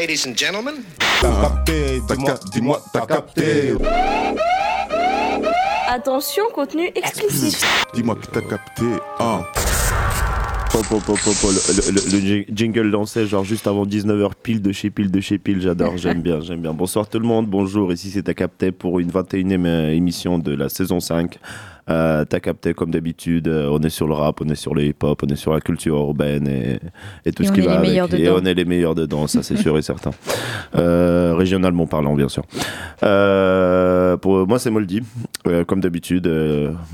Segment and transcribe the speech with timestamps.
[0.00, 0.76] Ladies and gentlemen.
[1.20, 3.74] T'as capté, dis-moi, dis-moi, t'as capté.
[5.88, 7.62] Attention, contenu explicite.
[7.92, 8.84] Dis-moi que t'as capté.
[9.18, 9.42] Hein.
[10.72, 14.30] Pop, pop, pop, pop, pop, Le, le- le jing- jingle lancé genre juste avant 19h
[14.42, 16.72] pile de chez pile de chez pile, j'adore, j'aime bien, j'aime bien.
[16.72, 20.54] Bonsoir tout le monde, bonjour, ici c'est Ta Capté pour une 21e euh, émission de
[20.54, 21.38] la saison 5.
[21.90, 24.84] Euh, T'as capté comme d'habitude, euh, on est sur le rap, on est sur le
[24.84, 26.78] hip-hop, on est sur la culture urbaine et,
[27.26, 27.90] et tout Et ce qui va avec.
[28.14, 30.10] Et on est les meilleurs dedans, ça c'est sûr et certain.
[30.76, 32.44] Euh, régionalement parlant bien sûr.
[33.02, 35.02] Euh, pour moi c'est Moldy,
[35.66, 36.26] comme d'habitude,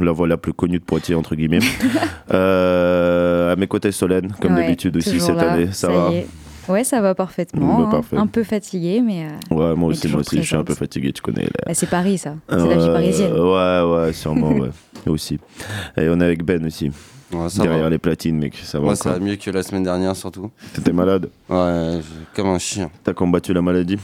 [0.00, 1.58] la voix la plus connue de Poitiers entre guillemets.
[2.30, 6.10] À mes côtés Solène, comme Ouais, d'habitude aussi cette là, année, ça, va.
[6.10, 6.26] y est.
[6.68, 7.88] Ouais, ça va parfaitement.
[7.88, 8.16] Bah, hein.
[8.18, 11.12] Un peu fatigué, mais euh, Ouais, moi aussi, moi aussi, je suis un peu fatigué,
[11.12, 11.44] tu connais.
[11.44, 11.50] là.
[11.66, 12.34] bah, c'est Paris, ça.
[12.50, 13.32] C'est la vie parisienne.
[13.32, 14.70] Ouais, ouais, sûrement, ouais.
[15.10, 15.38] Aussi.
[15.96, 16.90] Et on est avec Ben aussi,
[17.32, 17.90] Ouais, ça derrière va.
[17.90, 18.54] les platines, mec.
[18.62, 20.50] Ça va ça va mieux que la semaine dernière, surtout.
[20.74, 22.00] T'étais malade Ouais,
[22.34, 22.90] comme un chien.
[23.04, 23.96] T'as combattu la maladie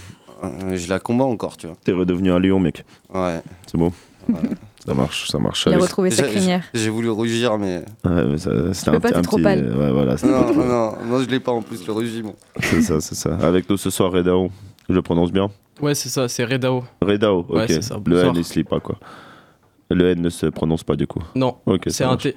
[0.44, 1.76] Euh, Je la combats encore, tu vois.
[1.84, 2.84] T'es redevenu un lion, mec.
[3.14, 3.40] Ouais.
[3.66, 3.92] C'est beau
[4.28, 4.34] Ouais.
[4.84, 5.64] Ça marche, ça marche.
[5.68, 6.64] Il a retrouvé sa J'ai- crinière.
[6.74, 7.84] J'ai voulu rougir, mais.
[8.04, 9.72] Ouais, mais ça- c'était un, pas, un trop petit- pâle.
[9.78, 12.34] Ouais, voilà, c'était Non, non, non, je l'ai pas en plus, le rugiment.
[12.60, 13.36] c'est ça, c'est ça.
[13.42, 14.50] Avec nous ce soir, Redao.
[14.88, 16.82] Je le prononce bien Ouais, c'est ça, c'est Redao.
[17.00, 17.50] Redao, ok.
[17.54, 18.24] Ouais, c'est ça, le.
[18.24, 18.96] N, il se lit pas, quoi.
[19.92, 21.22] Le N ne se prononce pas, du coup.
[21.34, 22.16] Non, Ok, c'est un.
[22.16, 22.34] T.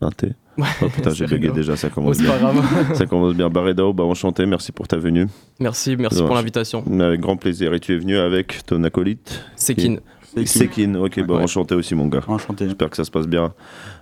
[0.00, 0.32] Un T.
[0.56, 2.32] Ouais, Oh putain, j'ai bugué déjà, ça Oh, commence c'est bien.
[2.32, 2.94] pas grave.
[2.96, 3.48] Ça commence bien.
[3.48, 5.26] Baredao, bah enchanté, merci pour ta venue.
[5.60, 6.82] merci, merci pour l'invitation.
[7.00, 7.72] Avec grand plaisir.
[7.74, 9.98] Et tu es venu avec ton acolyte C'est Kin.
[10.44, 10.94] Sekin.
[10.96, 11.42] Ok, bah Ouais.
[11.44, 12.22] enchanté aussi, mon gars.
[12.28, 12.64] Enchanté.
[12.66, 13.52] J'espère que ça se passe bien.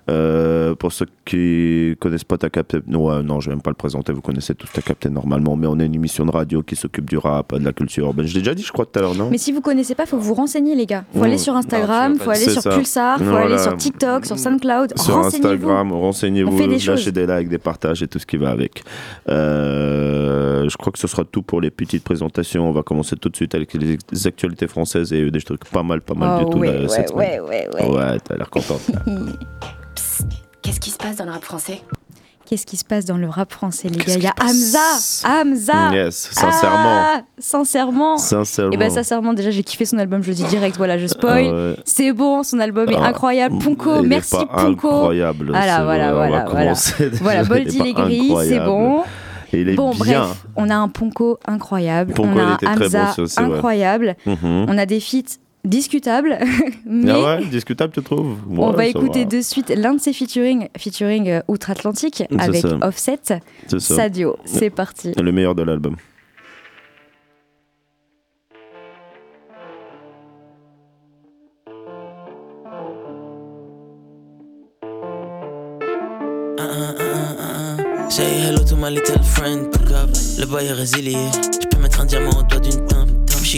[0.09, 3.71] Euh, pour ceux qui connaissent pas ta capté, non, ouais, non, je vais même pas
[3.71, 4.13] le présenter.
[4.13, 7.09] Vous connaissez tous ta capté normalement, mais on est une émission de radio qui s'occupe
[7.11, 8.27] du rap, de la culture urbaine.
[8.27, 9.29] Je l'ai déjà dit, je crois tout à l'heure, non?
[9.31, 11.05] Mais si vous connaissez pas, faut vous renseigner, les gars.
[11.13, 11.25] Faut Mmh.
[11.25, 12.71] aller sur Instagram, Non, faut aller sur ça.
[12.71, 13.47] Pulsar, faut Voilà.
[13.47, 14.97] aller sur TikTok, sur SoundCloud.
[14.99, 15.49] Sur Renseignez-vous.
[15.49, 17.09] Instagram, renseignez-vous, des lâchez choses.
[17.13, 18.85] des likes, des partages et tout ce qui va avec.
[19.29, 22.69] Euh, je crois que ce sera tout pour les petites présentations.
[22.69, 26.01] On va commencer tout de suite avec les actualités françaises et des trucs pas mal,
[26.01, 27.89] pas mal Oh, du tout ouais, là, ouais, cette ouais, ouais, ouais.
[27.89, 28.83] Ouais, t'as l'air contente.
[31.07, 31.81] passe dans le rap français
[32.49, 34.15] Qu'est-ce qui se passe dans le rap français, les gars?
[34.17, 34.79] Il y a Hamza
[35.25, 36.79] Hamza Yes, sincèrement.
[36.79, 38.73] Ah, Sincèrement Sincèrement.
[38.73, 41.47] Et ben sincèrement, déjà j'ai kiffé son album, je le dis direct, voilà, je spoil.
[41.49, 41.77] Ah ouais.
[41.85, 43.59] C'est bon, son album est Ah, incroyable.
[43.59, 44.89] Punko, Il est merci pas Punko.
[44.89, 45.47] incroyable.
[45.51, 46.75] Voilà, voilà, voilà, voilà.
[47.21, 49.03] Voilà, Boldy les grilles, c'est bon.
[49.53, 50.21] Et il est Bon, bien.
[50.23, 53.41] bref, on a un Punko incroyable, Punko, on a un était très Hamza bon, aussi,
[53.41, 54.67] incroyable, Mhm.
[54.69, 56.39] on a des feats discutables,
[56.87, 58.37] mais Ah ouais, discutable, tu trouves?
[58.51, 59.31] on Ouais, va ça écouter va.
[59.37, 62.79] de suite l'un de ses featuring, featuring euh, outre-Atlantique avec ça.
[62.83, 63.19] Offset,
[63.67, 63.95] C'est ça.
[63.97, 64.37] Sadio.
[64.45, 65.13] C'est parti.
[65.21, 65.97] Le meilleur de l'album.
[78.09, 80.09] Say hello to my little friend, pick up.
[80.39, 81.17] Le boy est résilié.
[81.61, 82.87] Je peux mettre un diamant au doigt d'une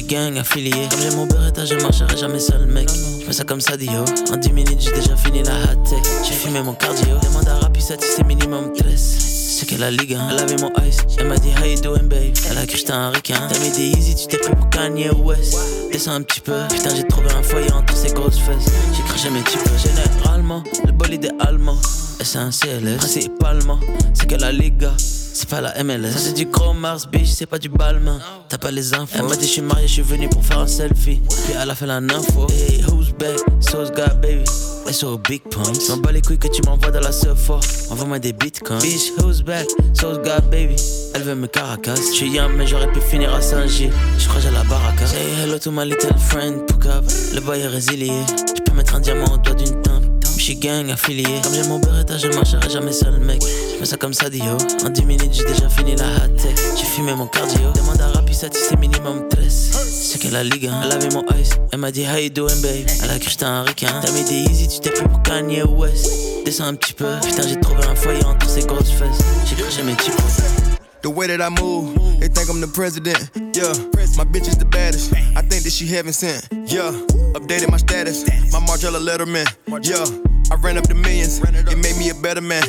[0.03, 0.89] gang affilié.
[0.91, 2.89] Comme j'ai mon beretta, je marcherai jamais seul, mec.
[3.27, 4.05] Je ça comme ça, Dio.
[4.33, 6.03] En 10 minutes, j'ai déjà fini la hot tech.
[6.27, 7.19] J'ai fumé mon cardio.
[7.23, 8.99] Demande à Rapisat si c'est minimum 13.
[8.99, 10.29] C'est que la ligue, hein.
[10.31, 10.99] elle avait mon ice.
[11.19, 12.35] Elle m'a dit, how you doing, babe?
[12.51, 13.49] Elle a cru j'étais un requin.
[13.49, 15.57] T'as mis des easy, tu t'es pris pour Kanye West.
[15.93, 16.61] Descends un petit peu.
[16.71, 18.73] Putain, j'ai trouvé un foyer entre ces grosses fesses.
[18.97, 19.61] J'ai craché mes types.
[19.77, 21.77] Généralement, le bolide est allemand.
[22.25, 22.97] CLS.
[22.99, 23.79] Principalement,
[24.15, 24.93] c'est que la Liga.
[24.97, 26.13] C'est pas la MLS.
[26.13, 28.19] Ça, c'est du gros Mars, bitch, c'est pas du balmain.
[28.49, 29.15] T'as pas les infos.
[29.15, 31.21] Elle m'a dit, je suis marié, je suis venu pour faire un selfie.
[31.45, 32.49] Puis elle a fait la info.
[32.51, 33.39] Hey, who's back?
[33.61, 34.43] So's got baby.
[34.89, 35.73] Et so big points.
[35.91, 37.61] M'en bats les couilles que tu m'envoies dans la surfa.
[37.91, 38.81] Envoie-moi des bitcoins.
[38.81, 39.69] Bitch, who's back?
[39.95, 40.75] So's got baby.
[41.15, 41.95] Elle veut me caracas.
[41.95, 43.93] Je suis young, mais j'aurais pu finir à Saint-Gilles.
[44.19, 45.07] Je crois que j'ai la baraka.
[45.07, 47.05] Say hello to my little friend, Poukab.
[47.33, 48.11] Le boy est résilié.
[48.57, 50.08] Je peux mettre un diamant au doigt d'une teinte.
[50.39, 51.27] Suis gang affilié.
[51.43, 53.43] Comme j'ai mon beretta, je marcherai jamais seul, mec.
[53.43, 54.57] Je fais ça comme ça, Dio.
[54.83, 56.57] En 10 minutes, j'ai déjà fini la hot tech.
[56.75, 57.71] J'ai fumé mon cardio.
[57.75, 59.53] Demande à Rapisat si c'est minimum 13.
[59.85, 60.81] C'est que la ligue, hein.
[60.85, 61.51] elle avait mon ice.
[61.71, 62.87] Elle m'a dit, how you doing, babe?
[63.03, 64.01] Elle a cru que j'étais un requin.
[64.01, 66.11] T'as mis des easy, tu t'es pris pour Kanye West.
[66.47, 67.19] Descends un petit peu.
[67.23, 69.19] Putain, j'ai trouvé un foyer entre ces grosses fesses.
[69.45, 70.15] J'ai cru que j'aimais types.
[71.03, 73.31] The way that I move, they think I'm the president.
[73.55, 73.73] Yeah,
[74.17, 75.13] my bitch is the baddest.
[75.37, 76.49] I think that she heaven sent.
[76.67, 76.91] Yeah,
[77.35, 78.27] updated my status.
[78.51, 79.47] My Margiela Letterman.
[79.85, 80.05] Yeah,
[80.51, 81.39] I ran up the millions.
[81.41, 82.63] It made me a better man.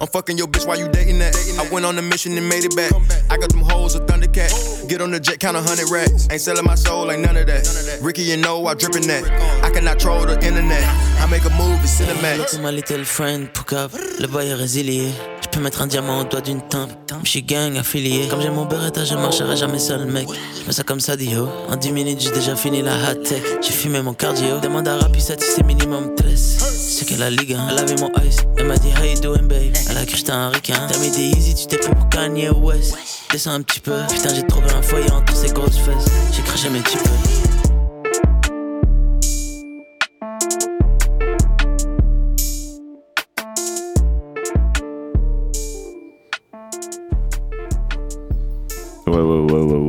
[0.00, 1.34] I'm fucking your bitch while you dating that.
[1.60, 2.92] I went on a mission and made it back.
[3.30, 4.50] I got them hoes a Thundercat.
[4.52, 4.88] Oh.
[4.88, 6.26] Get on the jet, count a hundred racks.
[6.30, 7.98] Ain't selling my soul, ain't none of that.
[8.02, 9.24] Ricky, you know I drippin' that.
[9.62, 10.82] I cannot troll the internet.
[11.20, 12.60] I make a move, it's Hello cinemax.
[12.60, 13.92] my little friend, Poukab.
[14.18, 15.12] Le boy est résilié.
[15.52, 16.96] Je peux mettre un diamant au doigt d'une teinte.
[17.24, 18.26] Je suis gang affilié.
[18.28, 20.26] Comme j'ai mon beretta, je marcherai jamais seul, mec.
[20.64, 21.46] Fais ça comme ça, Dio.
[21.68, 23.42] En 10 minutes, j'ai déjà fini la hot tech.
[23.60, 24.60] J'ai fumé mon cardio.
[24.60, 26.38] Demande à Rapisat si c'est minimum 13.
[26.38, 27.66] C'est que la ligue, hein.
[27.70, 28.38] elle avait mon ice.
[28.56, 29.76] Elle m'a dit, how you doing, babe?
[29.90, 30.88] Elle a cru j'étais un requin.
[30.90, 32.96] T'as mis des easy, tu t'es pris pour Kanye West.
[33.30, 33.92] descends un petit peu.
[34.08, 36.10] Putain, j'ai trouvé un foyer entre ces grosses fesses.
[36.34, 37.61] J'ai craché mes petits peu.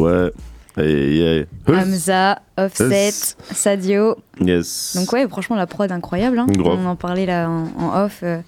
[0.04, 0.32] Ouais.
[0.76, 1.46] Hey, yeah.
[1.68, 3.38] Hamza, Offset, Yes.
[3.52, 4.16] Sadio.
[4.42, 4.96] Yes.
[4.98, 6.40] Donc ouais, franchement, la prod incroyable.
[6.40, 6.48] hein.
[6.66, 8.22] On en parlait là en, en off.
[8.24, 8.40] euh,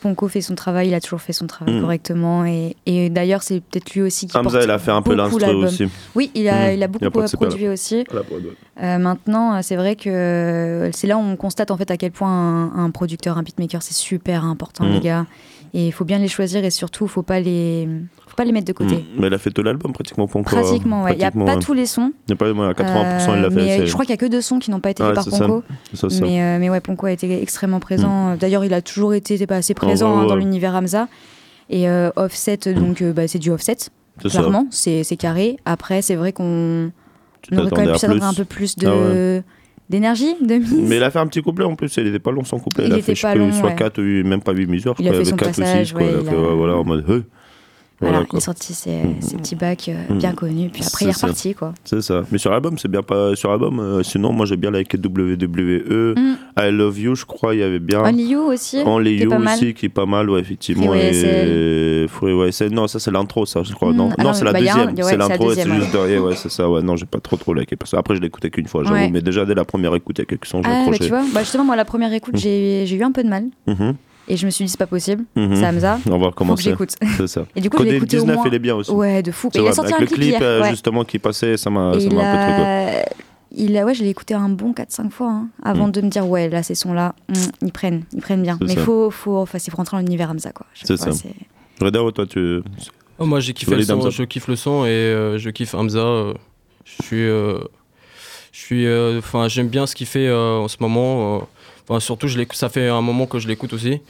[0.00, 1.80] Ponko fait son travail, il a toujours fait son travail Mm.
[1.80, 2.44] correctement.
[2.44, 5.14] Et, et d'ailleurs, c'est peut-être lui aussi qui Hamza, porte il a fait un peu
[5.14, 5.88] l'instru aussi.
[6.14, 6.74] Oui, il a, Mm.
[6.74, 8.04] il a beaucoup a de super produit aussi.
[8.10, 8.52] À la prod, ouais.
[8.84, 12.30] Euh, maintenant, c'est vrai que c'est là où on constate en fait à quel point
[12.30, 14.92] un, un producteur, un beatmaker, c'est super important, Mm.
[14.92, 15.26] les gars.
[15.74, 17.88] Et il faut bien les choisir et surtout, faut pas les,
[18.38, 18.94] pas les mettre de côté.
[18.96, 19.02] Mm.
[19.18, 20.58] Mais il a fait tout l'album pratiquement pour encore.
[20.62, 21.12] Pratiquement, ouais.
[21.12, 22.12] Il n'y a pas tous les sons.
[22.26, 23.60] Il y a pas, ouais, à 80% il l'a Euh, fait.
[23.80, 25.24] c'est- je crois qu'il n'y a que deux sons qui n'ont pas été faits par.
[25.28, 25.62] Ponko.
[26.22, 28.36] Mais, euh, mais ouais, Ponko a été extrêmement présent.
[28.36, 31.08] D'ailleurs, il a toujours été assez présent hein, dans l'univers Hamza.
[31.70, 33.76] Et euh, Offset, donc euh, bah, c'est du Offset,
[34.20, 35.58] clairement, c'est carré.
[35.66, 36.90] Après, c'est vrai qu'on
[37.52, 39.42] aurait quand même pu s'attendre un peu plus de Ah ouais.
[39.90, 40.72] d'énergie, de mise.
[40.88, 42.84] Mais il a fait un petit couplet en plus, il était pas long son couplet.
[42.84, 43.76] Il Il, a était fait je pas plus, long, soit ouais.
[43.76, 44.94] 4 ou même pas 8 mesures.
[44.98, 46.02] Il a quoi, fait son avec 4 ou passage, 6, quoi.
[46.02, 47.04] ouais, il a fait, a- voilà, en mode.
[47.08, 47.22] Hey.
[48.00, 48.40] Voilà, Voilà, il a quoi.
[48.40, 49.14] sorti ses, Mm.
[49.20, 50.18] ses petits bacs euh, Mm.
[50.18, 51.74] bien connus, puis après il est reparti quoi.
[51.84, 52.22] C'est ça.
[52.30, 53.34] Mais sur l'album, c'est bien pas.
[53.34, 56.36] Sur l'album, euh, sinon, moi j'ai bien liké WWE, Mm.
[56.60, 58.04] I Love You, je crois, il y avait bien.
[58.04, 59.54] Only You aussi, Only You pas mal.
[59.56, 60.94] aussi, qui est pas mal, ouais, effectivement.
[60.94, 62.06] Et...
[62.70, 63.92] Non, ça c'est l'intro, ça, je crois.
[63.92, 63.96] Mm.
[63.96, 64.94] Non, Ah non non, c'est la bah, deuxième.
[65.02, 66.68] c'est l'intro, c'est juste derrière, ouais, c'est ça.
[66.70, 67.76] Ouais, non, j'ai pas trop trop liké.
[67.76, 68.94] Parce que après, je l'ai écouté qu'une fois, j'avoue.
[68.96, 69.10] Ouais.
[69.10, 70.98] Mais déjà, dès la première écoute, il y a quelques sons, j'ai Ah, bah, accroché.
[71.04, 72.38] tu vois, bah, justement, moi la première écoute, Mm.
[72.38, 73.44] j'ai j'ai eu un peu de mal.
[74.28, 75.56] Mhm, Et je me suis dit, c'est pas possible, mhm.
[75.56, 76.64] c'est Hamza, On va recommencer.
[76.70, 76.90] j'écoute.
[77.16, 77.46] C'est ça.
[77.56, 78.44] Et du coup, au 19, moins.
[78.46, 78.90] il est bien aussi.
[78.90, 79.48] Ouais, de fou.
[79.52, 80.42] C'est Et il a sorti un avec clip le clip hier.
[80.42, 80.70] euh, ouais.
[80.70, 82.62] justement qui passait, ça m'a Et ça il m'a un peu
[83.02, 83.08] a...
[83.50, 85.92] Il a, ouais, je l'ai écouté un bon 4-5 fois hein, avant Mm.
[85.92, 88.58] de me dire, ouais, là, ces sons-là, mm, ils prennent, ils prennent bien.
[88.60, 88.82] C'est Mais ça.
[88.82, 90.66] faut, faut, enfin, il faut rentrer dans l'univers Hamza, quoi.
[90.74, 91.10] C'est ça.
[91.80, 92.60] Redao, toi, tu.
[93.20, 95.98] Oh, moi j'ai kiffé le son, je kiffe le son et euh, je kiffe Hamza.
[95.98, 96.34] euh,
[96.84, 97.58] je suis, euh,
[98.52, 98.86] je suis,
[99.18, 101.48] enfin j'aime bien ce qu'il fait en ce moment.
[101.88, 104.00] Enfin surtout je ça fait un moment que je l'écoute aussi.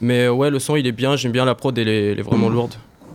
[0.00, 2.18] Mais euh, ouais le son il est bien, j'aime bien la prod, elle est, elle
[2.18, 2.74] est vraiment lourde.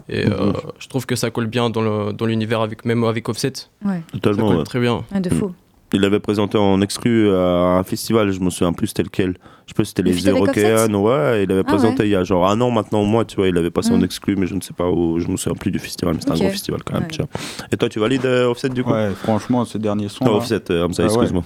[0.10, 0.54] Et euh, Mhm.
[0.80, 3.54] je trouve que ça colle bien dans l'univers avec même avec Offset.
[3.86, 4.64] Ouais, Ça Totalement, colle ouais.
[4.64, 5.04] très bien.
[5.14, 5.54] ouais, de fou.
[5.94, 9.38] Il l'avait présenté en exclu à un festival, je me souviens plus c'était lequel.
[9.66, 12.16] Je sais pas si c'était Le les Eurokéennes, ouais, il l'avait Ah présenté il y
[12.16, 14.04] a genre un an maintenant au moins, tu vois, il l'avait passé en Mm.
[14.04, 16.34] exclu, mais je ne sais pas où, je me souviens plus du festival, mais c'était
[16.34, 17.10] un gros festival quand même, Ouais.
[17.10, 17.30] tu vois.
[17.72, 18.92] Et toi, tu valides euh, Offset du coup?
[18.92, 20.26] Ouais, franchement, ces derniers sons.
[20.26, 21.14] Non, là, Offset, euh, Hamza, Ah ouais.
[21.14, 21.44] excuse-moi.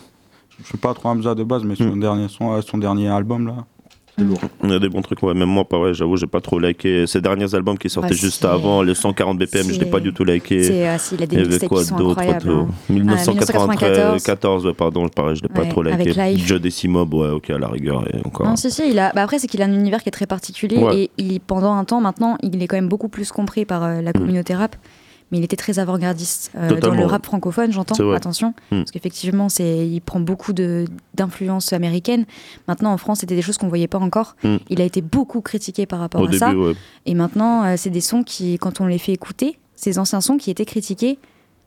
[0.62, 2.00] Je suis pas trop Hamza de base, mais son, Hmm.
[2.00, 3.56] dernier son, euh, son dernier album, là,
[4.20, 4.40] lourd.
[4.64, 7.08] Il y a des bons trucs, ouais, même moi, pareil, j'avoue, j'ai pas trop liké
[7.08, 10.14] ces derniers albums qui sortaient Bah, juste avant, les 140 BPM, je l'ai pas du
[10.14, 10.64] tout liké.
[10.64, 12.50] C'est, ah, si, il a des Il y avait mixtapes quoi qui sont d'autre incroyables.
[12.52, 12.94] autre- hein.
[12.94, 16.14] 1994, ouais, pardon, pareil, je l'ai pas Ouais, trop liké.
[16.38, 18.48] Joe Decimob, ouais, ok, à la rigueur, et encore.
[18.48, 19.12] Non, si, si, il a...
[19.14, 20.96] bah, après, c'est qu'il a un univers qui est très particulier Ouais.
[20.98, 24.02] et il, pendant un temps, maintenant, il est quand même beaucoup plus compris par euh,
[24.02, 24.76] la communauté rap.
[25.32, 28.50] Mais il était très avant-gardiste euh, dans le rap francophone, j'entends, attention.
[28.72, 28.78] Mm.
[28.80, 32.26] Parce qu'effectivement, c'est, il prend beaucoup de, d'influences américaines.
[32.68, 34.36] Maintenant, en France, c'était des choses qu'on voyait pas encore.
[34.44, 34.58] Mm.
[34.70, 36.54] Il a été beaucoup critiqué par rapport Au à début, ça.
[36.56, 36.74] ouais.
[37.06, 40.38] Et maintenant, euh, c'est des sons qui, quand on les fait écouter, ces anciens sons
[40.38, 41.18] qui étaient critiqués,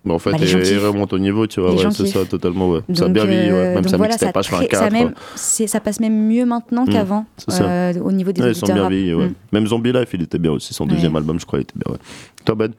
[0.05, 2.81] Mais en fait, Bah, il, remonte au niveau, tu vois, ouais, c'est ça, totalement, ouais.
[2.95, 3.57] ça a Donc, bien vieilli, ouais.
[3.57, 4.67] euh, Même donc sa voilà, mixtape ça, H24.
[4.69, 6.91] très- ça, même, c'est- ça passe même mieux maintenant Mm.
[6.91, 7.65] qu'avant ça.
[7.65, 9.35] euh, au niveau des Ouais, ils sont auditeurs bien vieillis.
[9.51, 10.73] Même Zombie Life, il était bien aussi.
[10.73, 11.97] Son deuxième album, je crois, il était bien.
[12.45, 12.73] Toi, Ben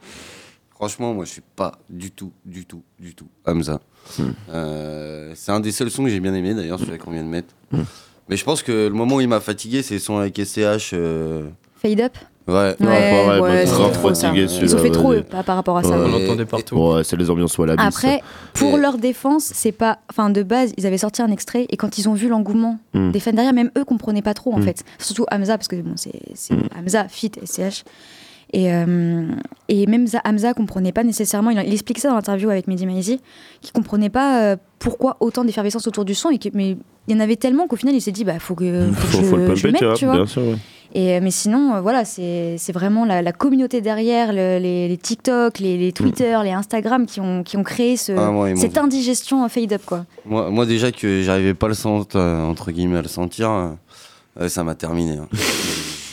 [0.77, 3.79] Franchement, moi, je suis pas du tout, du tout, du tout Hamza.
[4.19, 4.23] Hmm.
[4.49, 7.27] Euh, c'est un des seuls sons que j'ai bien aimé, d'ailleurs, celui qu'on vient de
[7.29, 7.53] mettre.
[7.71, 7.81] Hmm.
[8.29, 10.91] Mais je pense que le moment où il m'a fatigué, c'est son avec SCH.
[10.93, 11.49] euh,
[11.81, 12.17] Fade Up
[12.47, 12.75] Ouais.
[12.79, 14.27] Ouais, ouais, ouais, c'est trop ça.
[14.29, 15.17] fatigué, Ils celui-là, ont fait trop ouais.
[15.17, 15.89] eux, par rapport à ça.
[15.99, 16.05] Ouais.
[16.05, 16.75] On l'entendait partout.
[16.77, 17.83] Ouais, c'est les ambiances Wallabies.
[17.83, 18.21] Après,
[18.53, 19.99] pour Et- leur défense, c'est pas.
[20.09, 23.11] Enfin, de base, ils avaient sorti un extrait et quand ils ont vu l'engouement Mm.
[23.11, 24.63] des fans derrière, même eux comprenaient pas trop en Mm.
[24.63, 24.83] fait.
[24.97, 26.69] Surtout Hamza, parce que bon, c'est c'est Mm.
[26.79, 27.83] Hamza, Fit, SCH.
[28.53, 29.27] Et, euh,
[29.67, 32.85] et même Za- Hamza comprenait pas nécessairement, il, il expliquait ça dans l'interview avec Mehdi
[32.85, 33.19] Maizi,
[33.61, 36.77] qu'il comprenait pas euh, pourquoi autant d'effervescence autour du son, et que, mais
[37.09, 39.23] il y en avait tellement qu'au final il s'est dit, bah faut que, faut que
[39.23, 40.15] faut, je, le je mette, tu vois, tu vois.
[40.15, 40.55] bien sûr, ouais.
[40.93, 44.87] Et, euh, mais sinon, euh, voilà, c'est c'est vraiment la, la communauté derrière, le- les,
[44.87, 48.55] les TikTok, les, les Twitter, les Instagram qui ont, qui ont créé ce, Ah, moi,
[48.55, 50.05] cette indigestion euh, fade up, quoi.
[50.25, 53.51] Moi, moi, déjà que j'arrivais pas à le sentir, euh, entre guillemets, à le sentir,
[53.51, 53.67] euh,
[54.39, 55.17] euh, ça m'a terminé.
[55.17, 55.27] hein.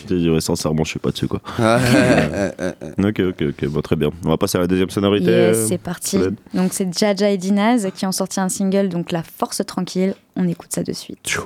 [0.05, 1.41] Je te dis, ouais, sincèrement, je suis pas dessus, quoi.
[1.59, 2.73] Euh.
[3.03, 4.11] Ok, ok, ok, bon, très bien.
[4.25, 5.31] On va passer à la deuxième sonorité.
[5.31, 6.19] Yes, euh, c'est parti.
[6.53, 10.15] Donc c'est Jaja et Dinaz qui ont sorti un single, donc La Force Tranquille.
[10.37, 11.19] On écoute ça de suite.
[11.25, 11.45] Tchou.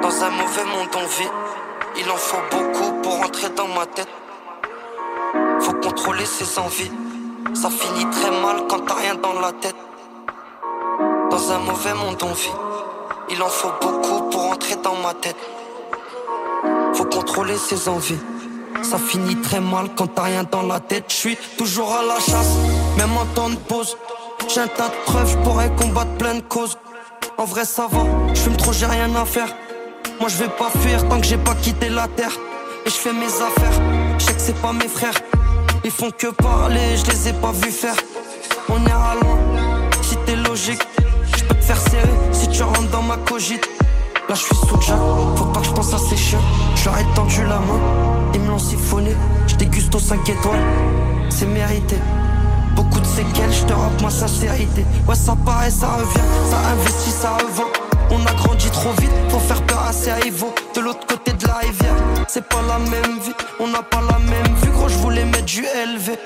[0.00, 1.30] Dans un mauvais monde on vit,
[2.00, 4.06] il en faut beaucoup pour entrer dans ma tête.
[6.10, 6.90] Faut contrôler ses envies,
[7.54, 9.76] ça finit très mal quand t'as rien dans la tête.
[11.30, 12.50] Dans un mauvais monde on vit.
[13.30, 15.36] Il en faut beaucoup pour entrer dans ma tête.
[16.94, 18.18] Faut contrôler ses envies.
[18.82, 21.04] Ça finit très mal quand t'as rien dans la tête.
[21.06, 22.56] Je suis toujours à la chasse,
[22.98, 23.96] même en temps de pause.
[24.48, 26.76] J'ai un tas de preuves, pourrais combattre plein de causes.
[27.38, 28.00] En vrai, ça va,
[28.34, 29.54] je fume trop, j'ai rien à faire.
[30.18, 32.32] Moi, je vais pas fuir tant que j'ai pas quitté la terre.
[32.84, 33.80] Et je fais mes affaires,
[34.18, 35.14] je sais que c'est pas mes frères.
[35.82, 37.94] Ils font que parler, je les ai pas vus faire.
[38.68, 39.38] On ira loin,
[40.02, 40.82] si t'es logique.
[41.36, 43.66] Je peux te faire serrer si tu rentres dans ma cogite.
[44.28, 44.98] Là, je suis sous Jack,
[45.36, 46.40] faut pas que je pense à ces chiens.
[46.84, 47.80] J'aurais tendu la main,
[48.34, 49.16] ils me l'ont siphonné.
[49.46, 50.60] Je déguste aux 5 étoiles,
[51.30, 51.96] c'est mérité.
[52.76, 54.84] Beaucoup de séquelles, je te rappe ma sincérité.
[55.08, 57.70] Ouais, ça paraît, ça revient, ça investit, ça revend.
[58.10, 60.54] On a grandi trop vite, faut faire peur à ces rivaux.
[60.74, 61.89] De l'autre côté de la rivière,
[62.32, 64.70] c'est pas la même vie, on n'a pas la même vue.
[64.70, 66.16] Gros, je voulais mettre du LV.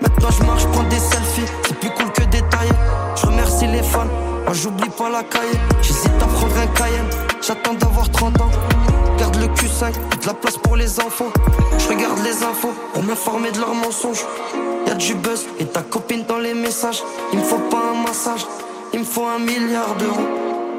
[0.00, 2.70] Maintenant je marche, prends des selfies, c'est plus cool que détaillé.
[3.16, 4.06] Je remercie les fans,
[4.44, 5.58] moi j'oublie pas la cahier.
[5.82, 7.10] J'hésite à prendre un Cayenne,
[7.44, 8.50] j'attends d'avoir 30 ans.
[9.18, 11.32] Garde le Q5, de la place pour les enfants.
[11.78, 14.24] Je regarde les infos pour m'informer de leurs mensonges.
[14.86, 17.02] Y'a du buzz et ta copine dans les messages.
[17.32, 18.46] Il me faut pas un massage,
[18.92, 20.28] il me faut un milliard d'euros.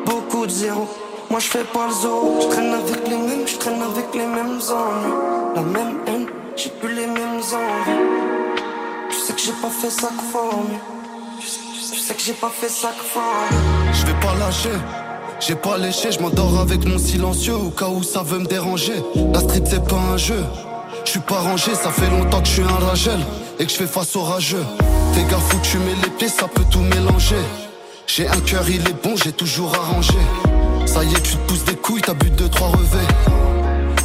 [0.05, 0.87] Beaucoup de zéros,
[1.29, 2.39] moi je fais pas le zoo.
[2.41, 5.55] Je traîne avec les mêmes, je traîne avec les mêmes ennuis.
[5.55, 8.61] La même haine, j'ai plus les mêmes envies.
[9.09, 10.77] Tu sais que j'ai pas fait ça que for me.
[11.39, 13.93] Tu sais que j'ai pas fait ça que for me.
[13.93, 14.77] Je vais pas lâcher.
[15.39, 18.95] J'ai pas léché, je m'endors avec mon silencieux au cas où ça veut me déranger.
[19.33, 20.43] La street c'est pas un jeu.
[21.05, 23.19] Je suis pas rangé, ça fait longtemps que je suis un ragel
[23.59, 24.65] et que je fais face au rageux.
[25.13, 27.35] Fais gaffe où tu mets les pieds, ça peut tout mélanger.
[28.07, 30.17] J'ai un cœur, il est bon, j'ai toujours arrangé.
[30.87, 33.07] Ça y est, tu te pousses des couilles, t'as bu deux, trois revers.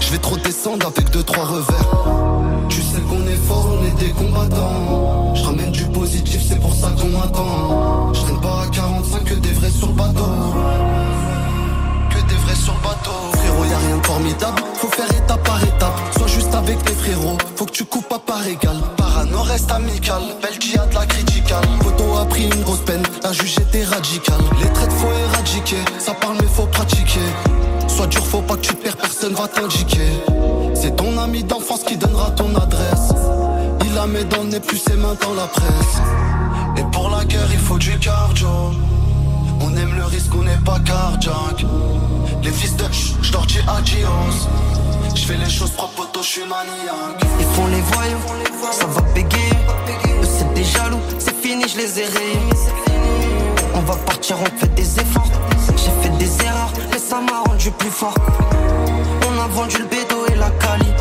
[0.00, 2.68] Je vais trop descendre avec deux, trois revers.
[2.68, 5.34] Tu sais qu'on est fort, on est des combattants.
[5.34, 8.12] Je ramène du positif, c'est pour ça qu'on m'attend.
[8.12, 10.26] Je pas à 45 que des vrais sur bateau.
[12.10, 13.41] Que des vrais sur bateau.
[13.72, 15.98] Y a rien de formidable, faut faire étape par étape.
[16.18, 18.76] Sois juste avec tes frérots, faut que tu coupes pas par égal.
[18.98, 21.64] Parano reste amical, Belgia de la criticale.
[21.80, 24.36] Poto a pris une grosse peine, la juge était radical.
[24.60, 27.26] Les traites faut éradiquer, ça parle mais faut pratiquer.
[27.88, 30.10] Sois dur, faut pas que tu perds, personne va t'indiquer.
[30.74, 33.14] C'est ton ami d'enfance qui donnera ton adresse.
[33.86, 35.96] Il a mes dents, n'est plus ses mains dans la presse.
[36.76, 38.48] Et pour la guerre, il faut du cardio.
[39.62, 41.64] On aime le risque, on n'est pas cardiaque.
[42.42, 44.08] Les fils de ch, j'leur dis adios.
[45.14, 47.22] J'fais les choses propres, poto, j'suis maniaque.
[47.38, 48.18] Ils font les voyous,
[48.72, 49.52] ça va bégayer.
[50.20, 52.06] Eux, c'est des jaloux, c'est fini, je les ai.
[53.74, 55.30] On va partir, on fait des efforts.
[55.76, 58.14] J'ai fait des erreurs, mais ça m'a rendu plus fort.
[59.28, 60.92] On a vendu le bédo et la cali.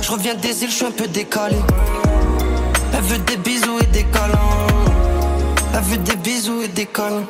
[0.00, 1.56] Je reviens des îles, je suis un peu décalé.
[2.94, 4.38] Elle veut des bisous et des câlins.
[5.74, 7.24] Elle veut des bisous et des câlins.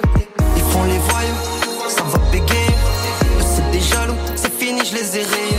[0.56, 2.59] Ils font les voyous, ça va bégayer.
[3.80, 5.58] Jaloux, c'est fini, je les ai rayés.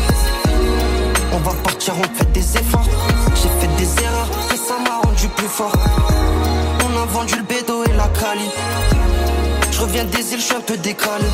[1.33, 2.87] On va partir, on fait des efforts.
[3.35, 5.73] J'ai fait des erreurs, mais ça m'a rendu plus fort.
[6.85, 8.49] On a vendu le bédo et la cali.
[9.71, 11.25] Je reviens des îles, je suis un peu décalé.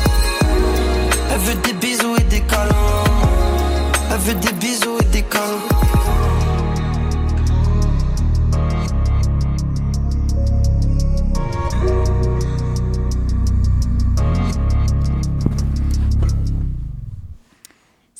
[1.30, 3.04] Elle veut des bisous et des câlins.
[4.10, 5.78] Elle veut des bisous et des câlins.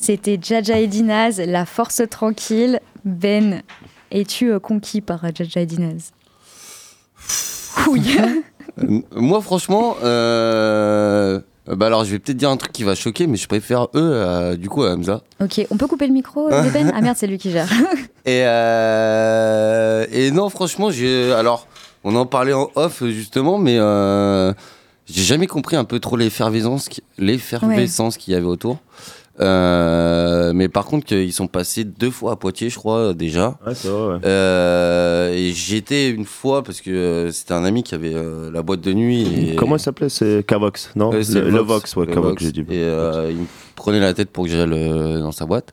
[0.08, 2.80] C'était Jaja et Dinaz, La Force Tranquille.
[3.04, 3.62] Ben,
[4.10, 6.12] es-tu euh, conquis par Jaja et Dinaz?
[7.86, 8.16] Oui.
[8.78, 13.26] Euh, Moi, franchement, euh, bah alors je vais peut-être dire un truc qui va choquer,
[13.26, 15.22] mais je préfère eux, euh, du coup, à Hamza.
[15.42, 17.68] ok, on peut couper le micro de Ben Ah merde, c'est lui qui gère.
[18.24, 21.32] Et, euh, et non, franchement, j'ai.
[21.32, 21.66] Alors,
[22.04, 24.52] on en parlait en off, justement, mais euh,
[25.06, 28.78] j'ai jamais compris un peu trop l'effervescence qu'il y avait autour.
[29.40, 33.56] Euh, mais par contre, qu'ils sont passés deux fois à Poitiers, je crois, déjà.
[33.64, 34.20] Ouais, c'est vrai, ouais.
[34.24, 38.62] Euh, et j'étais une fois parce que euh, c'était un ami qui avait euh, la
[38.62, 39.52] boîte de nuit.
[39.52, 39.54] Et...
[39.54, 40.08] Comment il s'appelait?
[40.08, 41.10] C'est Cavox, non?
[41.10, 42.60] Ouais, c'est le, le Vox, ouais, le Cavox, j'ai dit.
[42.62, 45.72] Et euh, il me prenait la tête pour que j'aille euh, dans sa boîte.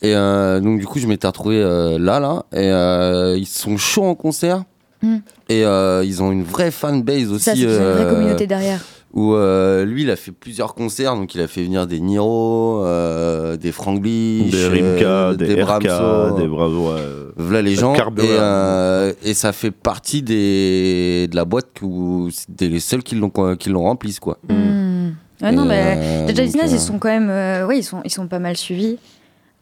[0.00, 2.44] Et euh, donc, du coup, je m'étais retrouvé euh, là, là.
[2.52, 4.64] Et euh, ils sont chauds en concert.
[5.02, 5.16] Mm.
[5.48, 7.44] Et euh, ils ont une vraie fanbase aussi.
[7.44, 8.80] Ça, c'est une vraie communauté derrière.
[9.14, 11.14] Où euh, lui, il a fait plusieurs concerts.
[11.16, 15.84] Donc, il a fait venir des Niro, euh, des Franglish, Des Rimka, euh, des, RK,
[15.86, 16.38] Bramso.
[16.38, 16.90] des Bravo.
[17.36, 17.92] Voilà les gens.
[17.92, 18.26] Carburant.
[18.26, 23.14] Et, euh, et ça fait partie des, de la boîte où c'était les seuls qui
[23.14, 24.38] l'ont qui l'ont remplisse, quoi.
[24.48, 25.10] Hmm.
[25.42, 27.28] Ouais, non, mais euh, Dinaz, euh, ils sont quand même.
[27.28, 28.96] euh, ouais, ils sont, ils sont pas mal suivis.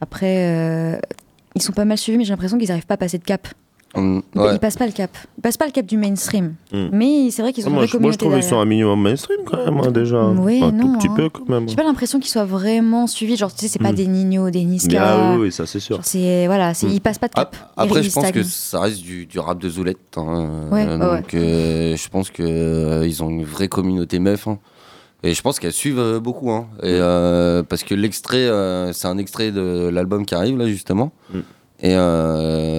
[0.00, 0.98] Après, euh,
[1.56, 3.48] ils sont pas mal suivis, mais j'ai l'impression qu'ils n'arrivent pas à passer de cap.
[3.94, 4.58] Hum, Ils ouais.
[4.60, 5.10] passent pas le cap.
[5.36, 6.54] Ils passent pas le cap du mainstream.
[6.72, 6.88] Hmm.
[6.92, 8.58] Mais c'est vrai qu'ils ont Ah, une moi, je, moi, je communauté trouve qu'ils sont
[8.60, 10.28] un minimum mainstream quand même, hein, déjà.
[10.28, 11.14] Ouais, un non, tout petit hein.
[11.16, 11.68] peu quand même.
[11.68, 13.36] J'ai pas l'impression qu'ils soient vraiment suivis.
[13.36, 15.02] Genre, tu sais, c'est pas des Nino, des Niska.
[15.02, 15.96] Ah oui, oui, ça c'est sûr.
[15.96, 17.56] Genre, c'est voilà, c'est ils passent pas de cap.
[17.58, 19.98] Ils- Après, ils je pense que ça reste du, du rap de Zoulette.
[20.16, 20.68] hein.
[20.70, 24.46] Ouais, Euh, ouais, donc, euh, je pense que euh, ils ont une vraie communauté meuf.
[24.46, 24.58] hein.
[25.22, 26.50] Et je pense qu'elles suivent euh, beaucoup.
[26.52, 26.68] hein.
[26.82, 31.10] Et, euh, parce que l'extrait, euh, c'est un extrait de l'album qui arrive là, justement.
[31.82, 31.94] Et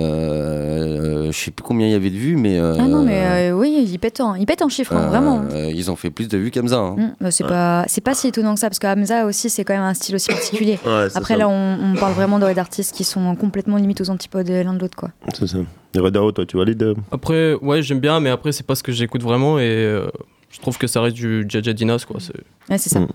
[0.01, 2.59] euh, je sais plus combien il y avait de vues, mais.
[2.59, 5.07] euh, Ah non, mais euh, oui, ils pètent en, ils pètent en chiffres, hein, euh,
[5.07, 5.41] vraiment.
[5.73, 6.77] Ils ont fait plus de vues qu'Amza.
[6.77, 6.95] hein.
[6.97, 9.63] Mm, bah, c'est pas, c'est pas si étonnant que ça, parce que Hamza aussi, c'est
[9.63, 10.77] quand même un style aussi particulier.
[10.85, 11.39] Ouais, Après, ça.
[11.39, 14.95] là, on, on parle vraiment d'artistes qui sont complètement limite aux antipodes l'un de l'autre,
[14.97, 15.09] quoi.
[15.33, 15.57] C'est ça.
[15.95, 18.83] Et Redao, toi, tu valides euh Après, ouais, j'aime bien, mais après, c'est pas ce
[18.83, 20.07] que j'écoute vraiment et euh,
[20.51, 22.19] je trouve que ça reste du Jaja Dinas, quoi.
[22.19, 22.33] c'est-
[22.69, 22.99] Ouais, c'est ça.
[22.99, 23.07] Mm.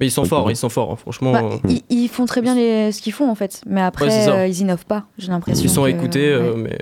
[0.00, 1.32] Mais ils sont forts, ils sont forts, hein, franchement.
[1.32, 3.60] Bah, euh, ils, ils font très bien les, ce qu'ils font, en fait.
[3.66, 5.62] Mais après, Ouais, euh, ils innovent pas, j'ai l'impression.
[5.62, 6.60] Ils sont que- écoutés, euh, ouais.
[6.62, 6.78] mais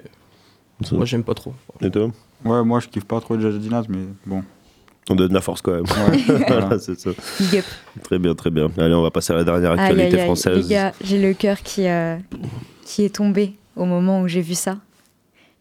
[0.93, 1.53] moi, j'aime pas trop.
[1.81, 2.09] Et toi?
[2.45, 4.45] Ouais, moi je kiffe pas trop Jaja Dinas, mais bon.
[5.11, 5.83] On donne de la force quand même.
[5.83, 6.79] Ouais, voilà, voilà.
[6.79, 7.11] c'est ça.
[8.05, 8.69] Très bien, très bien.
[8.79, 10.25] Allez, on va passer à la dernière actualité aïe, aïe.
[10.27, 10.69] française.
[10.69, 12.17] Les gars, j'ai le cœur qui, euh,
[12.85, 14.77] qui est tombé au moment où j'ai vu ça.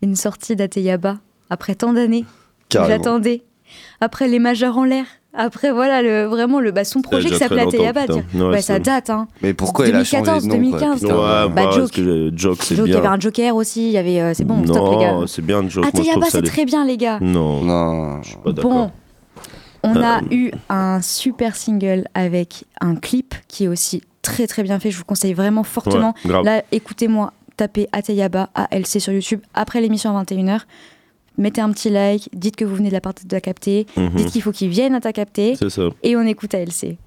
[0.03, 1.17] Une sortie d'Ateyaba,
[1.49, 2.25] après tant d'années.
[2.69, 2.89] Carrément.
[2.97, 3.41] J'attendais.
[4.01, 5.05] Après les majeurs en l'air.
[5.39, 8.05] Après, voilà, le, vraiment, le, bah, son projet qui s'appelait Ateyaba.
[8.33, 9.27] Ouais, Ouais, ça date, hein.
[9.43, 11.01] Mais pourquoi il a changé de 2014, nom quoi, 2015.
[11.01, 11.15] putain.
[11.15, 11.79] Ouais, Bah, bah, Joke.
[11.79, 12.99] parce que Joke, c'est Joke, il y bien.
[12.99, 13.85] avait un Joker aussi.
[13.87, 15.11] Il y avait, euh, c'est bon, stop, les gars.
[15.13, 15.85] non, c'est bien Joke.
[15.85, 17.19] Ateyaba, ça c'est très bien, les gars.
[17.21, 18.21] Non, Non.
[18.23, 18.71] je suis pas d'accord.
[18.71, 18.91] Bon,
[19.83, 24.63] on a Euh, eu un super single avec un clip qui est aussi très très
[24.63, 24.89] bien fait.
[24.91, 26.13] Je vous conseille vraiment fortement.
[26.25, 26.43] Ouais.
[26.43, 30.61] Là, écoutez-moi, tapez Ateyaba, ALC sur YouTube après l'émission à 21h.
[31.37, 34.09] Mettez un petit like, dites que vous venez de la part de la capter, Mhm.
[34.15, 35.89] dites qu'il faut qu'ils viennent à ta capter C'est ça.
[36.03, 36.97] et on écoute ALC.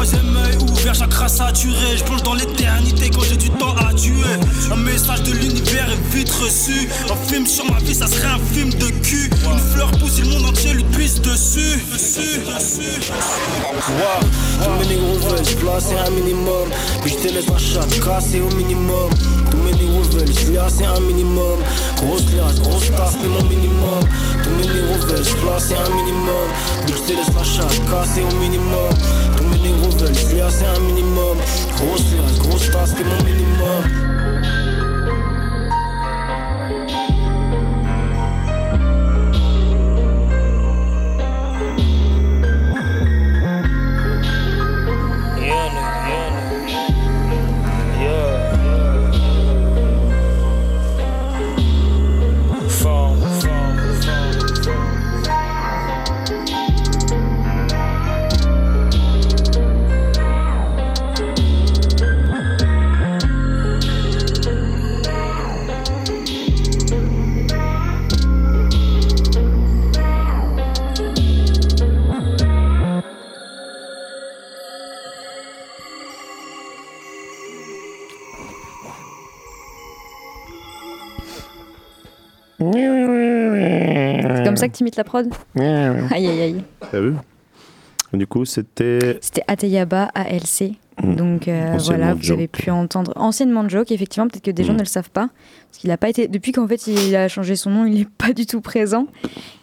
[0.00, 1.98] Troisième œil ouvert, chakra saturé.
[1.98, 4.14] Je plonge dans l'éternité quand j'ai du temps à tuer.
[4.72, 6.88] Un message de l'univers est vite reçu.
[7.10, 9.28] Un film sur ma vie, ça serait un film de cul.
[9.44, 11.84] Une fleur pousse et le monde entier lui pisse dessus.
[11.92, 13.12] dessus, dessus.
[13.90, 14.26] Wow.
[14.64, 16.70] Tous mes négros veulent se placer un minimum.
[17.02, 19.10] Puis je te laisse la chatte casser au minimum.
[19.80, 21.58] Négros veulent se lasser un minimum.
[21.96, 24.00] Grosse liasse, grosse tasse, c'est mon minimum.
[24.42, 26.48] Tous mes négros veulent se placer un minimum.
[26.86, 28.90] Je te laisse la chatte casser au minimum.
[29.36, 31.38] Tous mes négros veulent se lasser un minimum.
[31.76, 34.19] Grosse liasse, grosse tasse, c'est mon minimum.
[84.60, 85.64] Ça que tu imites la prod Aïe
[86.26, 86.64] aïe aïe.
[86.90, 87.14] T'as vu
[88.12, 89.18] Du coup, c'était.
[89.20, 90.72] C'était Ateyaba ALC.
[91.02, 92.36] Donc euh, voilà, vous Joke.
[92.36, 94.76] avez pu entendre anciennement Joke, effectivement, peut-être que des gens Mm.
[94.76, 95.30] ne le savent pas,
[95.70, 98.04] parce qu'il n'a pas été, depuis qu'en fait il a changé son nom, il n'est
[98.18, 99.06] pas du tout présent.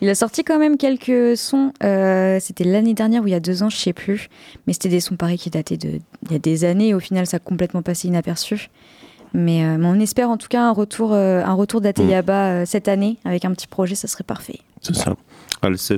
[0.02, 3.40] Il a sorti quand même quelques sons, euh, c'était l'année dernière ou il y a
[3.40, 4.30] deux ans, je sais plus,
[4.66, 7.00] mais c'était des sons pareils qui dataient de, il y a des années, et au
[7.00, 8.72] final ça a complètement passé inaperçu.
[9.34, 12.64] Mais, euh, mais on espère en tout cas un retour, euh, un retour d'Ateyaba euh,
[12.66, 14.60] cette année, avec un petit projet, ça serait parfait.
[14.82, 15.16] C'est ça.
[15.62, 15.98] Alcé,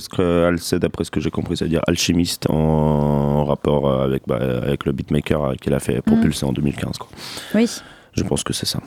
[0.80, 5.74] d'après ce que j'ai compris, c'est-à-dire alchimiste en rapport avec, bah, avec le beatmaker qu'il
[5.74, 6.98] a fait propulser en 2015.
[6.98, 7.10] Quoi.
[7.56, 7.70] Oui.
[8.14, 8.80] Je pense que c'est ça.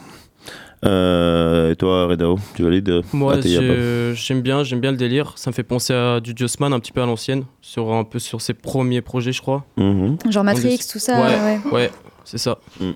[0.84, 5.34] Euh, et toi, Redao, tu valides Moi, j'aime bien, j'aime bien le délire.
[5.36, 8.18] Ça me fait penser à du Jossman un petit peu à l'ancienne, sur un peu
[8.18, 9.64] sur ses premiers projets, je crois.
[9.76, 10.16] Mhm.
[10.30, 11.72] Genre Matrix, tout ça, Ouais, ouais.
[11.72, 11.90] ouais,
[12.24, 12.58] c'est ça.
[12.80, 12.90] Mm.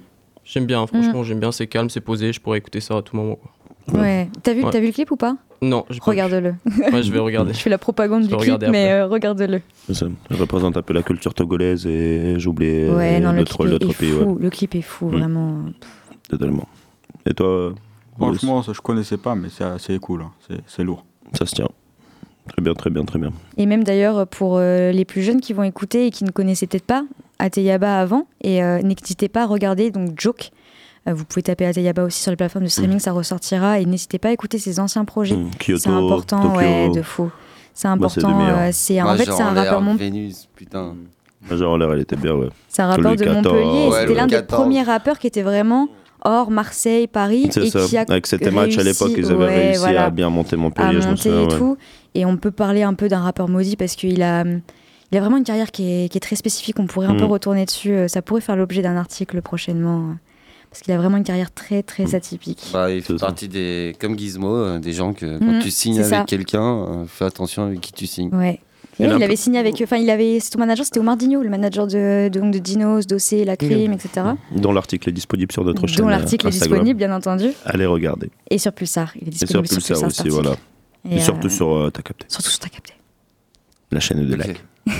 [0.47, 1.53] J'aime bien, franchement, j'aime bien.
[1.53, 2.33] C'est calme, c'est posé.
[2.33, 3.37] Je pourrais écouter ça à tout moment.
[3.37, 4.01] quoi.
[4.01, 4.29] Ouais.
[4.43, 4.71] T'as vu, Ouais.
[4.71, 5.37] t'as vu le clip ou pas?
[5.63, 5.85] Non.
[6.03, 6.55] Regarde-le.
[6.93, 7.53] Ouais, je vais regarder.
[7.55, 9.61] Je fais la propagande Je du clip, mais euh, regarde-le.
[9.93, 10.07] Ça.
[10.31, 13.67] Je représente un peu la culture togolaise et j'ai oublié Ouais, non, le l'autre clip
[13.67, 14.11] est, l'autre est pays.
[14.13, 14.25] fou.
[14.33, 15.11] Ouais, Le clip est fou, Mm.
[15.19, 15.59] vraiment.
[16.29, 16.69] totalement.
[17.29, 17.73] Et toi,
[18.19, 20.23] Franchement, ça, je connaissais pas, mais c'est cool.
[20.23, 20.31] hein.
[20.49, 21.05] C'est- C'est lourd.
[21.35, 21.69] Ça se tient.
[22.49, 23.31] Très bien, très bien, très bien.
[23.57, 26.67] Et même d'ailleurs, pour euh, les plus jeunes qui vont écouter et qui ne connaissaient
[26.67, 27.05] peut-être pas
[27.39, 30.51] Ateyaba avant, et euh, n'hésitez pas à regarder donc Joke.
[31.09, 33.79] Euh, vous pouvez taper Ateyaba aussi sur les plateformes de streaming, ça ressortira.
[33.81, 35.37] Et n'hésitez pas à écouter ses anciens projets.
[35.37, 35.51] Mm.
[35.59, 36.57] Kyoto, c'est important, Tokyo.
[36.59, 37.31] ouais, de fou.
[37.75, 38.41] C'est important.
[38.49, 40.95] euh, c'est en fait, c'est un rappeur mon- Vénus, putain.
[41.51, 42.49] Genre, l'air, elle était bien, ouais.
[42.69, 43.25] C'est un rappeur de.
[43.25, 43.89] Montpellier.
[43.89, 45.89] Ouais, C'était l'un des premiers rappeurs qui était vraiment
[46.25, 47.49] hors Marseille, Paris.
[47.53, 47.81] C'est et ça.
[47.87, 50.29] qui a Avec cette match à réussi- l'époque, ils avaient ouais, réussi voilà, à bien
[50.29, 51.43] monter Montpellier, à je me souviens.
[51.43, 51.57] et ouais.
[51.59, 51.77] tout.
[52.17, 55.37] Et on peut parler un peu d'un rappeur maudit parce qu'il a, il a vraiment
[55.37, 56.79] une carrière qui est, qui est très spécifique.
[56.79, 57.19] On pourrait un Mm.
[57.19, 57.93] peu retourner dessus.
[57.93, 60.11] Euh, Ça pourrait faire l'objet d'un article prochainement.
[60.11, 60.13] euh,
[60.71, 61.83] Parce qu'il a vraiment une carrière très, Mm.
[61.85, 62.63] très atypique.
[62.73, 63.95] Bah, il fait partie des.
[64.01, 67.81] Comme Gizmo, euh, des gens que quand Mhm, tu signes avec quelqu'un, fais attention avec
[67.81, 68.31] qui tu signes.
[68.35, 68.61] Ouais.
[68.99, 69.79] Et Et là, il avait signé avec.
[69.83, 70.41] Enfin, il avait.
[70.41, 73.93] Son manager, c'était Omar Digno, le manager de, de, donc de Dinos, Dossé, La Crime,
[73.93, 74.09] etc.
[74.55, 75.99] Dont l'article est disponible sur notre chaîne.
[76.03, 77.49] Dont l'article est disponible, bien entendu.
[77.67, 78.31] Allez regarder.
[78.51, 79.13] Et sur Pulsar.
[79.21, 80.25] Il est Et sur disponible sur Pulsar Pulsar.
[80.27, 80.57] aussi, voilà.
[81.11, 82.27] Et, Et, surtout euh, sur euh, T'as capté.
[82.29, 82.93] Surtout sur T'as capté.
[83.91, 84.65] La chaîne de Lac.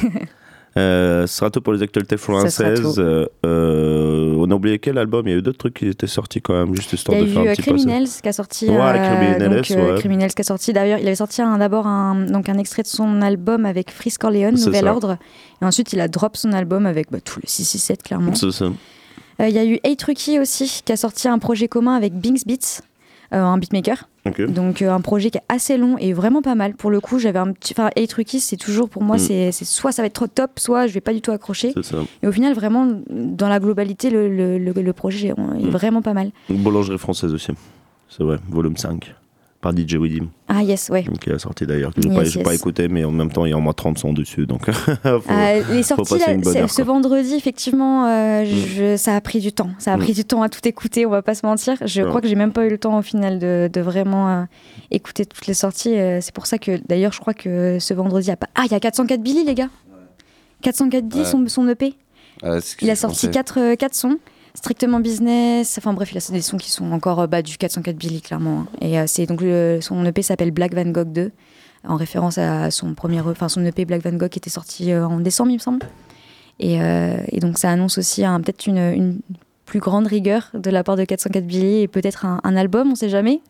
[0.79, 2.99] Euh, ce sera tout pour les actualités françaises.
[2.99, 5.27] Euh, euh, on a oublié quel album?
[5.27, 7.39] Il y a eu d'autres trucs qui étaient sortis quand même, juste histoire de faire
[7.41, 8.69] un euh, petit Criminels qui a sorti.
[8.69, 9.99] Ouais, euh, Criminels, donc, euh, ouais.
[9.99, 10.75] Criminels qui a sorti.
[10.75, 14.21] D'ailleurs, il avait sorti un- d'abord un, donc un extrait de son album avec Frisk
[14.21, 14.93] Corleone, C'est Nouvel ça.
[14.93, 15.17] Ordre.
[15.63, 18.35] Et ensuite, il a drop son album avec bah, tout le 667, clairement.
[18.35, 18.67] C'est ça.
[18.67, 22.13] Euh, Il y a eu Hey Trucky aussi, qui a sorti un projet commun avec
[22.13, 22.83] Binks Beats,
[23.33, 24.09] un beatmaker.
[24.49, 26.75] Donc euh, un projet qui est assez long et vraiment pas mal.
[26.75, 27.75] Pour le coup, j'avais un petit.
[27.75, 29.19] Enfin, Hey Trucky, c'est toujours pour moi, Mm.
[29.21, 31.73] c'est soit ça va être trop top, soit je vais pas du tout accrocher.
[31.83, 31.99] Ça.
[32.23, 35.69] Et au final, vraiment, dans la globalité, le, le, le- le projet est Mm.
[35.71, 36.31] vraiment pas mal.
[36.51, 37.53] Une boulangerie française aussi.
[38.09, 39.15] C'est vrai, volume 5.
[39.67, 40.29] Par DJ Widim.
[40.47, 41.05] Ah yes, ouais.
[41.21, 41.93] Qui a sorti d'ailleurs.
[41.93, 42.45] que J'ai Yes, pas, j'ai yes.
[42.49, 44.47] pas écouté, mais en même temps, il y a au moins 30 sons dessus.
[44.47, 49.21] Donc, faut, Euh, les faut sorties là, heure, ce vendredi, effectivement, euh, je- ça a
[49.21, 49.71] pris du temps.
[49.79, 50.01] Ça a Mm.
[50.03, 51.75] pris du temps à tout écouter, on va pas se mentir.
[51.85, 52.09] Je Ouais.
[52.09, 54.43] crois que j'ai même pas eu le temps au final de, de vraiment euh,
[54.93, 55.97] écouter toutes les sorties.
[55.99, 58.47] Euh, c'est pour ça que d'ailleurs, je crois que ce vendredi, il y a pas.
[58.55, 59.69] Ah, il y a 404 Billy, les gars
[60.63, 61.27] 404 Billy, Ouais.
[61.27, 61.95] son, son EP.
[62.41, 63.31] Que Il a je sorti pensais.
[63.31, 64.19] 4, quatre sons.
[64.57, 67.97] Strictement business, enfin bref, il a des sons qui sont encore euh, bah, du 404
[67.97, 68.61] Billy, clairement.
[68.61, 68.67] hein.
[68.81, 71.31] Et euh, c'est donc le- son EP s'appelle Black Van Gogh 2,
[71.87, 75.07] en référence à son premier, enfin son EP Black Van Gogh qui était sorti euh,
[75.07, 75.87] en décembre, il me semble.
[76.59, 76.79] Et,
[77.33, 79.21] et donc ça annonce aussi peut-être une, une
[79.67, 82.95] plus grande rigueur de la part de 404 Billy et peut-être un, un album, on
[82.95, 83.43] sait jamais,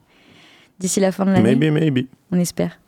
[0.81, 1.55] d'ici la fin de l'année.
[1.55, 2.07] maybe, maybe.
[2.33, 2.81] On espère.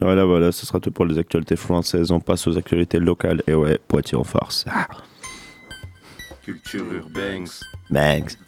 [0.00, 2.10] Voilà, voilà, ce sera tout pour les actualités françaises.
[2.12, 3.42] On passe aux actualités locales.
[3.46, 4.64] Et ouais, Poitiers en farce.
[4.70, 4.86] Ah.
[6.48, 7.46] Culture urbaine.
[7.90, 8.38] Banks.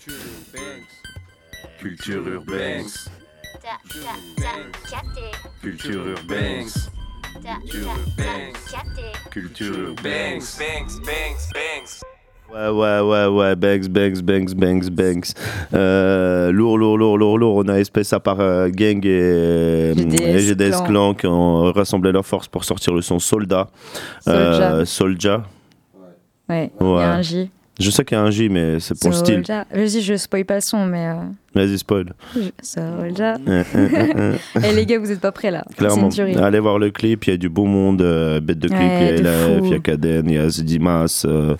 [1.78, 2.86] Culture urbaine.
[5.60, 6.66] Culture urbaine.
[9.30, 10.40] Culture urbaine.
[12.50, 15.34] Ouais, ouais, ouais, ouais, Banks, Banks, Banks, Banks, Banks.
[15.74, 17.56] Euh, lourd, lourd, lourd, lourd, lourd.
[17.56, 21.12] On a espèce à part euh, Gang et GDS et GDS Clan.
[21.12, 23.68] Qui ont rassemblé leurs forces pour sortir le son Soldat.
[24.26, 25.36] Euh, Soldier.
[26.48, 27.02] Ouais, il y Ouais.
[27.02, 27.50] a un J.
[27.80, 29.42] Je sais qu'il y a un J, mais c'est pour le style.
[29.74, 31.08] Vas-y, je spoil pas le son, mais.
[31.08, 31.14] euh,
[31.54, 32.12] Vas-y, spoil.
[32.36, 32.40] Euh,
[32.78, 34.36] euh, euh, euh.
[34.64, 35.64] Eh les gars, vous êtes pas prêts là.
[35.76, 36.10] Clairement.
[36.38, 39.16] Allez voir le clip, il y a du beau monde, euh, bête de clip, Ouais,
[39.18, 39.64] il y a LF, fou.
[39.64, 41.22] il y a Kaden, il y a Zidimas.
[41.26, 41.56] euh,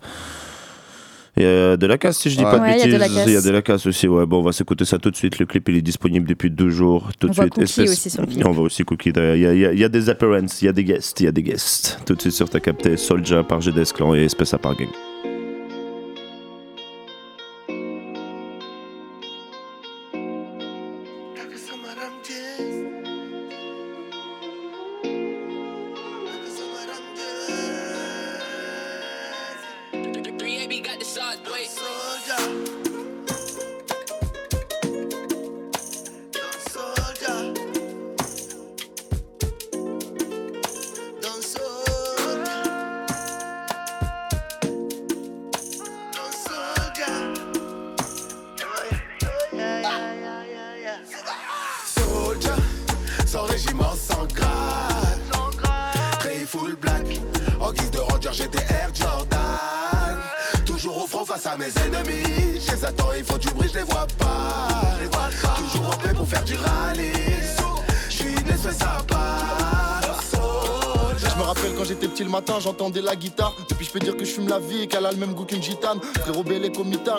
[1.36, 2.50] Il y a de la casse, si je dis Ouais.
[2.50, 3.22] pas de Ouais, il y a de la bêtises.
[3.26, 4.06] Il y a de la casse aussi.
[4.06, 5.38] Ouais, bon, on va s'écouter ça tout de suite.
[5.38, 7.08] Le clip, il est disponible depuis deux jours.
[7.18, 7.48] Tout On de suite.
[7.54, 8.44] Cookie aussi sur le clip.
[8.46, 9.10] On voit aussi Cookie.
[9.10, 10.84] Il y, a, il y a- il y a des appearances, il y a des
[10.84, 11.98] guests, il y a des guests.
[12.04, 14.88] Tout de suite sur ta capté Soldier par GDS Clan et Espèce à par Gang.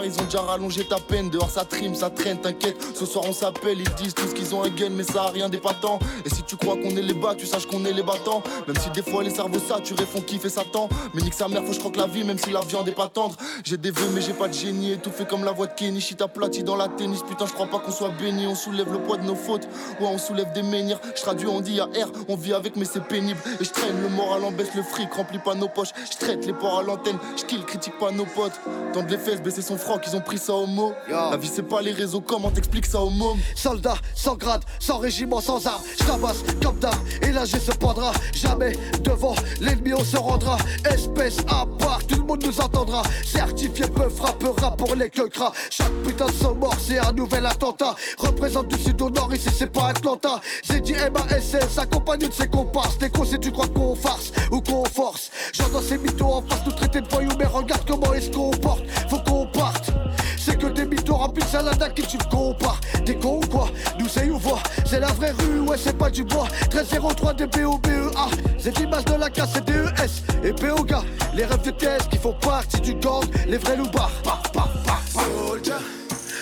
[0.03, 1.29] Ils ont déjà rallongé ta peine.
[1.29, 2.77] Dehors, ça trime, ça traîne, t'inquiète.
[2.95, 5.49] Ce soir, on s'appelle, ils disent tous qu'ils ont un gun, mais ça a rien
[5.49, 5.99] d'épatant.
[6.25, 8.43] Et si tu crois qu'on est les bas, tu saches qu'on est les battants.
[8.67, 10.89] Même si des fois les cerveaux saturés font kiffer Satan.
[11.13, 12.93] Mais nique sa mère, faut que je croque la vie, même si la viande est
[12.93, 13.35] pas tendre.
[13.63, 14.93] J'ai des vœux, mais j'ai pas de génie.
[14.93, 17.23] Étouffé comme la voix de Kenny, shit aplati dans la tennis.
[17.23, 18.47] Putain, je crois pas qu'on soit béni.
[18.47, 19.67] On soulève le poids de nos fautes.
[19.99, 20.99] Ouais, on soulève des menhirs.
[21.15, 23.39] Je traduis, on dit à R, on vit avec, mais c'est pénible.
[23.59, 25.91] Et je traîne le moral en baisse, le fric remplit pas nos poches.
[26.11, 28.59] Je traite les porcs à l'antenne, je kill, critique pas nos potes.
[28.93, 30.93] Tendre les fesses, baisser son froc, ils ont pris ça au mot.
[31.09, 33.39] La vie, c'est pas les réseaux, comment t'expliques ça au môme?
[33.55, 36.77] Soldat, sans grade, sans régiment, sans armes, je tabasse comme
[37.21, 38.11] et là je se pendra.
[38.33, 38.73] Jamais
[39.03, 40.57] devant l'ennemi on se rendra.
[40.85, 43.03] Espèce à part, tout le monde nous entendra.
[43.23, 45.51] Certifié peu frappera pour les queucras.
[45.69, 47.95] Chaque putain de son mort, c'est un nouvel attentat.
[48.17, 50.41] Représente du sud au nord, ici c'est pas Atlanta.
[50.63, 52.97] J'ai dit MASS, accompagné de ses comparses.
[52.97, 55.31] T'es con si tu crois qu'on farce ou qu'on force.
[55.53, 58.80] J'entends ces mythos en face, nous traiter de voyous, mais regarde comment est-ce qu'on porte.
[59.09, 59.91] Faut qu'on parte.
[60.37, 62.79] C'est que des mythos remplis de salade à qui tu te compares.
[63.05, 66.09] T'es con ou quoi Nous c'est où voit C'est la vraie rue, ouais c'est pas
[66.09, 71.45] du bois 1303 de BOBEA C'est l'image de la casse, c'est DES Et POGA Les
[71.45, 75.01] rêves de thèse qui font partie du gang Les vrais loupards Paf, paf, paf.
[75.11, 75.73] Soldier,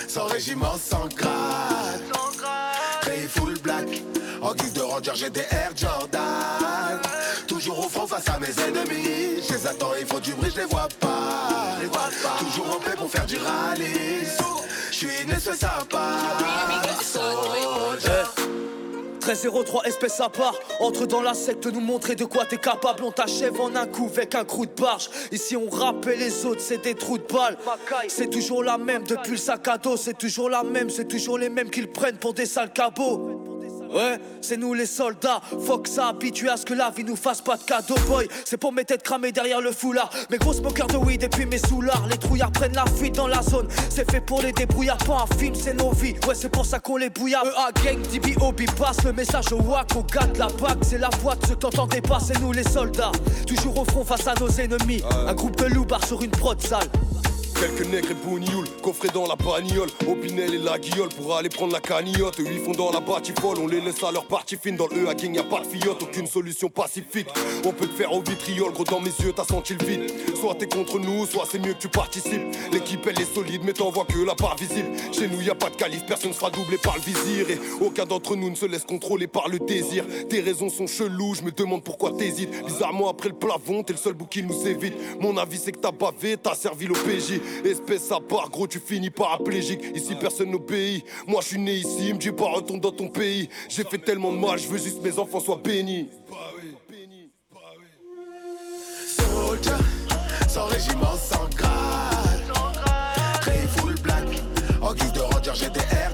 [0.08, 2.00] sans régiment, sans grade.
[3.00, 4.02] Très full black,
[4.42, 7.00] en guise de ranger, j'ai des Air Jordan.
[7.70, 9.44] Toujours front face à mes ennemis.
[9.48, 11.78] Je les attends, il faut du bruit, je les vois pas.
[12.40, 14.26] Toujours en paix pour faire du rallye.
[14.90, 16.18] Je suis une espèce à part.
[17.00, 18.10] Soldier.
[19.20, 23.12] 1303 espèce à part Entre dans la secte nous montrer de quoi t'es capable On
[23.12, 26.82] t'achève en un coup avec un crew de barge Ici on rappelle les autres c'est
[26.82, 27.58] des trous de balles
[28.08, 31.38] C'est toujours la même depuis le sac à dos C'est toujours la même c'est toujours
[31.38, 33.49] les mêmes qu'ils prennent pour des sales cabots
[33.92, 35.40] Ouais, c'est nous les soldats.
[35.66, 38.28] Faut que ça habitue à ce que la vie nous fasse pas de cadeau, boy.
[38.44, 40.10] C'est pour mes têtes cramées derrière le foulard.
[40.30, 42.06] Mes gros smokers de weed et puis mes soulards.
[42.08, 43.68] Les trouillards prennent la fuite dans la zone.
[43.88, 46.14] C'est fait pour les débrouillards, pas un film, c'est nos vies.
[46.26, 47.44] Ouais, c'est pour ça qu'on les bouillard.
[47.46, 50.78] EA gang, DBOB passe le message au WAC, au gars de la BAC.
[50.82, 53.12] C'est la voix de ceux que t'entendais pas, c'est nous les soldats.
[53.46, 55.02] Toujours au front face à nos ennemis.
[55.26, 56.88] Un groupe de loupards sur une prod sale.
[57.60, 61.74] Quelques nègres et bougnoul, coffrés dans la bagnole, Opinel et la guiole pour aller prendre
[61.74, 62.40] la cagnotte.
[62.40, 64.76] Eux ils font dans la batifole, on les laisse à leur partie fine.
[64.76, 67.28] Dans le E hacking y'a pas de fiotte, aucune solution pacifique.
[67.66, 70.10] On peut te faire au vitriol, gros dans mes yeux t'as senti le vide.
[70.36, 72.40] Soit t'es contre nous, soit c'est mieux que tu participes.
[72.72, 74.88] L'équipe elle est solide, mais t'en vois que la part visible.
[75.12, 77.50] Chez nous y a pas de calife, personne sera doublé par le vizir.
[77.50, 80.06] Et aucun d'entre nous ne se laisse contrôler par le désir.
[80.30, 82.64] Tes raisons sont cheloues, je me demande pourquoi t'hésites.
[82.64, 84.94] Bizarrement après le plafond, t'es le seul bout qui nous évite.
[85.20, 87.40] Mon avis c'est que t'as bavé, t'as servi l'OPJ.
[87.64, 89.80] Espèce à part, gros, tu finis paraplégique.
[89.94, 91.04] Ici, personne n'obéit.
[91.26, 93.48] Moi, je suis né ici, me dit pas retourne dans ton pays.
[93.68, 96.08] J'ai fait tellement de mal, je veux juste que mes enfants soient bénis.
[99.06, 99.72] Soldier,
[100.48, 102.52] sans régiment, sans grade.
[103.40, 103.66] Très
[104.02, 104.42] black,
[104.80, 106.12] en guise de ranger, j'ai des air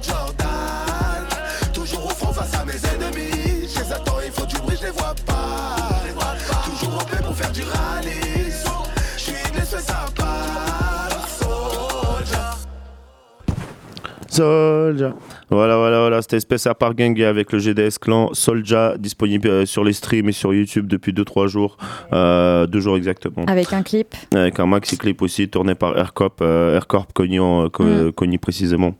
[14.36, 15.14] Soldier.
[15.50, 16.22] Voilà, voilà, voilà.
[16.22, 20.28] C'était Espèce à part gang avec le GDS Clan Soldier, disponible euh, sur les streams
[20.28, 21.76] et sur YouTube depuis 2-3 jours.
[22.12, 23.44] Euh, deux jours exactement.
[23.46, 24.14] Avec un clip.
[24.34, 28.12] Avec un maxi clip aussi tourné par Aircorp, euh, Aircorp Cognon, euh, Mm.
[28.12, 28.94] Cogny précisément.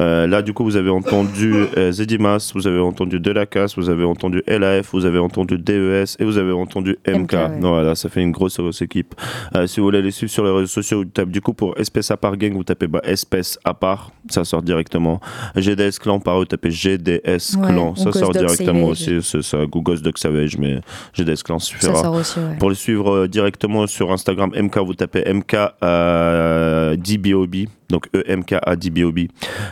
[0.00, 4.04] Euh, là, du coup, vous avez entendu euh, Zedimas, vous avez entendu Delacasse, vous avez
[4.04, 7.16] entendu LAF, vous avez entendu DES et vous avez entendu MK.
[7.16, 7.48] MK, ouais.
[7.60, 9.14] Voilà, ça fait une grosse, grosse équipe.
[9.54, 11.78] Euh, si vous voulez les suivre sur les réseaux sociaux, vous tapez du coup pour
[11.78, 15.20] Espèce à part gang, vous tapez bah, Espèce à part, ça sort directement.
[15.56, 19.18] GDS Clan, par eux, vous tapez GDS Clan, ça sort directement Savage.
[19.18, 19.18] aussi.
[19.22, 20.80] C'est ça, Google Dog Savage, mais
[21.14, 21.94] GDS Clan suffira.
[21.94, 22.56] Ça sort aussi, ouais.
[22.58, 27.56] Pour le suivre euh, directement sur Instagram, MK, vous tapez MK euh, DBOB,
[27.88, 29.20] donc E EMKA DBOB.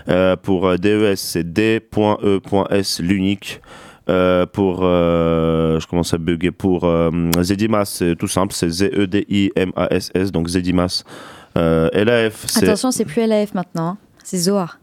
[0.08, 3.60] Euh, pour euh, DES, c'est D.E.S l'unique.
[4.10, 7.10] Euh, pour, euh, je commence à bugger, pour euh,
[7.42, 11.02] Zedimas, c'est tout simple, c'est Z-E-D-I-M-A-S-S, donc Zedimas.
[11.54, 13.88] LAF, c'est Attention, c'est plus LAF maintenant.
[13.88, 13.98] hein.
[14.24, 14.78] C'est Zohar.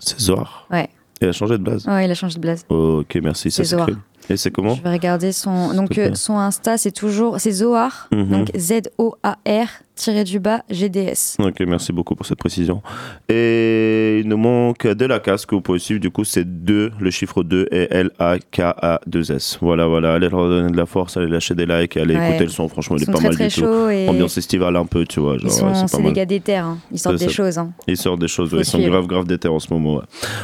[0.00, 0.66] C'est Zohar.
[0.70, 0.88] Ouais.
[1.22, 1.86] Il a changé de base.
[1.86, 2.64] Ouais, il a changé de blase.
[2.68, 3.88] Ok, merci, ça C'est Zohar.
[4.30, 5.74] Et c'est comment Je vais regarder son.
[5.74, 7.40] Donc, euh, son Insta, c'est toujours.
[7.40, 8.08] C'est Zohar.
[8.12, 8.30] Mhm.
[8.30, 9.66] Donc, Z-O-A-R,
[9.96, 11.36] tiré du bas, GDS.
[11.40, 12.80] Ok, merci beaucoup pour cette précision.
[13.28, 16.00] Et il nous manque de la casque que vous pouvez suivre.
[16.00, 19.58] Du coup, c'est 2, le chiffre 2 et L-A-K-A-2-S.
[19.60, 20.14] Voilà, voilà.
[20.14, 22.28] Allez leur donner de la force, allez lâcher des likes, allez Ouais.
[22.30, 22.68] écouter le son.
[22.68, 23.88] Franchement, il Ils est sont pas très, mal très du tout.
[23.90, 25.38] et- Ambiance estivale un peu, tu vois.
[25.38, 26.64] Genre, Ils sont- ouais, c'est pas des gars d'éther.
[26.64, 26.78] hein.
[26.92, 27.30] Ils sortent des ça.
[27.32, 27.58] choses.
[27.58, 27.72] hein.
[27.86, 28.60] Ils sortent des choses, ouais.
[28.60, 29.96] ils sont grave, grave d'éther en ce moment.
[29.96, 30.02] ouais.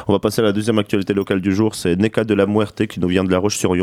[0.09, 1.75] On va passer à la deuxième actualité locale du jour.
[1.75, 3.39] C'est Neka de la Muerte qui nous vient de La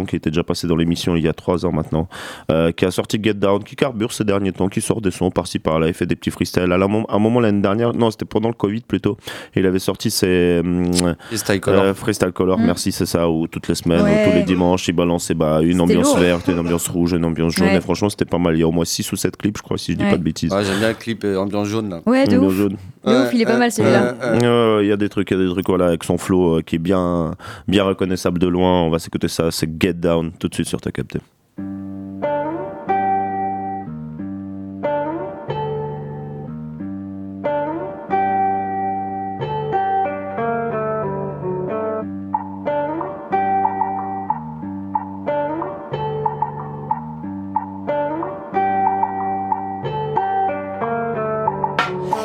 [0.08, 2.08] Qui était déjà passé dans l'émission il y a trois ans maintenant,
[2.52, 5.30] euh, qui a sorti Get Down, qui carbure ces derniers temps, qui sort des sons
[5.32, 6.72] par-ci par-là, il fait des petits freestyles.
[6.72, 9.18] À un moment, l'année dernière, non, c'était pendant le Covid plutôt,
[9.56, 10.92] il avait sorti ses hum,
[11.30, 11.84] Freestyle Color.
[11.84, 12.66] euh, Freestyle Color, Mm.
[12.66, 14.26] merci, c'est ça, où toutes les semaines, Ouais.
[14.26, 16.18] ou tous les dimanches, il balançait bah, une ambiance lourd.
[16.20, 17.68] verte, une ambiance rouge, une ambiance jaune.
[17.68, 17.76] Ouais.
[17.78, 18.56] Et franchement, c'était pas mal.
[18.56, 20.10] Il y a au moins 6 ou 7 clips, je crois, si je dis Ouais.
[20.12, 20.52] pas de bêtises.
[20.52, 22.02] Ouais, j'aime bien le clip euh, ambiance jaune là.
[22.06, 22.54] Ouais, de ouf.
[22.54, 22.78] jaune.
[23.06, 24.16] De ouf, il est pas mal celui-là.
[24.82, 26.62] Il y a des trucs, il y a des trucs voilà, avec son flow euh,
[26.62, 27.36] qui est bien,
[27.68, 28.82] bien reconnaissable de loin.
[28.84, 31.20] On va s'écouter ça, c'est Get Down tout de suite sur ta capté.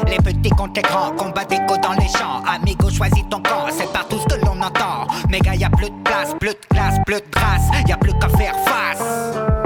[0.06, 2.40] Les petits contre les grands, combat d'écho dans les champs.
[2.46, 4.07] Amigo, choisis ton camp, c'est partout
[4.68, 5.06] entend.
[5.28, 8.12] Méga, y a plus de place, plus de classe, plus de grâce, y a plus
[8.14, 9.57] qu'à faire face.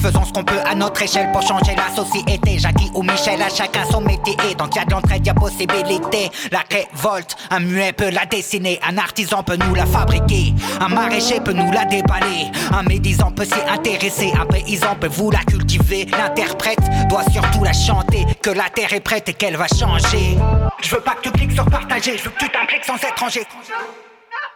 [0.00, 2.58] Faisons ce qu'on peut à notre échelle pour changer la société.
[2.58, 4.36] Jackie ou Michel, à chacun son métier.
[4.48, 6.30] Et tant qu'il y a de l'entraide, y a possibilité.
[6.52, 8.78] La révolte, un muet peut la dessiner.
[8.88, 10.54] Un artisan peut nous la fabriquer.
[10.80, 12.50] Un maraîcher peut nous la déballer.
[12.72, 14.32] Un médisant peut s'y intéresser.
[14.40, 16.06] Un paysan peut vous la cultiver.
[16.18, 18.24] L'interprète doit surtout la chanter.
[18.42, 20.38] Que la terre est prête et qu'elle va changer.
[20.80, 22.16] Je veux pas que tu cliques sur partager.
[22.16, 23.42] Je veux que tu t'impliques sans étranger.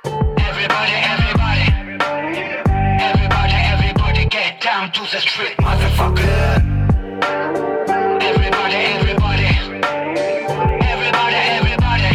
[0.04, 1.82] Everybody, everybody.
[3.00, 3.51] Everybody,
[4.62, 6.22] down to the street, motherfucker.
[8.22, 9.48] Everybody, everybody.
[10.92, 12.10] Everybody, everybody.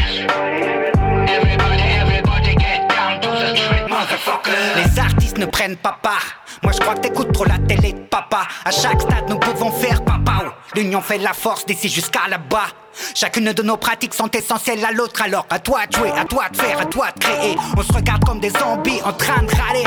[1.28, 4.52] Everybody, everybody get down to the street, motherfucker.
[4.78, 6.26] Les artistes ne prennent pas part.
[6.64, 8.48] Moi je crois que t'écoutes trop la télé de papa.
[8.64, 10.56] À chaque stade nous pouvons faire papa.
[10.74, 12.68] L'union fait la force d'ici jusqu'à là-bas.
[13.14, 16.48] Chacune de nos pratiques sont essentielles à l'autre alors à toi de jouer, à toi
[16.50, 17.58] de faire, à toi de créer.
[17.76, 19.84] On se regarde comme des zombies en train de râler.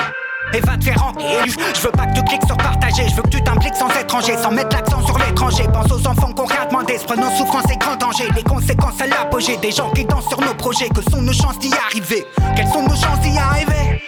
[0.53, 1.53] Et va te faire enculer.
[1.75, 4.37] Je veux pas que tu cliques sur partager, je veux que tu t'impliques sans étranger,
[4.37, 5.65] sans mettre l'accent sur l'étranger.
[5.73, 8.29] Pense aux enfants qu'on rien demandé, se prenant souffrance et grand danger.
[8.35, 10.89] Les conséquences à l'apogée, des gens qui dansent sur nos projets.
[10.89, 12.27] Que sont nos chances d'y arriver?
[12.57, 14.03] Quelles sont nos chances d'y arriver?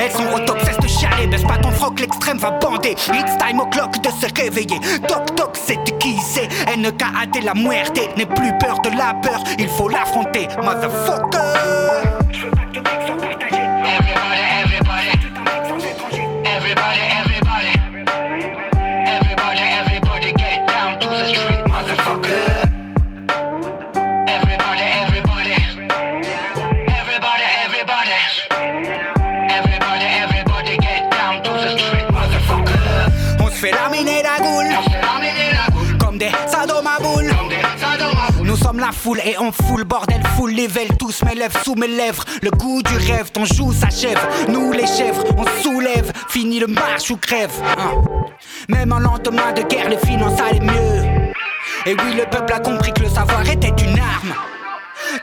[0.00, 2.90] Elles sont au top, de chialer, baisse pas ton froc, l'extrême va bander.
[3.12, 4.78] It's time au clock de se réveiller.
[5.06, 6.48] Toc toc, c'est qui c'est?
[6.76, 12.27] NKAT la muerte, n'aie plus peur de la peur, il faut l'affronter, motherfucker.
[39.28, 40.88] Et on fout le bordel, full level.
[40.98, 42.24] Tous mes lèvres sous mes lèvres.
[42.42, 44.18] Le goût du rêve, ton joue s'achève.
[44.48, 46.10] Nous les chèvres, on soulève.
[46.28, 47.52] Fini le marche ou crève.
[47.78, 48.02] hein.
[48.68, 51.02] Même en lendemain de guerre, les finances allaient mieux.
[51.86, 54.32] Et oui, le peuple a compris que le savoir était une arme.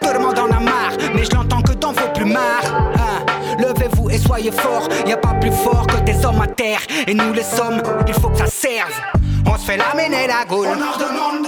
[0.01, 2.63] Tout le monde en a marre, mais je l'entends que dans vos plumards.
[2.95, 3.25] hein.
[3.59, 6.81] Levez-vous et soyez forts, y a pas plus fort que des hommes à terre.
[7.07, 8.93] Et nous les sommes, il faut que ça serve.
[9.47, 10.67] On se fait laminer la goule.
[10.67, 11.47] On leur demande.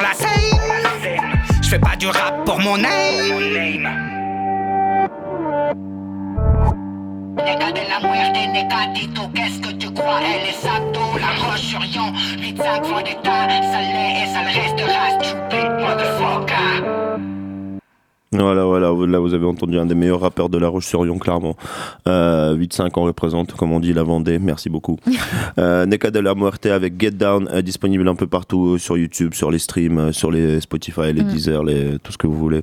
[0.00, 0.28] la scène.
[1.62, 3.88] Je fais pas du rap pour mon name.
[7.88, 10.20] La muerte, negatito, qu'est-ce que tu crois?
[10.20, 15.10] Elle est sato, la roche sur Yon 8-5 vendetta, ça l'est et ça le restera
[15.18, 16.84] Stupid motherfucker
[18.30, 21.56] Voilà, voilà, là vous avez entendu un des meilleurs rappeurs de La Roche-sur-Yon, clairement.
[22.06, 24.98] Euh, 8-5 on représente, comme on dit, la Vendée, merci beaucoup.
[25.58, 28.98] euh, Neka de la Muerte avec Get Down, euh, disponible un peu partout euh, sur
[28.98, 31.28] YouTube, sur les streams, euh, sur les Spotify, les Mm.
[31.28, 32.62] Deezer, les, tout ce que vous voulez.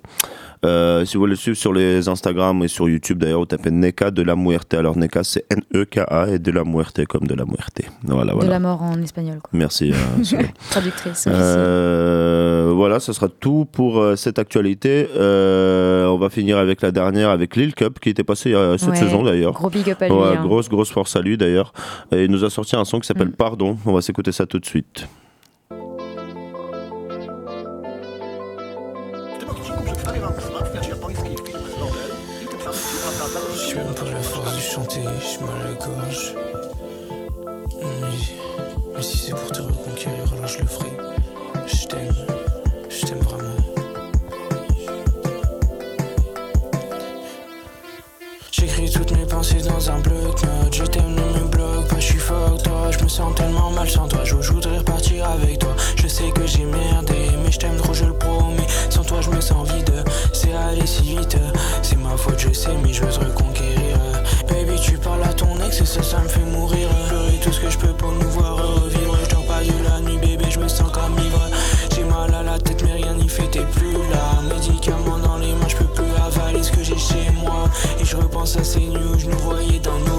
[0.66, 3.72] Euh, si vous voulez le suivre sur les Instagram et sur YouTube, d'ailleurs, vous tapez
[3.72, 4.74] Neka de la Muerte.
[4.74, 7.82] Alors Neka, c'est N-E-K-A et de la Muerte comme de la Muerte.
[8.04, 9.40] Voilà, De la mort en espagnol.
[9.42, 9.50] Quoi.
[9.54, 9.92] Merci.
[9.94, 10.42] euh.
[10.72, 11.28] Traductrice.
[11.28, 15.08] Euh, voilà, ce sera tout pour cette actualité.
[15.16, 19.24] On va finir avec la dernière, avec Lil Cup, qui était passé cette Ouais, saison
[19.24, 19.54] d'ailleurs.
[19.54, 20.44] gros big up à lui, Ouais, hein.
[20.44, 21.74] Grosse, grosse force à lui d'ailleurs.
[22.12, 23.08] Et il nous a sorti un son qui Mm.
[23.08, 23.78] s'appelle Pardon.
[23.86, 25.08] On va s'écouter ça tout de suite.
[48.58, 50.74] J'écris toutes mes pensées dans un bloc-notes.
[50.74, 52.90] Je t'aime, ne me bloque pas, je suis fuck toi.
[52.90, 54.22] Je me sens tellement mal sans toi.
[54.24, 55.76] Je voudrais repartir avec toi.
[55.98, 58.66] Je sais que j'ai merdé, mais je t'aime trop, je le promets.
[58.90, 60.06] Sans toi, je me sens vide.
[60.32, 61.38] C'est aller si vite.
[61.82, 63.98] C'est ma faute, je sais, mais je veux te reconquérir.
[64.48, 66.88] Baby, tu parles à ton ex et ça, ça me fait mourir.
[67.10, 68.85] Pleurer tout ce que je peux pour nous voir.
[78.56, 80.15] Nuits où je nous voyais dans nos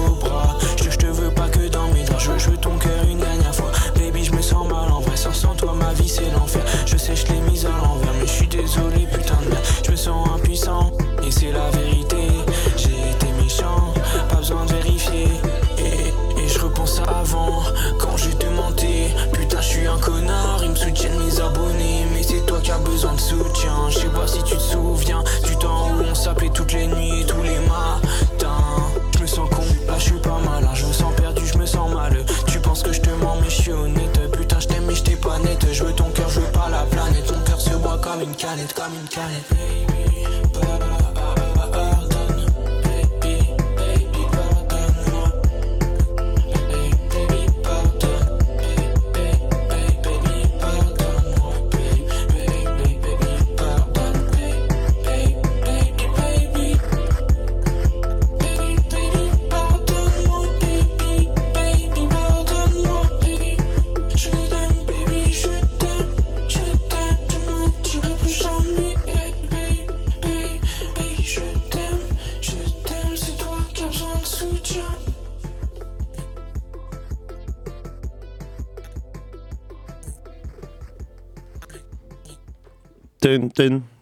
[38.37, 39.66] boit comme une canette, comme une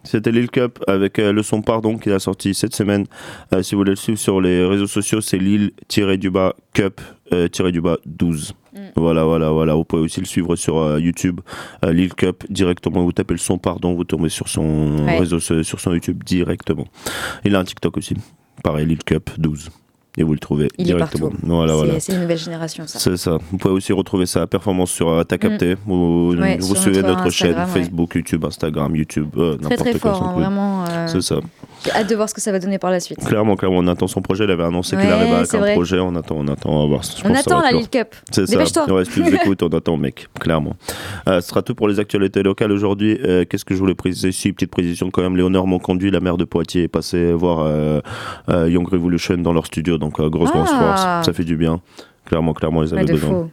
[0.04, 3.06] C'était Lil Cup avec euh, le son Pardon qu'il a sorti cette semaine.
[3.54, 8.54] Euh, si vous voulez le suivre sur les réseaux sociaux, c'est Lil-du-bas Cup-du-bas 12.
[8.96, 9.74] Voilà, voilà, voilà.
[9.74, 11.40] Vous pouvez aussi le suivre sur euh, YouTube,
[11.84, 13.04] euh, Lil Cup directement.
[13.04, 15.20] Vous tapez le son Pardon, vous tombez sur son Ouais.
[15.20, 16.86] réseau, sur son YouTube directement.
[17.46, 18.16] Il a un TikTok aussi.
[18.64, 19.70] Pareil, Lil Cup 12.
[20.18, 21.30] Et vous le trouvez Il directement.
[21.44, 22.00] Voilà, C'est- voilà.
[22.00, 23.00] c'est une nouvelle génération, ça.
[23.00, 23.38] C'est ça.
[23.52, 25.76] Vous pouvez aussi retrouver sa performance sur euh, capté.
[25.76, 25.78] Mm.
[25.86, 27.66] Vous, Ouais, vous suivez notre notre chaîne ouais.
[27.66, 30.14] Facebook, YouTube, Instagram, YouTube, euh, Très n'importe très quoi.
[30.14, 30.86] fort, hein, vraiment.
[30.88, 31.36] euh, C'est ça.
[31.86, 33.24] J'ai hâte de voir ce que ça va donner par la suite.
[33.24, 34.44] Clairement, clairement, on attend son projet.
[34.46, 35.74] Il avait annoncé qu'il Ouais, arrivait avec un vrai.
[35.74, 36.00] projet.
[36.00, 36.70] On attend, on attend.
[36.72, 37.04] On va voir.
[37.04, 38.16] Je On attend la être Lil Cup.
[38.32, 38.92] C'est ça.
[38.94, 40.28] Ouais, si tu nous écoutes, on attend, mec.
[40.40, 40.74] Clairement.
[41.28, 43.20] Euh, ce sera tout pour les actualités locales aujourd'hui.
[43.24, 44.32] Euh, Qu'est-ce que je voulais préciser?
[44.32, 45.38] Si, petite précision quand même.
[45.38, 48.02] Léonore Monconduit, la maire de Poitiers, est passée voir euh,
[48.50, 49.98] euh, Young Revolution dans leur studio.
[49.98, 50.80] Donc, euh, grosse, grosse Ah.
[51.22, 51.26] force.
[51.28, 51.82] Ça fait du bien.
[52.26, 53.50] Clairement, clairement, Ouais, avait de besoin.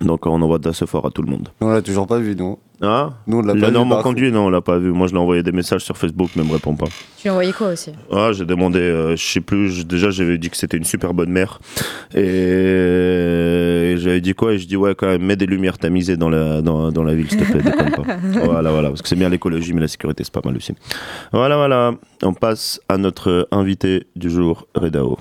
[0.00, 1.48] Donc, on envoie de la ce fort à tout le monde.
[1.60, 3.88] On l'a toujours pas vu, non Ah Nous, on l'a pas Léonore vu.
[3.88, 4.90] par Monconduit, non, on l'a pas vu.
[4.92, 6.86] Moi, je l'ai envoyé des messages sur Facebook, mais elle me répond pas.
[7.16, 7.92] Tu lui as envoyé quoi aussi?
[8.12, 11.14] Ah, j'ai demandé, euh, je sais plus, je- déjà j'avais dit que c'était une super
[11.14, 11.60] bonne mère.
[12.14, 14.52] Et j'avais dit quoi?
[14.54, 17.14] Et je dis, ouais, quand même, mets des lumières tamisées dans la, dans, dans la
[17.14, 18.16] ville, s'il te plaît, déconne pas.
[18.44, 20.74] Voilà, voilà, parce que c'est bien l'écologie, mais la sécurité, c'est pas mal aussi.
[21.32, 25.18] Voilà, voilà, on passe à notre invité du jour, Redao.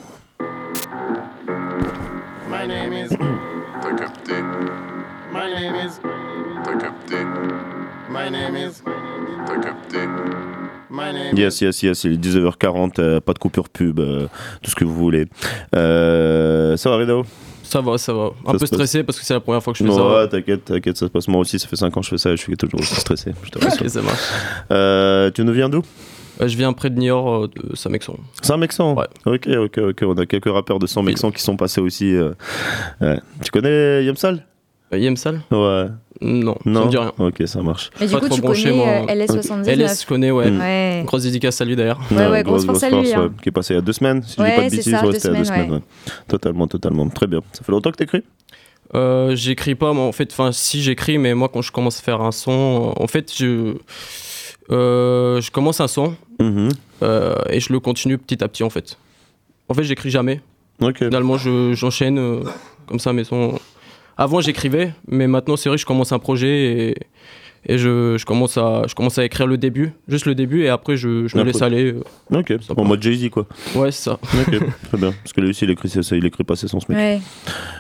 [11.36, 14.28] Yes, yes, yes, il est 19h40, euh, pas de coupure pub, euh,
[14.62, 15.28] tout ce que vous voulez.
[15.76, 17.26] Euh, ça va, Redo
[17.64, 18.26] Ça va, ça va.
[18.26, 18.68] Un Ça peu passe.
[18.70, 20.16] stressé parce que c'est la première fois que je fais Non, ça.
[20.22, 21.28] ouais, t'inquiète, t'inquiète, ça se passe.
[21.28, 22.96] Moi aussi, ça fait 5 ans que je fais ça et je suis toujours aussi
[22.96, 23.32] stressé.
[23.44, 23.50] Je.
[23.84, 24.20] Ok, ça marche.
[24.72, 25.82] Euh, tu nous viens d'où?
[26.42, 28.18] Euh, je viens près de Niort, euh, de Saint-Mexon.
[28.42, 28.96] Saint-Mexan?
[28.96, 29.06] Ouais.
[29.26, 30.04] Ok, ok, ok.
[30.04, 32.14] On a quelques rappeurs de Saint-Mexan qui sont passés aussi.
[32.16, 32.32] euh,
[33.02, 33.20] ouais.
[33.44, 34.46] Tu connais Yamsal?
[34.92, 35.86] Yemsal Ouais.
[36.26, 37.12] Non, Non ça me dit rien.
[37.20, 37.90] Ok, ça marche.
[38.00, 38.88] Mais du Pas coup, trop tu branché, connais moi.
[38.88, 40.50] euh, LS79 LS, je connais, ouais.
[40.52, 40.60] Mm.
[40.60, 41.04] Ouais.
[41.06, 42.00] Grosse dédicace à lui d'ailleurs.
[42.12, 43.24] Ouais, ouais, grosse force à lui, hein.
[43.24, 44.70] ouais, qui est passé il y a deux semaines, si je dis Ouais, pas de
[44.70, 44.94] c'est bêtises.
[44.94, 46.14] ça, ouais, deux c'était il y a deux semaines, semaines, ouais.
[46.28, 47.10] Totalement, totalement.
[47.10, 47.42] Très bien.
[47.52, 48.24] Ça fait longtemps que t'écris?
[48.96, 52.02] Euh, j'écris pas, moi, en fait, enfin, si j'écris, mais moi, quand je commence à
[52.04, 53.74] faire un son, en fait, je,
[54.72, 56.70] euh, je commence un son Mhm.
[57.02, 58.98] euh, et je le continue petit à petit, en fait.
[59.70, 60.42] En fait, j'écris jamais.
[60.82, 60.98] Ok.
[61.00, 62.44] Finalement, je- j'enchaîne euh,
[62.88, 63.60] comme ça mes sons.
[64.18, 66.96] Avant, j'écrivais, mais maintenant, c'est vrai que je commence un projet et,
[67.66, 70.70] et je, je commence à, je commence à écrire le début, juste le début, et
[70.70, 71.94] après, je, je me laisse aller.
[71.94, 72.38] euh.
[72.40, 73.48] Ok, en mode Jay-Z quoi.
[73.76, 74.14] Ouais, c'est ça.
[74.14, 74.60] Ok,
[74.90, 75.12] très bien.
[75.24, 76.98] Parce que lui aussi, il écrit, ça, il écrit pas ses sons, ce mec.
[76.98, 77.22] Ouais.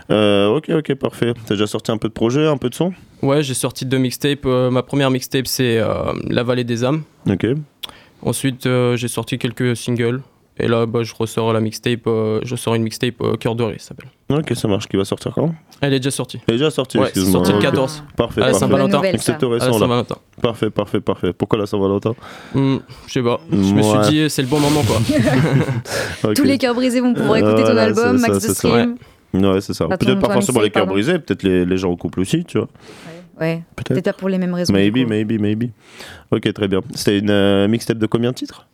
[0.09, 1.33] Euh, ok, ok, parfait.
[1.45, 2.93] T'as déjà sorti un peu de projet, un peu de son?
[3.21, 4.45] Ouais, j'ai sorti deux mixtapes.
[4.45, 7.03] Euh, ma première mixtape, c'est euh, La Vallée des âmes.
[7.29, 7.45] Ok.
[8.21, 10.21] Ensuite, euh, j'ai sorti quelques singles.
[10.59, 12.05] Et là, bah, je ressors la mixtape.
[12.05, 14.09] euh, je sors une mixtape euh, Cœur Doré, ça s'appelle.
[14.29, 14.87] Ok, ça marche.
[14.87, 15.53] Qui va sortir quand?
[15.81, 16.39] Elle est déjà sortie.
[16.47, 17.31] Elle est déjà sortie, Ouais, excuse-moi.
[17.33, 17.63] sorti le Ok.
[17.63, 18.03] 14.
[18.15, 18.59] Parfait, À la parfait.
[18.59, 19.01] Saint-Valentin.
[19.17, 20.15] Saint-Valentin.
[20.41, 21.33] Parfait, parfait, parfait.
[21.33, 22.13] Pourquoi la Saint-Valentin?
[22.53, 22.77] Hmm,
[23.07, 23.39] je sais pas.
[23.51, 26.33] Je me suis dit, c'est le bon moment, quoi.
[26.35, 28.53] Tous les cœurs brisés vont pouvoir écouter ton Voilà, album, c'est ça, max de c'est
[28.53, 28.53] ça.
[28.69, 28.95] stream.
[29.33, 29.87] Ouais, c'est ça.
[29.87, 32.67] Peut-être pas forcément les cœurs brisés, peut-être les, les gens en couple aussi, tu vois.
[33.41, 33.63] Ouais.
[33.75, 34.03] Peut-être.
[34.03, 34.71] Pas pour les mêmes raisons.
[34.71, 35.71] Maybe, maybe, maybe.
[36.31, 36.81] Ok, très bien.
[36.93, 38.67] C'était une euh, mixtape de combien de titres?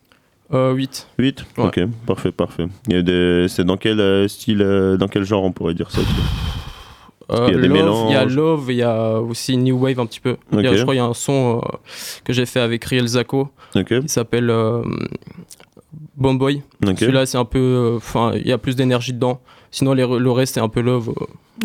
[0.53, 1.07] Euh, 8.
[1.19, 1.65] 8 Ouais.
[1.65, 2.65] Ok, parfait, parfait.
[2.87, 3.45] Il y a des...
[3.47, 6.01] C'est dans quel euh, style, euh, dans quel genre on pourrait dire ça
[7.31, 8.25] Euh, qu'il y a des Love, il y a.
[8.25, 10.37] Love, il y a aussi New Wave un petit peu.
[10.51, 10.77] Il y a- Ok.
[10.77, 11.77] je crois qu'il y a un son euh,
[12.23, 13.49] que j'ai fait avec Riel Zako.
[13.75, 14.81] Il s'appelle euh,
[16.17, 16.63] Bomboy.
[16.85, 16.97] Ok.
[16.99, 17.59] Celui-là, c'est un peu.
[17.59, 19.41] euh, Enfin, il y a plus d'énergie dedans.
[19.71, 21.13] Sinon, les- le reste, c'est un peu Love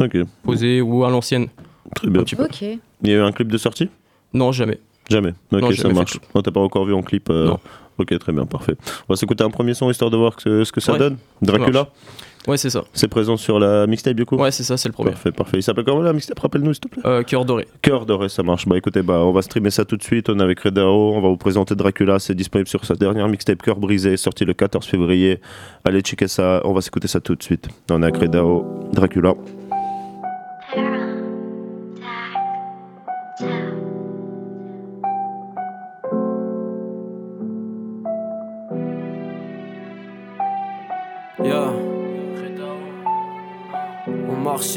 [0.01, 1.49] euh, posé ou à l'ancienne.
[1.95, 2.23] très bien.
[3.03, 3.89] Il y a eu un clip de sortie?
[4.35, 4.79] Non, jamais.
[5.09, 5.33] Jamais.
[5.53, 6.19] Ok, Non, ça marche.
[6.35, 7.61] Non, t'as pas encore vu en clip euh, Non.
[7.99, 8.77] Ok, très bien, parfait.
[9.09, 10.99] On va s'écouter un premier son histoire de voir ce que ça Ouais.
[10.99, 11.17] donne.
[11.43, 11.89] Dracula
[12.47, 12.85] Ouais, c'est ça.
[12.93, 15.13] C'est présent sur la mixtape du coup Ouais, c'est ça, c'est le premier.
[15.13, 15.57] Parfait, parfait.
[15.57, 16.39] Il s'appelle comment la mixtape?
[16.41, 17.03] Rappelle-nous s'il te plaît.
[17.07, 17.67] Euh, Cœur doré.
[17.81, 18.69] Cœur doré, ça marche.
[18.69, 20.29] Bah écoutez, bah, on va streamer ça tout de suite.
[20.29, 22.19] On est avec Redao, on va vous présenter Dracula.
[22.19, 25.41] C'est disponible sur sa dernière mixtape Cœur brisé, sorti le 14 février.
[25.87, 27.67] Allez checker ça, on va s'écouter ça tout de suite.
[27.91, 29.33] On est avec Redao, Dracula.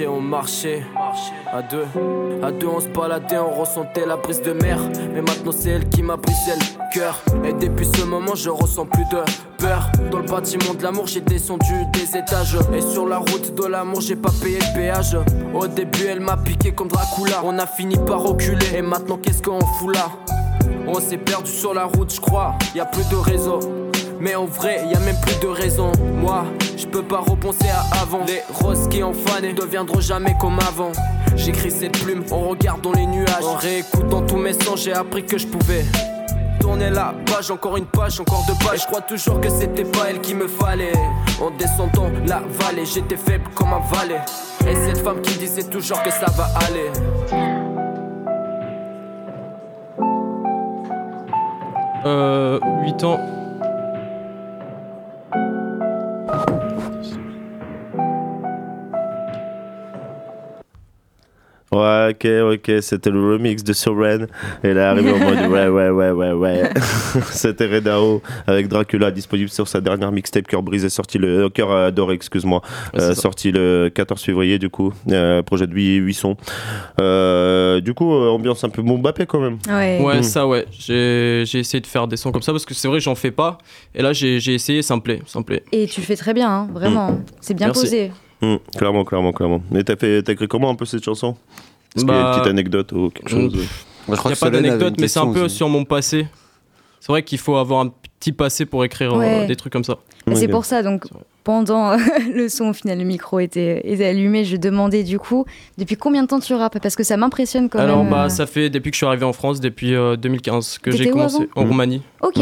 [0.05, 0.83] On marchait.
[1.51, 1.85] À deux,
[2.43, 4.77] à deux, on se baladait, on ressentait la brise de mer.
[5.13, 7.19] Mais maintenant, c'est elle qui m'a brisé le cœur.
[7.43, 9.17] Et depuis ce moment, je ressens plus de
[9.57, 9.89] peur.
[10.11, 12.57] Dans le bâtiment de l'amour, j'ai descendu des étages.
[12.75, 15.17] Et sur la route de l'amour, j'ai pas payé le péage.
[15.55, 17.41] Au début, elle m'a piqué comme Dracula.
[17.43, 18.75] On a fini par reculer.
[18.75, 20.09] Et maintenant, qu'est-ce qu'on fout là?
[20.85, 22.55] On s'est perdu sur la route, je crois.
[22.75, 23.59] Y a plus de réseau.
[24.19, 25.91] Mais en vrai, y a même plus de raison.
[26.15, 26.45] Moi,
[26.75, 28.25] je peux pas repenser à avant.
[28.25, 30.91] Les roses qui ont fané deviendront jamais comme avant.
[31.35, 33.43] J'écris cette plume en regardant les nuages.
[33.43, 35.85] En réécoutant tous mes sons, j'ai appris que je pouvais.
[36.59, 38.81] Tourner la page, encore une page, encore deux pages.
[38.81, 40.93] Je crois toujours que c'était pas elle qui me fallait.
[41.39, 44.21] En descendant la vallée, j'étais faible comme un valet.
[44.67, 46.91] Et cette femme qui disait toujours que ça va aller.
[52.05, 53.36] Euh, 8 ans.
[61.69, 64.27] Ouais, ok, ok, c'était le remix de Soren.
[64.63, 66.69] Et là, arrivé en mode ouais, ouais, ouais, ouais, ouais.
[67.31, 71.71] c'était Redao avec Dracula, disponible sur sa dernière mixtape Cœur brisé, sorti le euh, Cœur
[71.71, 72.61] adoré, excuse-moi,
[72.93, 74.93] Ouais, euh, sorti le 14 février, du coup.
[75.09, 76.37] Euh, projet de 8, 8 sons.
[77.01, 79.57] Euh, du coup, euh, ambiance un peu Mbappé quand même.
[79.67, 79.99] Ouais.
[80.01, 80.23] Ouais, Mm.
[80.23, 80.65] ça, ouais.
[80.71, 83.31] J'ai j'ai essayé de faire des sons comme ça parce que c'est vrai, j'en fais
[83.31, 83.57] pas.
[83.93, 85.21] Et là, j'ai j'ai essayé, ça me plaît.
[85.25, 85.63] Ça me plaît.
[85.71, 87.19] Et tu fais très bien, hein, vraiment.
[87.41, 87.81] C'est bien Merci.
[87.81, 88.11] posé.
[88.41, 89.61] Hum, clairement, clairement, clairement.
[89.71, 91.35] Mais t'as fait, t'as écrit comment un peu cette chanson?
[91.95, 93.53] Est-ce qu'il y a une Bah, petite anecdote ou quelque chose?
[94.07, 96.27] Il n'y a pas d'anecdote, mais c'est un peu sur mon passé.
[96.99, 99.97] C'est vrai qu'il faut avoir un petit passé pour écrire euh, des trucs comme ça.
[100.33, 101.05] C'est pour ça, donc,
[101.43, 101.97] pendant euh,
[102.33, 105.45] le son, au final, le micro était, était allumé, je demandais du coup,
[105.77, 106.79] depuis combien de temps tu rappes?
[106.79, 108.11] Parce que ça m'impressionne quand Alors, même.
[108.11, 108.29] bah, euh.
[108.29, 111.47] ça fait depuis que je suis arrivé en France, depuis euh, 2015, que j'ai commencé
[111.55, 112.01] en Roumanie.
[112.21, 112.39] Ok,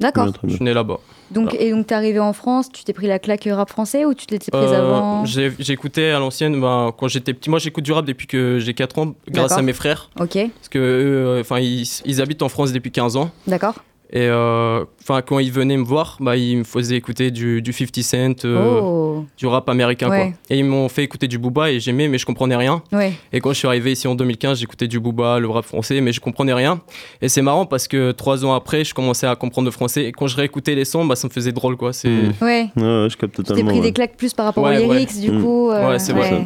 [0.00, 0.32] d'accord.
[0.44, 0.98] Je suis né là-bas.
[1.32, 4.14] Donc, et donc, t'es arrivé en France, tu t'es pris la claque rap français ou
[4.14, 7.50] tu t'étais prise Euh, avant J'écoutais à l'ancienne, ben, quand j'étais petit.
[7.50, 10.10] Moi, j'écoute du rap depuis que j'ai 4 ans, grâce à mes frères.
[10.20, 13.30] Ok, Parce que euh, enfin, ils, ils habitent en France depuis 15 ans.
[13.46, 13.74] d'accord.
[14.14, 17.72] Et euh, enfin, quand ils venaient me voir, bah, ils me faisaient écouter du, du
[17.72, 19.24] 50 Cent, euh, Oh.
[19.38, 20.10] du rap américain.
[20.10, 20.32] Ouais.
[20.32, 20.32] Quoi.
[20.50, 22.82] Et ils m'ont fait écouter du Booba et j'aimais, mais je comprenais rien.
[22.92, 23.12] Ouais.
[23.32, 26.12] Et quand je suis arrivé ici en 2015, j'écoutais du Booba, le rap français, mais
[26.12, 26.82] je comprenais rien.
[27.22, 30.04] Et c'est marrant parce que trois ans après, je commençais à comprendre le français.
[30.04, 31.78] Et quand je réécoutais les sons, bah, ça me faisait drôle.
[31.78, 31.94] Quoi.
[31.94, 32.10] C'est...
[32.10, 32.32] Mm.
[32.42, 32.68] Ouais.
[32.76, 33.70] Je capte Tu t'es totalement.
[33.70, 33.86] pris ouais.
[33.86, 34.94] des claques plus par rapport Ouais, aux ouais.
[34.98, 35.42] lyrics, du Mm.
[35.42, 35.70] coup.
[35.70, 36.28] euh, Ouais, c'est vrai.
[36.28, 36.36] Ça.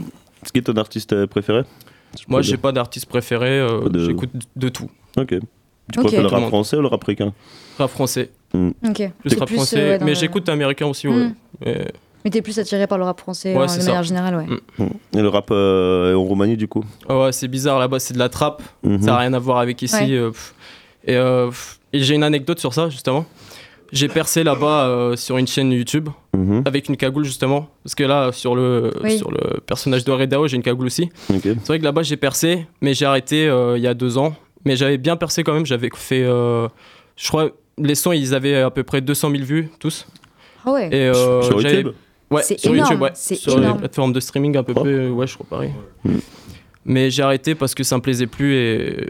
[0.44, 1.62] C'est qui est ton artiste préféré
[2.28, 4.88] Moi, j'ai pas d'artiste préféré, euh, Pas de- j'écoute de tout.
[5.18, 5.34] Ok.
[5.92, 6.06] Tu Ok.
[6.06, 7.32] préfères le rap français ou le rap africain
[7.78, 8.30] Rap français.
[8.54, 8.70] Mm.
[8.88, 9.10] Ok.
[9.20, 11.14] Plus rap plus, français, euh, ouais, dans mais le- j'écoute américain aussi, ouais.
[11.14, 11.34] Mm.
[11.64, 11.86] Mais-
[12.24, 13.88] Mais t'es plus attiré par le rap français Ouais, euh, c'est de ça.
[13.90, 14.46] manière générale, ouais.
[14.78, 14.84] Mm.
[14.84, 15.18] Mm.
[15.18, 18.18] Et le rap euh, en Roumanie, du coup Ah ouais, c'est bizarre là-bas, c'est de
[18.18, 18.62] la trappe.
[18.82, 19.00] Mhm.
[19.00, 19.94] Ça n'a rien à voir avec ici.
[19.96, 20.10] Ouais.
[20.12, 20.30] euh,
[21.06, 21.50] et euh,
[21.94, 23.24] j'ai une anecdote sur ça, justement.
[23.92, 26.62] J'ai percé là-bas euh, sur une chaîne YouTube Mhm.
[26.64, 27.68] avec une cagoule, justement.
[27.84, 29.16] Parce que là, sur le, Oui.
[29.18, 31.08] sur le personnage de Redao, j'ai une cagoule aussi.
[31.30, 34.34] C'est vrai que là-bas, j'ai percé, mais j'ai arrêté euh, il y a deux ans.
[34.66, 35.64] Mais j'avais bien percé quand même.
[35.64, 36.22] J'avais fait.
[36.24, 36.68] euh,
[37.16, 40.06] je crois, les sons, ils avaient à peu près 200 000 vues, tous.
[40.66, 40.88] Ah ouais.
[40.88, 41.92] Et, euh, Sur YouTube
[42.30, 43.10] Ouais, C'est sur énorme, YouTube, ouais.
[43.14, 43.78] Sur les énorme.
[43.78, 44.80] plateformes de streaming, à peu Oh.
[44.80, 45.70] près, ouais, je crois pareil.
[46.04, 46.10] Mm.
[46.84, 49.06] Mais j'ai arrêté parce que ça me plaisait plus et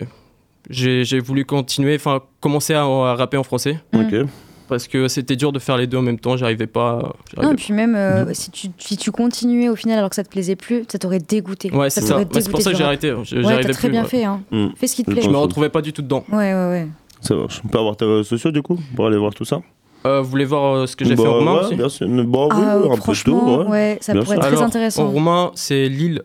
[0.68, 3.80] j'ai j'ai voulu continuer, enfin, commencer à, à rapper en français.
[3.94, 4.26] Ok.
[4.68, 7.14] Parce que c'était dur de faire les deux en même temps, j'arrivais pas.
[7.40, 8.34] Non, et puis même euh, Mhm.
[8.34, 11.20] si, tu, si tu continuais au final alors que ça te plaisait plus, ça t'aurait
[11.20, 11.70] dégoûté.
[11.72, 12.08] Ouais, c'est ça.
[12.14, 13.12] t'aurait Ouais, c'est pour ça que j'ai arrêté.
[13.12, 13.24] Ouais,
[13.62, 14.08] t'as très bien ouais.
[14.08, 14.24] fait.
[14.24, 14.40] Hein.
[14.50, 14.66] Mm.
[14.76, 15.22] Fais ce qui te plaît.
[15.22, 16.24] Je me retrouvais pas du tout dedans.
[16.30, 16.88] Ouais, ouais, ouais.
[17.20, 17.60] Ça marche.
[17.64, 19.60] On peut avoir tes réseaux sociaux, du coup Pour aller voir tout ça?
[20.04, 21.74] Euh, vous voulez voir euh, ce que j'ai Bah, fait en roumain ouais, aussi?
[21.74, 22.06] bien sûr.
[22.08, 23.32] Bon, oui, Ah, oui, un peu tout.
[23.34, 23.66] Ouais.
[23.70, 24.42] ouais, ça Bien pourrait sûr.
[24.44, 25.04] être très Alors, intéressant.
[25.04, 26.22] En roumain, c'est Lille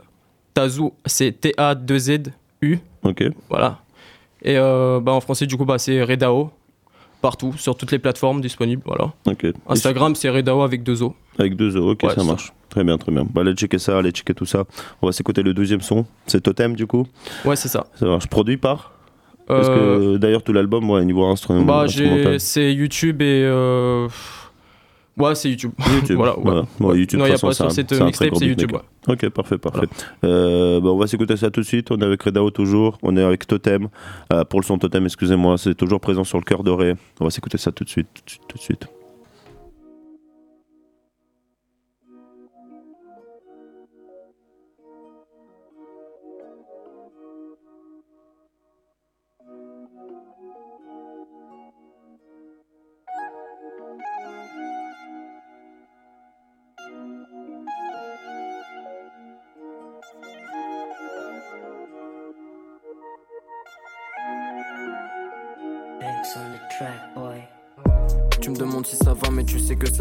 [0.54, 2.78] Tazou, c'est T-A-2-Z-U.
[3.04, 3.24] Ok.
[3.50, 3.80] Voilà.
[4.44, 6.52] Et euh, bah, en français, du coup, bah, c'est Redao.
[7.22, 8.82] Partout, sur toutes les plateformes disponibles.
[8.86, 9.14] Voilà.
[9.68, 11.16] Instagram, c'est Redao avec deux O.
[11.38, 12.52] Avec deux euros, ok, Ouais, ça marche.
[12.70, 13.26] Très bien, très bien.
[13.32, 14.64] Bah, allez checker ça, allez checker tout ça.
[15.02, 16.06] On va s'écouter le deuxième son.
[16.26, 17.06] C'est Totem, du coup.
[17.46, 17.86] Ouais, c'est ça.
[17.96, 18.28] Ça marche.
[18.28, 18.94] Produit par
[19.48, 21.86] Parce Euh, que d'ailleurs, tout l'album, ouais, niveau instru- bah,
[22.40, 23.44] c'est YouTube et.
[23.46, 24.08] euh,
[25.18, 25.72] Ouais, c'est YouTube.
[25.94, 26.16] YouTube.
[26.18, 26.38] voilà.
[26.38, 26.44] ouais.
[26.44, 26.66] voilà.
[26.80, 28.72] Bon, YouTube, non, il n'y a façon, pas sur cette mixtape, c'est YouTube.
[28.72, 28.80] ouais.
[29.08, 29.88] Ok, parfait, parfait.
[30.24, 31.92] Euh, bah, on va s'écouter ça tout de suite.
[31.92, 32.98] On est avec Redao toujours.
[33.04, 33.90] On est avec Totem.
[34.32, 36.96] Euh, pour le son Totem, excusez-moi, c'est toujours présent sur le cœur doré.
[37.20, 38.88] On va s'écouter ça tout de suite, tout de suite, tout de suite.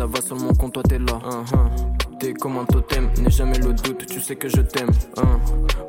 [0.00, 1.18] Ça va seulement quand toi t'es là.
[1.26, 1.70] hein, hein.
[2.18, 4.88] T'es comme un totem, n'aie jamais le doute, tu sais que je t'aime.
[5.18, 5.38] hein.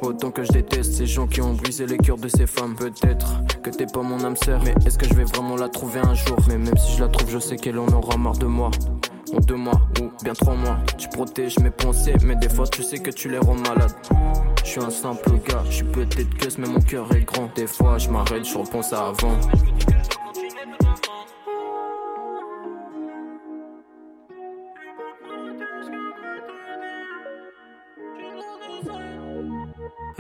[0.02, 2.76] Autant que je déteste ces gens qui ont brisé les cœurs de ces femmes.
[2.76, 6.02] Peut-être que t'es pas mon âme sœur, mais est-ce que je vais vraiment la trouver
[6.02, 6.36] un jour?
[6.50, 8.70] Mais même si je la trouve, je sais qu'elle en aura marre de moi.
[9.34, 12.84] En deux mois ou bien trois mois, tu protèges mes pensées, mais des fois tu
[12.84, 13.96] sais que tu les rends malades.
[14.66, 17.50] Je suis un simple gars, je suis peut-être que mais mon cœur est grand.
[17.56, 19.38] Des fois je m'arrête, je repense à avant.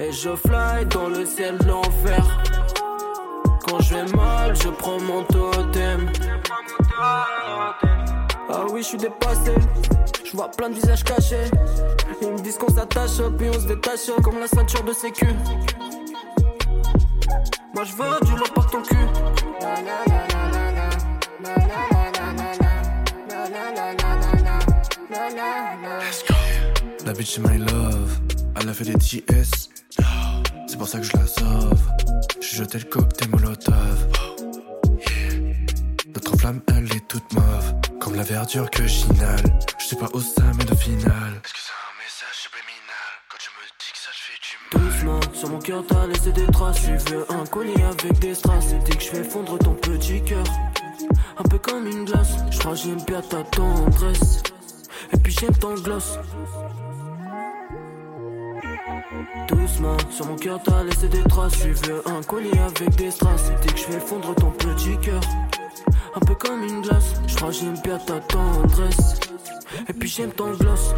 [0.03, 2.41] Et je fly dans le ciel de l'enfer.
[3.67, 6.11] Quand je vais mal, je prends mon totem.
[6.99, 9.53] Ah oui, je suis dépassé.
[10.25, 11.45] Je vois plein de visages cachés.
[12.19, 15.27] Ils me disent qu'on s'attache, puis on se détache comme la ceinture de sécu.
[17.75, 18.95] Moi je veux du lourd par ton cul.
[27.05, 28.19] La bitch my love,
[28.61, 29.69] elle a fait des TS.
[30.67, 31.81] C'est pour ça que je la sauve.
[32.39, 34.07] J'ai jeté le cocktail molotov.
[36.13, 39.59] Notre flamme elle est toute mauve, comme la verdure que j'inhale.
[39.79, 41.41] Je sais pas où ça mène au final.
[41.43, 43.11] Est-ce que c'est un message subliminal?
[43.29, 46.31] Quand tu me dis que ça te fait du Doucement, sur mon cœur t'as laissé
[46.31, 46.81] des traces.
[46.81, 48.73] Tu veux un collier avec des strass.
[48.73, 50.45] Et dès que je fais fondre ton petit cœur,
[51.37, 52.35] un peu comme une glace.
[52.51, 54.43] Je crois que j'aime bien ta tendresse.
[55.13, 56.17] Et puis j'aime ton gloss.
[59.47, 61.59] Doucement, sur mon cœur t'as laissé des traces.
[61.59, 63.51] Tu veux un collier avec des strass.
[63.61, 65.21] Dès que je fais fondre ton petit cœur,
[66.15, 67.13] un peu comme une glace.
[67.27, 69.19] Je crois j'aime bien ta tendresse.
[69.87, 70.93] Et puis j'aime ton gloss.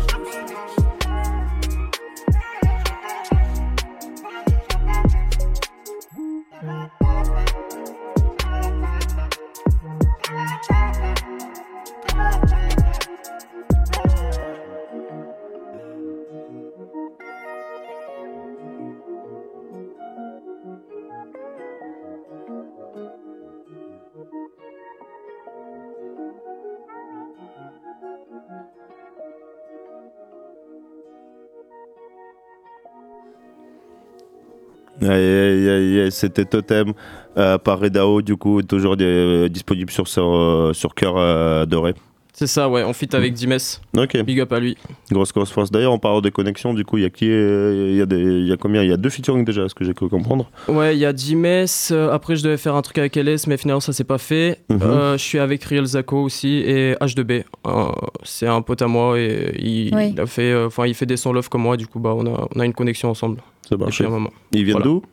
[35.01, 36.93] C'était Totem
[37.37, 41.95] euh, par Redao, du coup, toujours euh, disponible sur, sur, euh, sur Cœur Doré.
[42.35, 43.57] C'est ça, ouais, on fit avec Dimes.
[43.95, 44.17] Ok.
[44.23, 44.75] Big up à lui.
[45.11, 45.69] Grosse, grosse force.
[45.69, 48.07] D'ailleurs, en parlant des connexions, du coup, il y a qui euh, Il y, a
[48.07, 48.81] des- il y a combien?
[48.81, 50.49] Il y a deux featuring déjà, ce que j'ai cru comprendre.
[50.67, 51.45] Ouais, il y a Dimes.
[51.91, 54.61] euh, après, je devais faire un truc avec LS, mais finalement, ça s'est pas fait.
[54.69, 54.79] Mhm.
[54.81, 57.43] Euh, je suis avec Riel Zako aussi et H2B.
[57.67, 57.85] Euh,
[58.23, 61.33] c'est un pote à moi et il, a fait, euh, enfin, il fait des sons
[61.33, 61.77] love comme moi.
[61.77, 63.41] Du coup, bah, on a, on a une connexion ensemble.
[63.69, 64.01] Ça marche.
[64.01, 64.31] Un moment.
[64.51, 64.85] Ils viennent Voilà.
[64.85, 65.03] d'où?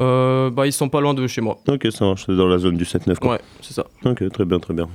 [0.00, 1.58] Euh, Bah, ils sont pas loin de chez moi.
[1.68, 2.24] Ok, ça marche.
[2.26, 3.18] C'est dans la zone du 7-9.
[3.18, 3.32] quoi.
[3.32, 3.84] Ouais, c'est ça.
[4.04, 4.86] Ok, très bien, très bien.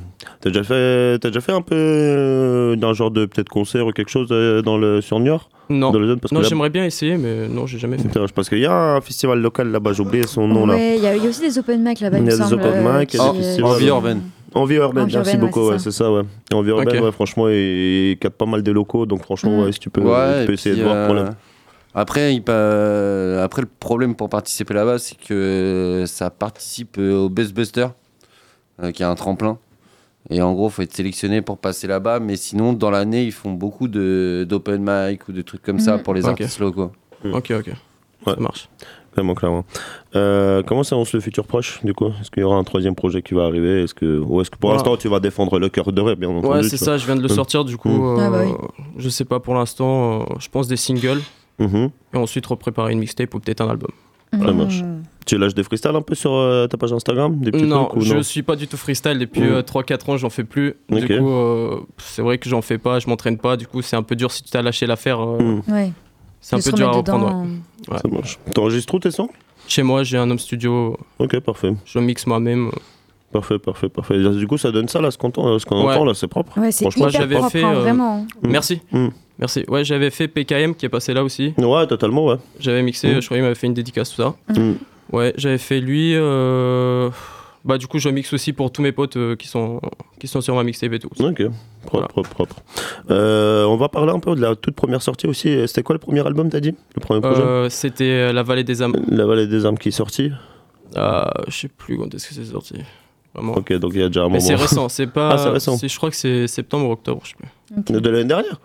[0.41, 3.91] T'as déjà fait, t'as déjà fait un peu euh, d'un genre de peut-être concert ou
[3.91, 5.49] quelque chose euh, dans le sur Niort?
[5.69, 7.97] Non, Dans la zone, parce que non là- j'aimerais bien essayer, mais non, j'ai jamais
[7.97, 8.03] fait.
[8.07, 10.75] Putain, Parce qu'il y a un festival local là-bas, j'ai oublié son nom là.
[10.75, 12.17] Ouais, il y, a il y a aussi des open mic là-bas.
[12.19, 13.71] Il y a des semble, open mic, il y a qui, des euh, festivals.
[13.71, 14.21] Envie urbaine.
[14.55, 15.83] Envie urbaine, merci beaucoup, c'est ouais, ça.
[15.85, 16.21] c'est ça, ouais.
[16.53, 19.63] Envie urbaine, ouais, franchement, il capte pas mal de locaux, donc franchement, Mm.
[19.63, 21.33] ouais, si tu peux, Ouais, tu peux essayer de voir euh, pour.
[21.95, 27.29] Après, il pa- Après, le problème pour participer là-bas, c'est que ça participe euh, au
[27.29, 27.87] Best Buster,
[28.81, 29.57] euh, qui est un tremplin.
[30.29, 32.19] Et en gros, faut être sélectionné pour passer là-bas.
[32.19, 35.97] Mais sinon, dans l'année, ils font beaucoup de- d'open mic ou de trucs comme ça
[35.97, 36.03] Mhm.
[36.03, 36.29] pour les Ok.
[36.41, 36.91] artistes locaux.
[37.25, 37.67] Ok, ok.
[37.67, 38.33] Ouais.
[38.33, 38.69] Ça marche.
[39.11, 39.63] Clairement, clairement.
[40.15, 42.07] Euh, comment s'annonce le futur proche, du coup?
[42.19, 43.83] Est-ce qu'il y aura un troisième projet qui va arriver?
[43.83, 44.77] Est-ce que, ou est-ce que pour Voilà.
[44.81, 47.15] l'instant, tu vas défendre le cœur doré, bien entendu Ouais, c'est vois ça, je viens
[47.17, 47.35] de le Mm.
[47.35, 47.89] sortir du coup.
[47.89, 48.19] Mm.
[48.19, 48.51] Ah bah oui.
[48.51, 51.19] euh, Je sais pas pour l'instant, euh, je pense des singles
[51.59, 53.91] Mhm, et ensuite repréparer une mixtape ou peut-être un album.
[54.31, 54.81] Ça marche.
[55.27, 57.39] Tu lâches des freestyles un peu sur euh, ta page Instagram?
[57.39, 58.23] Des petits Non, trucs ou je non?
[58.23, 59.53] suis pas du tout freestyle depuis Mm.
[59.53, 60.73] euh, 3-4 ans, j'en fais plus.
[60.89, 63.55] Du coup, euh, c'est vrai que j'en fais pas, je m'entraîne pas.
[63.57, 65.19] Du coup, c'est un peu dur si tu t'as lâché l'affaire.
[65.21, 65.61] euh.
[65.67, 65.91] Ouais.
[66.41, 67.27] C'est un peu dur à reprendre.
[67.27, 67.41] dedans.
[67.43, 67.47] ouais.
[67.93, 67.97] Ouais.
[68.01, 68.39] Ça marche.
[68.55, 69.29] T'enregistres où tes sons?
[69.67, 71.73] Chez moi, j'ai un home studio, Ok, parfait.
[71.85, 72.71] je mixe moi-même.
[73.31, 74.17] Parfait, parfait, parfait.
[74.35, 75.93] Du coup, ça donne ça, là, ce qu'on entend, ce qu'on Ouais.
[75.93, 76.57] entend, là, c'est propre.
[76.59, 78.25] Ouais, c'est Franchement, hyper j'avais propre, fait, hein, vraiment.
[78.43, 78.81] Merci.
[79.37, 79.39] Mm.
[79.39, 79.65] Merci.
[79.67, 81.53] Ouais, j'avais fait PKM qui est passé là aussi.
[81.57, 82.37] Ouais, totalement, ouais.
[82.59, 83.21] J'avais mixé, Mm.
[83.21, 84.35] je crois qu'il m'avait fait une dédicace, tout ça.
[84.49, 84.73] Mm.
[85.11, 86.13] Ouais, j'avais fait lui.
[86.15, 87.09] euh,
[87.65, 89.79] Bah, du coup, je mixe aussi pour tous mes potes euh, qui, sont...
[90.19, 91.07] qui sont sur ma mixtape et tout.
[91.19, 91.51] Ok, propre,
[91.93, 92.07] Voilà.
[92.07, 92.55] propre, propre.
[93.09, 95.65] Euh, on va parler un peu de la toute première sortie aussi.
[95.67, 96.75] C'était quoi le premier album, t'as dit?
[96.95, 97.41] Le premier projet?
[97.41, 98.93] Euh, C'était La Vallée des âmes.
[99.07, 100.29] La Vallée des Armes qui est sorti.
[100.97, 102.75] Euh, je sais plus quand est-ce que c'est sorti.
[103.33, 103.53] Vraiment.
[103.53, 104.35] Ok, donc il y a déjà un moment.
[104.35, 105.29] Mais c'est récent, c'est pas.
[105.33, 105.77] Ah, c'est récent.
[105.81, 108.01] Je crois que c'est septembre ou octobre, je sais plus.
[108.01, 108.59] De l'année dernière?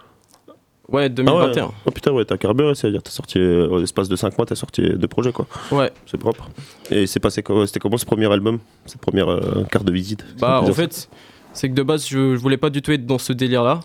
[0.91, 1.65] Ouais, Ah 2021.
[1.67, 1.71] ouais.
[1.87, 4.55] Oh putain, ouais, t'as carburé, c'est-à-dire t'as sorti, euh, en l'espace de 5 mois, t'as
[4.55, 5.47] sorti deux projets, quoi.
[5.71, 5.91] ouais.
[6.07, 6.49] C'est propre.
[6.91, 8.59] Et c'est passé C'était comment ce premier album?
[8.87, 10.25] Cette première euh, carte de visite?
[10.41, 11.11] Bah, en fait,
[11.53, 13.81] c'est que de base, je, je voulais pas du tout être dans ce délire-là.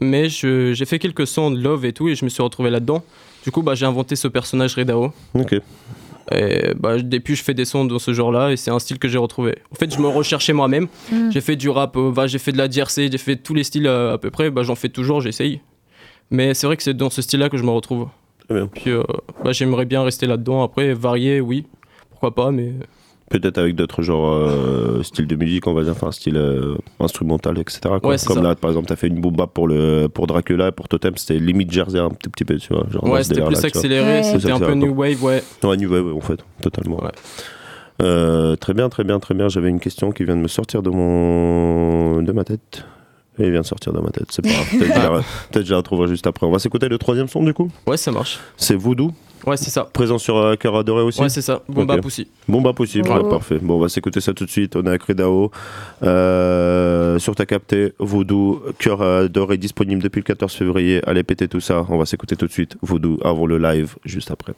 [0.00, 2.70] Mais je- j'ai fait quelques sons de love et tout, et je me suis retrouvé
[2.70, 3.02] là-dedans.
[3.44, 5.12] Du coup, bah, j'ai inventé ce personnage Redao.
[5.34, 5.54] Ok.
[6.32, 9.08] Et bah, depuis, je fais des sons dans ce genre-là, et c'est un style que
[9.08, 9.54] j'ai retrouvé.
[9.70, 10.86] En fait, je me recherchais moi-même.
[11.10, 11.30] Mm.
[11.30, 13.64] J'ai fait du rap, euh, bah, j'ai fait de la DRC, j'ai fait tous les
[13.64, 14.50] styles euh, à peu près.
[14.50, 15.60] Bah, J'en fais toujours, j'essaye.
[16.32, 18.08] Mais c'est vrai que c'est dans ce style-là que je me retrouve.
[18.48, 18.66] Très bien.
[18.66, 19.02] Puis euh,
[19.44, 20.62] bah, j'aimerais bien rester là-dedans.
[20.64, 21.66] Après, varier, oui.
[22.10, 22.72] Pourquoi pas, mais.
[23.30, 27.58] Peut-être avec d'autres genres, euh, styles de musique, on va dire, enfin, style euh, instrumental,
[27.58, 27.80] etc.
[27.82, 27.96] quoi.
[28.10, 28.42] Ouais, Comme ça.
[28.42, 31.16] là, par exemple, t'as fait une boom bap pour, le, pour Dracula et pour Totem,
[31.16, 32.86] c'était limite Jersey un tout petit peu, tu vois.
[32.90, 34.22] Genre Ouais, c'était plus accéléré, Ouais.
[34.22, 35.42] c'était un peu new wave, ouais.
[35.62, 37.02] Ouais, New Wave, en fait, totalement.
[37.02, 37.10] Ouais.
[38.02, 39.48] Euh, très bien, très bien, très bien.
[39.48, 42.84] J'avais une question qui vient de me sortir de mon de ma tête.
[43.38, 44.66] Et il vient de sortir de ma tête, c'est pas grave.
[44.70, 46.46] Peut-être que je la- je retrouverai juste après.
[46.46, 47.70] On va s'écouter le troisième son du coup?
[47.86, 48.38] Ouais, ça marche.
[48.58, 49.10] C'est Voodoo,
[49.46, 49.84] Ouais, c'est ça.
[49.84, 51.20] présent sur euh, Cœur Adoré aussi?
[51.20, 51.62] Ouais, c'est ça.
[51.68, 52.02] Bomba Ok.
[52.02, 52.28] Pussy.
[52.46, 53.14] Bon bah possible, Oh.
[53.24, 53.58] ouais, parfait.
[53.60, 54.76] Bon, on va s'écouter ça tout de suite.
[54.76, 55.50] On est à Credao.
[56.02, 61.00] Euh, sur ta capté, Voodoo, Cœur Adoré disponible depuis le 14 février.
[61.06, 61.86] Allez péter tout ça.
[61.88, 64.52] On va s'écouter tout de suite Voodoo avant le live juste après.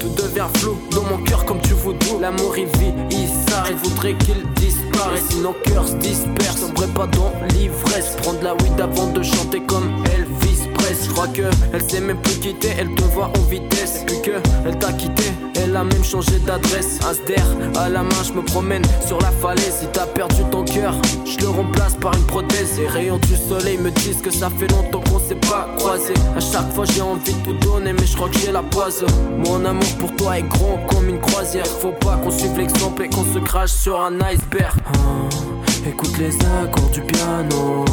[0.00, 2.18] Tout devient, flou dans mon cœur comme tu voudou.
[2.20, 5.24] L'amour il vit, il s'arrête, voudrait qu'il disparaisse.
[5.30, 8.16] Si nos cœurs se dispersent, sombre pas dans l'ivresse.
[8.22, 11.06] Prendre la weed avant de chanter comme Elvis Presley.
[11.06, 11.42] Je crois que
[11.72, 14.02] elle s'est même plus quittée, elle te voit en vitesse.
[14.06, 14.32] Puis que
[14.66, 15.24] elle t'a quitté,
[15.54, 16.98] elle a même changé d'adresse.
[17.08, 17.36] Asder
[17.78, 19.76] à la main, je me promène sur la falaise.
[19.80, 20.94] Si t'as perdu ton cœur,
[21.24, 22.78] je le remplace par une prothèse.
[22.78, 26.14] Les rayons du soleil me disent que ça fait longtemps qu'on s'est pas croisés.
[26.36, 29.04] À chaque fois j'ai envie de tout donner, mais je crois que j'ai la poise.
[29.46, 31.66] Mon amour pour toi est grand comme une croisière.
[31.66, 34.74] Faut pas qu'on suive l'exemple et qu'on se crache sur un iceberg.
[34.86, 37.84] Ah, écoute les accords du piano.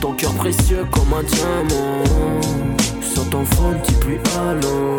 [0.00, 2.02] Ton cœur précieux comme un diamant.
[3.14, 4.96] Sans ton phone, dis plus allô.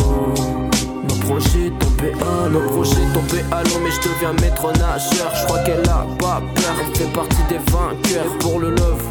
[1.10, 2.62] Non projet tombé à l'eau.
[2.62, 5.32] Nos projets tombés à l'eau, mais je deviens maître nageur.
[5.36, 8.38] Je crois qu'elle a pas peur, elle fait partie des vainqueurs.
[8.40, 9.04] Pour le love,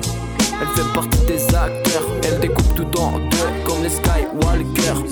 [0.62, 2.06] elle fait partie des acteurs.
[2.24, 5.02] Elle découpe tout en deux, comme les Skywalker.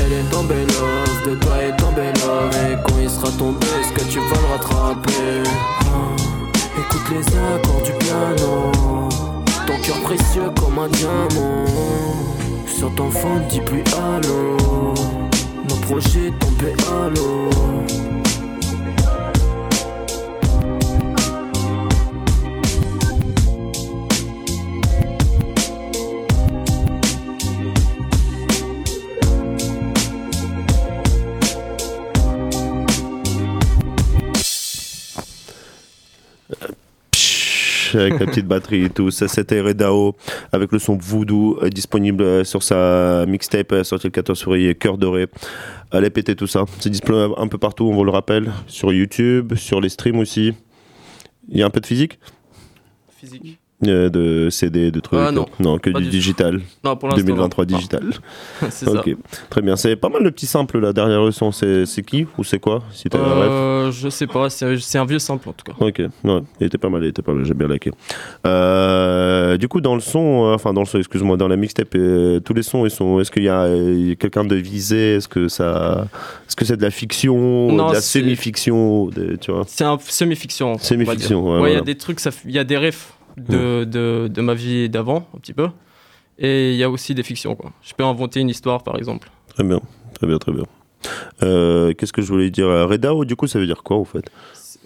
[0.00, 2.50] Elle est tombée love, de toi est tombée love.
[2.54, 5.48] Et quand il sera tombé, est-ce que tu vas le rattraper?
[5.80, 6.16] Ah,
[6.78, 8.72] écoute les accords du piano.
[9.66, 11.64] Ton cœur précieux comme un diamant.
[12.66, 14.56] Sur ton fond, dis plus allô.
[15.68, 18.15] Nos projets tombés à l'eau.
[37.96, 39.10] Avec la petite batterie et tout.
[39.10, 40.16] Ça, c'était Redao
[40.52, 44.74] avec le son Voodoo euh, disponible euh, sur sa mixtape euh, sortie le 14 février,
[44.74, 45.26] Cœur Doré.
[45.90, 46.64] Allez péter tout ça.
[46.80, 50.52] C'est disponible un peu partout, on vous le rappelle, sur YouTube, sur les streams aussi.
[51.48, 52.18] Il y a un peu de physique?
[53.18, 53.58] Physique.
[53.86, 55.78] Euh, de CD, de trucs Ah, non.
[55.78, 56.62] que Pas du digital.
[56.82, 57.76] Non, pour l'instant, 2023 non.
[57.76, 58.04] digital.
[58.70, 59.02] C'est ça.
[59.50, 59.76] très bien.
[59.76, 61.52] C'est pas mal de petits samples là derrière le son.
[61.52, 65.52] C'est qui ou c'est quoi Si Euh, je sais pas, c'est un vieux simple en
[65.52, 65.76] tout cas.
[65.78, 67.90] Ok, ouais, il était pas mal, il était pas mal, j'ai bien liké.
[68.46, 71.94] Euh, du coup, dans le son, euh, enfin dans le son, excuse-moi, dans la mixtape,
[71.96, 73.20] euh, tous les sons, ils sont.
[73.20, 75.16] Est-ce qu'il y a euh, quelqu'un de visé?
[75.16, 76.06] Est-ce que ça,
[76.48, 79.64] est-ce que c'est de la fiction, Non, de la semi-fiction, de- tu vois?
[79.66, 80.78] C'est un semi-fiction.
[80.78, 84.28] Semi-fiction, ouais, Ouais, il y a des trucs, il y a des refs de, de,
[84.28, 85.68] de ma vie d'avant, un petit peu.
[86.38, 87.72] Et il y a aussi des fictions, quoi.
[87.82, 89.30] Je peux inventer une histoire, par exemple.
[89.54, 89.80] Très bien,
[90.14, 90.64] très bien, très bien.
[91.42, 92.66] Euh, Qu'est-ce que je voulais dire?
[92.66, 94.30] Euh, Redao, du coup, ça veut dire quoi, en fait?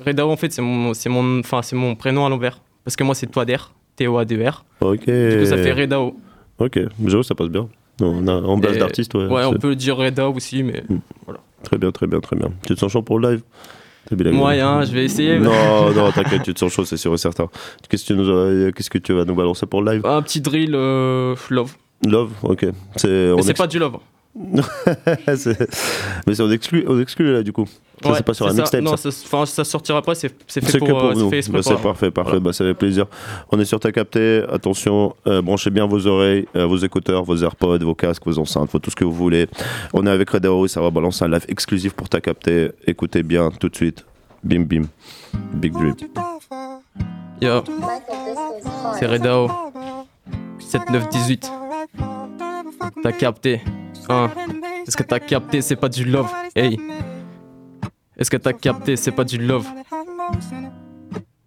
[0.05, 2.61] Redao, en fait, c'est mon, mon, enfin, c'est mon prénom à l'envers.
[2.84, 3.57] Parce que moi, c'est Toader,
[3.96, 4.64] T-O-A-D-E-R.
[4.80, 5.05] Ok.
[5.07, 6.16] Du coup, ça fait Redao.
[6.59, 7.68] Ok, j'avoue, ça passe bien.
[8.03, 9.26] On a en base d'artiste, ouais.
[9.26, 10.84] Ouais, on peut dire Redao aussi, mais
[11.24, 11.40] voilà.
[11.64, 12.51] Très bien, très bien, très bien.
[12.66, 13.42] Tu te sens chaud pour le live?
[14.32, 15.38] Moyen, je vais essayer.
[15.38, 17.48] mais- Non, non, t'inquiète, tu te sens chaud, c'est sûr et certain.
[17.88, 20.06] Qu'est-ce que tu, nous qu'est-ce que tu vas nous balancer pour le live?
[20.06, 21.74] Un petit drill euh, love.
[22.06, 22.66] Love, ok.
[22.96, 23.98] C'est, Mais on c'est ex- pas du love.
[24.34, 24.62] Mais
[25.34, 27.66] c'est on exclut, on exclut là du coup.
[28.02, 28.80] Ça Ouais, c'est pas sur la mixtape.
[28.80, 29.10] Non, ça.
[29.10, 31.52] ça, sortira après, c'est fait C'est pour, que pour euh, c'est nous.
[31.52, 32.30] Bah, c'est parfait, parfait.
[32.30, 32.40] Voilà.
[32.40, 33.06] Bah, ça fait plaisir.
[33.50, 34.42] On est sur ta capté.
[34.50, 38.70] Attention, euh, branchez bien vos oreilles, euh, vos écouteurs, vos AirPods, vos casques, vos enceintes,
[38.80, 39.48] tout ce que vous voulez.
[39.92, 42.70] On est avec Red Arrow, ça va balancer un live exclusif pour ta capté.
[42.86, 44.06] Écoutez bien tout de suite.
[44.42, 44.84] Bim bim.
[45.54, 46.00] Big drip.
[47.42, 47.62] Yo,
[48.98, 49.48] c'est Redao.
[50.58, 51.59] 7918.
[53.02, 53.60] T'as capté.
[54.08, 54.30] Hein.
[54.86, 56.30] Est-ce que t'as capté, c'est pas du love?
[56.54, 56.78] Hey.
[58.16, 59.66] Est-ce que t'as capté, c'est pas du love?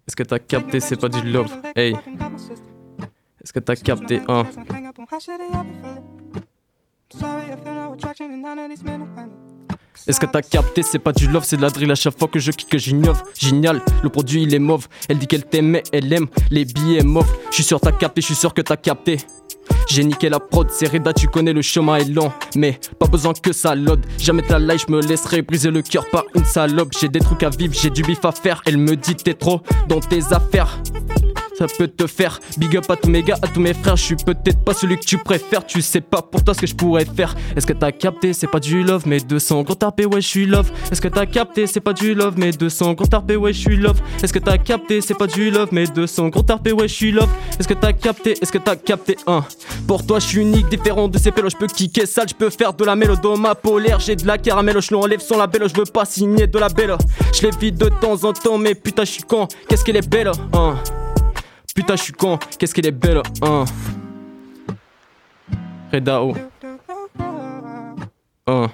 [0.06, 1.52] Est-ce que t'as capté, c'est pas du love?
[1.76, 1.96] Hey.
[3.42, 4.44] Est-ce que t'as capté, hein?
[10.06, 12.28] Est-ce que t'as capté, c'est pas du love, c'est de la drill à chaque fois
[12.28, 13.22] que je kick que j'innove.
[13.38, 14.88] Génial, le produit il est mauve.
[15.08, 17.32] Elle dit qu'elle t'aimait, elle aime les billets mauves.
[17.50, 19.18] Je suis sûr t'as capté, je suis sûr que t'as capté.
[19.88, 22.32] J'ai niqué la prod, c'est Reda, tu connais le chemin est lent.
[22.56, 24.04] Mais pas besoin que ça lode.
[24.18, 26.92] Jamais ta life, je me laisserai briser le cœur par une salope.
[26.98, 28.62] J'ai des trucs à vivre, j'ai du bif à faire.
[28.66, 30.78] Elle me dit t'es trop dans tes affaires.
[31.58, 33.96] Ça peut te faire big up à tous mes gars, à tous mes frères.
[33.96, 35.64] Je suis peut-être pas celui que tu préfères.
[35.64, 37.34] Tu sais pas pour toi ce que je pourrais faire.
[37.56, 40.46] Est-ce que t'as capté, c'est pas du love, mais 200 gros tarpé, ouais, je suis
[40.46, 40.70] love.
[40.90, 43.76] Est-ce que t'as capté, c'est pas du love, mais 200 gros tarpé, ouais, je suis
[43.76, 44.00] love.
[44.22, 47.12] Est-ce que t'as capté, c'est pas du love, mais 200 gros tarpé, ouais, je suis
[47.12, 47.28] love.
[47.58, 49.16] Est-ce que t'as capté, est-ce que t'as capté?
[49.26, 49.44] Un
[49.86, 51.50] Pour toi, je suis unique, différent de ces pélos.
[51.50, 54.00] Je peux kicker sale, je peux faire de la mélodoma polaire.
[54.00, 55.68] J'ai de la caramel, je l'enlève sans la belle.
[55.68, 56.96] Je veux pas signer de la belle.
[57.32, 59.46] Je les de temps en temps, mais putain, je suis con.
[59.68, 60.74] Qu'est-ce qu'elle est belle, hein
[61.74, 63.64] Putain, je suis con, qu'est-ce qu'elle est belle, hein.
[65.92, 66.34] Redao.
[68.46, 68.68] Hein.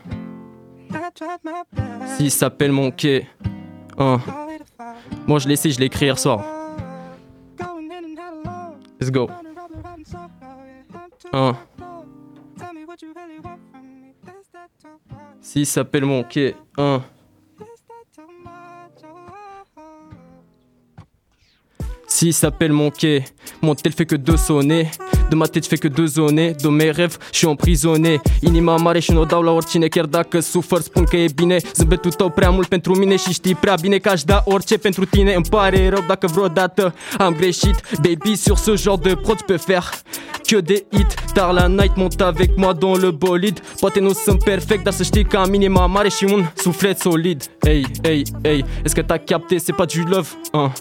[2.16, 3.26] S'il s'appelle mon quai.
[3.98, 4.20] Hein.
[5.26, 6.44] Moi, je l'ai essayé, je l'ai écrit hier soir.
[9.01, 9.30] Let's go.
[11.32, 11.57] Hein.
[15.40, 16.55] S'il s'appelle mon quai.
[16.76, 17.03] Hein.
[22.21, 23.25] S'il s'appelle mon quai,
[23.62, 24.91] mon tel fait que deux sonner.
[25.31, 28.21] De ma tête fait que deux zoner, de mes rêves je suis emprisonné.
[28.43, 31.57] Inima mare și nu o dau la oricine chiar dacă sufăr Spun că e bine,
[31.75, 35.05] zâmbetul tău prea mult pentru mine Și știi prea bine că aș da orice pentru
[35.05, 35.35] tine.
[35.35, 37.83] Îmi pare rău dacă vreodată am greșit.
[38.03, 39.87] Baby sur ce genre de prod peux faire
[40.47, 43.61] que des hits Tard la night monte avec moi dans le bolide.
[43.79, 47.51] Poate nu sunt perfect, dar să știi că am inima mare și un suflet solid.
[47.61, 50.73] Hey, hey, hey, est-ce que t'as capté, c'est pas du love, hein?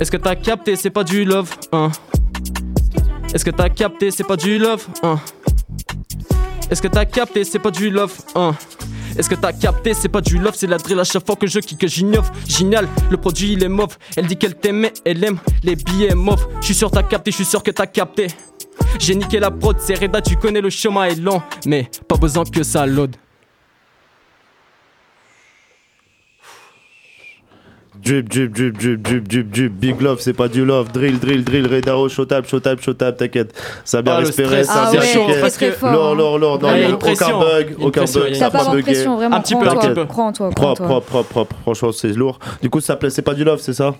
[0.00, 1.90] Est-ce que t'as capté, c'est pas du love, hein?
[3.32, 5.20] Est-ce que t'as capté, c'est pas du love, hein?
[6.70, 8.54] Est-ce que t'as capté, c'est pas du love, hein?
[9.16, 11.46] Est-ce que t'as capté C'est pas du love, c'est la drill à chaque fois que
[11.46, 11.86] je kick, que.
[11.86, 13.96] Génial, le produit il est mauve.
[14.16, 16.48] Elle dit qu'elle t'aimait, elle aime les billets mauves.
[16.60, 18.26] Je suis sûr t'as capté, je suis sûr que t'as capté.
[18.98, 21.42] J'ai niqué la prod, c'est Reda, tu connais le chemin est lent.
[21.66, 23.14] Mais pas besoin que ça load.
[28.04, 29.72] Drip, drip, drip, drip, drip, drip, drip.
[29.72, 30.92] Big love, c'est pas du love.
[30.92, 31.66] Drill, drill, drill.
[31.66, 33.16] Redao, showtap, showtap, showtap.
[33.16, 33.54] T'inquiète.
[33.84, 34.62] Ça a bien Ah, respiré.
[34.64, 35.06] Ça a Ah bien ouais,
[35.82, 36.14] hein.
[36.14, 36.58] lourd, lourd.
[36.60, 37.26] Non, Ah, pression.
[37.26, 37.76] aucun bug.
[37.80, 38.28] Aucun pression, bug.
[38.28, 39.06] a pas Ça a avoir bugué.
[39.06, 40.04] Un petit peu, un petit peu.
[40.06, 41.56] Prends en toi, prends en Propre, propre, propre, propre.
[41.62, 42.38] Franchement, c'est lourd.
[42.60, 43.08] Du coup, ça plaît.
[43.10, 43.94] C'est pas du love, c'est ça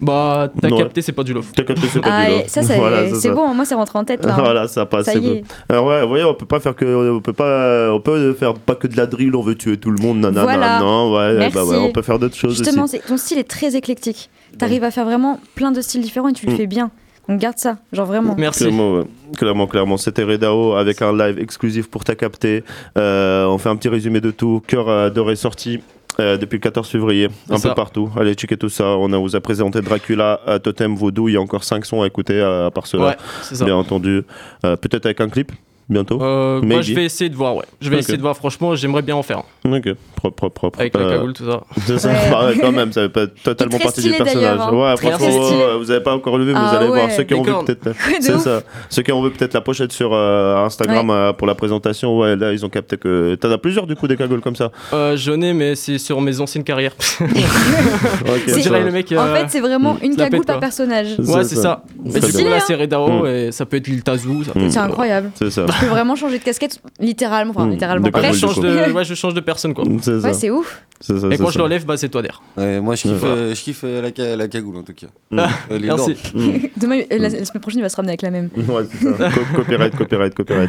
[0.00, 0.78] Bah, t'as Ouais.
[0.78, 1.46] capté, c'est pas du love.
[1.54, 2.42] T'as capté, c'est pas Ah, du love.
[2.48, 3.32] ça, c'est Voilà, c'est ça.
[3.34, 4.34] bon, moi, c'est rentré en tête là.
[4.38, 5.06] Voilà, ça passe.
[5.06, 5.32] Ça y bon.
[5.34, 5.44] est.
[5.68, 8.54] Alors ouais, vous voyez, on peut pas faire que, on peut pas, on peut faire
[8.54, 10.80] pas que de la drill, on veut tuer tout le monde, nanana, Voilà.
[10.80, 11.54] non, ouais, Merci.
[11.54, 13.00] bah ouais, on peut faire d'autres choses Justement, aussi.
[13.06, 14.30] ton style est très éclectique.
[14.58, 16.56] T'arrives à faire vraiment plein de styles différents et tu le Mm.
[16.56, 16.90] fais bien.
[17.28, 18.34] Donc garde ça, genre vraiment.
[18.36, 18.64] Merci.
[18.64, 19.04] Clairement, ouais.
[19.36, 19.96] clairement, clairement.
[19.98, 22.64] C'était Redao avec un live exclusif pour ta capter.
[22.98, 24.60] Euh, on fait un petit résumé de tout.
[24.66, 25.78] Cœur euh, doré sorti.
[26.20, 27.70] Euh, depuis le 14 février, un ça.
[27.70, 28.10] peu partout.
[28.18, 28.84] Allez, checker tout ça.
[28.84, 31.28] On a, vous a présenté Dracula, euh, Totem, Voodoo.
[31.28, 33.06] Il y a encore 5 sons à écouter à part cela.
[33.06, 33.64] Ouais.
[33.64, 34.22] Bien entendu.
[34.64, 35.52] Euh, Peut-être avec un clip
[35.90, 36.22] bientôt.
[36.22, 37.64] Euh, moi, je vais essayer de voir, ouais.
[37.80, 39.42] Je vais essayer de voir, franchement, j'aimerais bien en faire.
[39.64, 39.88] Ok,
[40.20, 40.80] propre, propre, propre.
[40.80, 41.60] Avec la Euh, cagoule, tout ça.
[41.86, 42.14] C'est ça, Ouais.
[42.30, 44.58] Bah ouais, quand même, ça fait pas totalement partie du personnage.
[44.60, 44.72] hein.
[44.74, 47.10] Ouais, Très franchement, ouais, vous avez pas encore levé, vous Ah allez voir ouais.
[47.10, 47.88] ceux qui ont vu peut-être.
[48.20, 48.60] C'est ça.
[48.90, 52.36] Ceux qui ont vu peut-être la pochette sur euh, Instagram euh, pour la présentation, ouais,
[52.36, 54.70] là ils ont capté que t'en as plusieurs du coup des cagoules comme ça.
[54.92, 56.92] Euh, J'en ai, mais c'est sur mes anciennes carrières.
[57.20, 57.30] Ok,
[58.26, 59.12] On C'est- dirait ça- le mec.
[59.12, 61.18] En euh, fait, c'est vraiment une la cagoule par personnage.
[61.18, 61.82] Ouais, c'est ça.
[62.10, 62.64] C'est Mais stylé, là, hein.
[62.66, 63.26] c'est Redao Mm.
[63.26, 64.42] et ça peut être Lil Tazou.
[64.54, 64.70] Mm.
[64.70, 65.30] C'est incroyable.
[65.34, 65.64] C'est ça.
[65.66, 67.52] Tu peux vraiment changer de casquette littéralement.
[67.56, 67.70] Enfin, Mm.
[67.70, 68.06] littéralement.
[68.08, 68.32] Après,
[69.04, 69.84] je change de personne quoi.
[70.10, 70.28] C'est ça.
[70.28, 70.82] Ouais, c'est ouf.
[71.02, 72.42] C'est ça, Et c'est quand je l'enlève, bah c'est toi d'air.
[72.58, 75.06] Ouais, moi, je kiffe, euh, je kiffe euh, la, ca- la cagoule en tout cas.
[75.30, 75.38] Mm.
[75.70, 76.14] Euh, Merci.
[76.34, 76.50] Mm.
[76.76, 78.50] Demain, euh, la, la semaine prochaine, il va se ramener avec la même.
[78.68, 79.30] Ouais, c'est ça.
[79.30, 80.68] Co- copyright, copyright, copyright.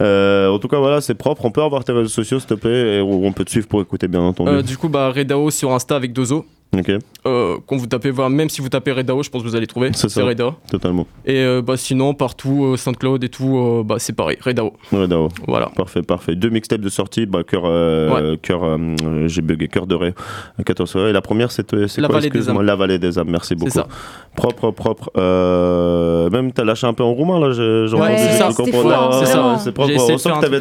[0.00, 1.44] Euh, en tout cas, voilà, c'est propre.
[1.44, 3.80] On peut avoir tes réseaux sociaux, s'il te plaît, et on peut te suivre pour
[3.80, 4.50] écouter, bien entendu.
[4.50, 6.46] Euh, du coup, bah Redao sur Insta avec Dozo.
[6.72, 6.88] Ok,
[7.26, 9.66] Euh, quand vous tapez, voilà, même si vous tapez Redao, je pense que vous allez
[9.66, 9.90] trouver.
[9.92, 10.20] C'est ça.
[10.20, 10.54] C'est Reda.
[10.70, 11.06] totalement.
[11.26, 14.72] Et euh, bah sinon, partout, euh, SoundCloud et tout, euh, bah c'est pareil, Redao.
[14.92, 15.28] Redao.
[15.48, 15.66] Voilà.
[15.76, 16.36] Parfait, parfait.
[16.36, 18.78] Deux mixtapes de sortie, bah, cœur, euh, cœur, euh,
[19.26, 20.14] j'ai bugué, cœur doré,
[20.64, 21.10] 14 soirées.
[21.10, 22.66] Et la première, c'est La quoi, Vallée des excuse-moi âmes.
[22.66, 23.70] La vallée des âmes, merci beaucoup.
[23.72, 23.86] ça.
[24.36, 25.10] Propre, propre.
[25.18, 27.62] Euh, même, t'as lâché un peu en roumain, là, j'ai,
[27.96, 28.16] Ouais, entendu.
[28.18, 28.48] c'est ça.
[28.48, 29.56] Ah, c'est ça.
[29.58, 29.90] C'est propre.
[29.98, 30.60] On de sent que t'avais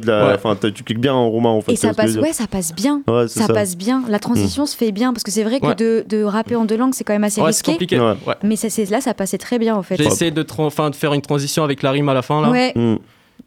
[0.00, 0.34] de la, de Ouais.
[0.34, 1.72] enfin, tu kicks bien en roumain, en fait.
[1.72, 3.02] Et c'est ça passe, ouais, ça passe bien.
[3.08, 3.54] Ouais, c'est ça, ça.
[3.54, 4.02] passe bien.
[4.08, 5.74] La transition se fait bien parce que c'est vrai que Ouais.
[5.74, 7.72] de, de rapper en deux langues, c'est quand même assez Ouais, c'est risqué.
[7.72, 8.00] compliqué.
[8.00, 8.14] Ouais.
[8.42, 9.96] Mais ça, là, ça passait très bien en fait.
[9.96, 12.40] J'ai essayé de, tra- enfin, de faire une transition avec la rime à la fin
[12.42, 12.50] là.
[12.50, 12.72] Ouais.
[12.74, 12.96] Mm,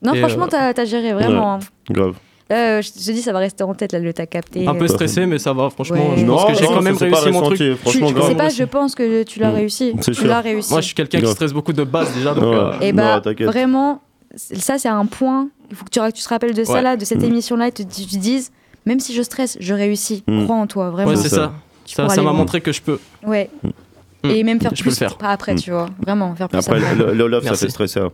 [0.03, 1.53] Non, Et, franchement, euh, t'as géré vraiment.
[1.55, 1.59] hein.
[1.89, 2.15] grave.
[2.49, 4.67] Là, euh, je te dis, ça va rester en tête, là, le t'as capté.
[4.67, 5.95] Un peu stressé, mais ça va, franchement.
[6.11, 6.17] Ouais.
[6.17, 7.57] Je pense Non, que j'ai quand même réussi mon truc.
[7.57, 8.29] Tu, Franchement, tu grave.
[8.29, 9.55] sais pas, je pense que tu l'as Mm.
[9.55, 9.93] réussi.
[10.13, 10.71] Tu l'as réussi.
[10.71, 12.43] Moi, je suis quelqu'un qui stresse beaucoup de base déjà, donc.
[12.43, 12.55] Ouais.
[12.55, 13.47] euh, Et Non, bah, t'inquiète.
[13.47, 14.01] vraiment,
[14.35, 15.47] ça, c'est un point.
[15.71, 16.81] Il faut que tu, tu te rappelles de ça, Ouais.
[16.83, 17.25] là, de cette Mm.
[17.25, 18.51] émission-là, et te, tu te dises,
[18.85, 20.23] même si je stresse, je réussis.
[20.27, 20.43] Mm.
[20.43, 21.09] Crois en toi, vraiment.
[21.11, 21.53] Ouais, C'est ça.
[21.85, 22.09] ça.
[22.09, 22.99] Ça m'a montré que je peux.
[23.25, 23.49] Ouais.
[23.63, 24.29] Mm.
[24.29, 25.17] Et même faire Je peux plus le faire.
[25.17, 25.87] pas après, tu vois.
[26.01, 26.95] Vraiment, faire plus Après, après.
[26.95, 27.99] le, le love, ça fait stresser.
[27.99, 28.11] hein.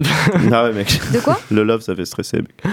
[0.52, 1.00] ah ouais, mec.
[1.12, 1.38] De quoi?
[1.50, 2.50] Le love, ça fait stresser, mec.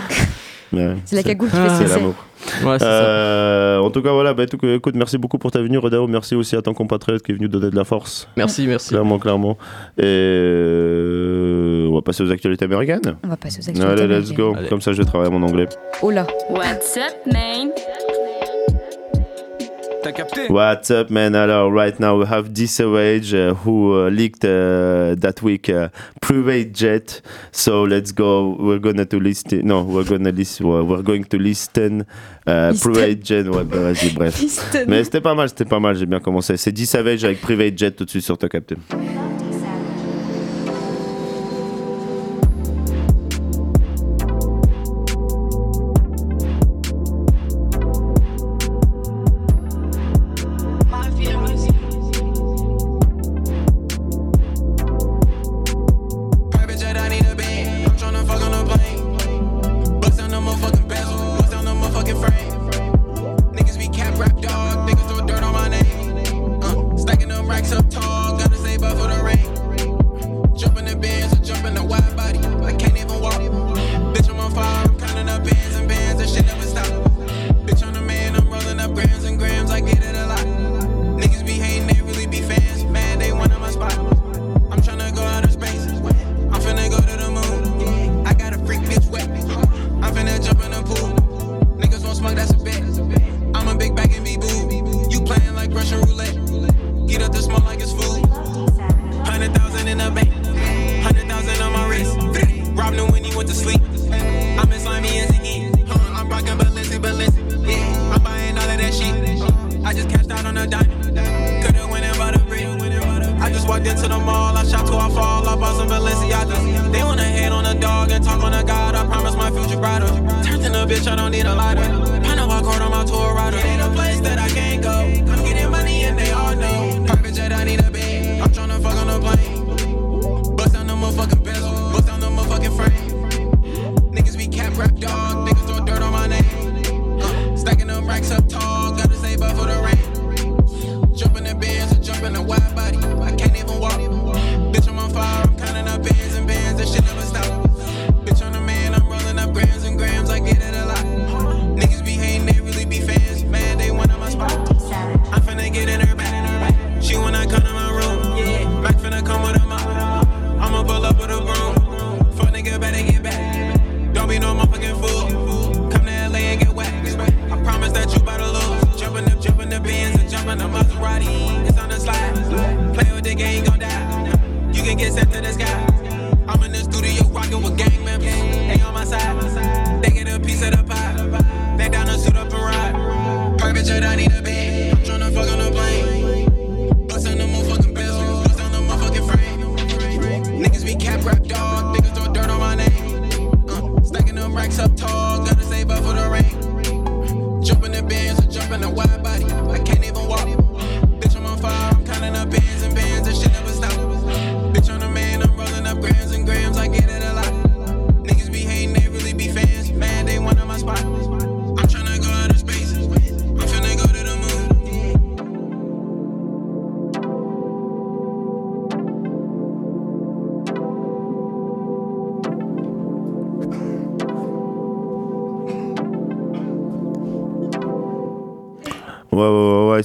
[0.74, 2.00] Ouais, C'est la cagoule qui Ah, fait C'est stresser.
[2.00, 2.16] l'amour.
[2.64, 2.78] Ouais.
[2.82, 6.08] Euh, en tout cas, voilà, bah, tout- écoute, merci beaucoup pour ta venue, Rodao.
[6.08, 8.28] Merci aussi à ton compatriote qui est venu donner de la force.
[8.38, 8.90] Merci, merci.
[8.90, 9.58] Clairement, clairement.
[9.98, 13.16] Et euh, on va passer aux actualités américaines.
[13.24, 14.04] On va passer aux actualités.
[14.04, 14.54] Allez, let's go.
[14.58, 14.70] Allez.
[14.70, 15.68] Comme ça, je vais travailler mon anglais.
[16.02, 16.26] Oh là.
[16.50, 17.72] What's up, man?
[20.12, 21.36] T'as capté What's up, man?
[21.36, 25.90] Alors, right now we have Disawage uh, who uh, leaked uh, that week uh,
[26.22, 27.22] private jet.
[27.52, 28.58] So let's go.
[28.60, 29.66] We're gonna to listen.
[29.66, 30.68] No, we're gonna listen.
[30.68, 32.06] We're going to listen.
[32.46, 33.48] Uh, private jet.
[33.48, 34.42] Ouais, bah, vas-y, bref.
[34.42, 34.86] Listen.
[34.88, 35.96] Mais c'était pas mal, c'était pas mal.
[35.96, 36.58] J'ai bien commencé.
[36.58, 38.76] C'est Disavage avec private jet tout de suite sur ta capté.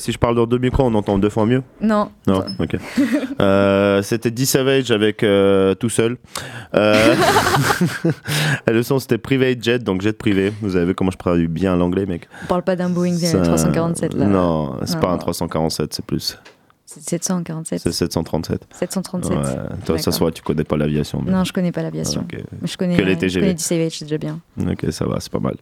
[0.06, 2.10] Si je parle dans deux micros, on entend deux fois mieux Non.
[2.28, 2.76] Non, ok.
[3.40, 6.16] Euh, C'était D-Savage avec euh, Tout Seul.
[6.76, 7.14] Euh,
[8.68, 10.52] le son, c'était Private Jet, donc jet privé.
[10.62, 13.40] Vous avez vu comment je traduis bien l'anglais, mec On parle pas d'un Boeing Ça-
[13.40, 14.26] 347 là.
[14.26, 15.18] Non, c'est Non, pas un non.
[15.18, 16.38] 347, c'est plus.
[17.00, 17.80] C'est 747.
[17.82, 18.62] C'est 737.
[18.78, 19.36] 737.
[19.36, 19.44] Ouais,
[19.84, 21.20] toi, ça voit, tu connais pas l'aviation.
[21.24, 22.24] mais- Non, je connais pas l'aviation.
[22.64, 23.40] Je connais, Que les euh, je TGV.
[23.40, 24.38] connais D-Savage, c'est déjà bien.
[24.60, 25.56] Ok, ça va, c'est pas mal.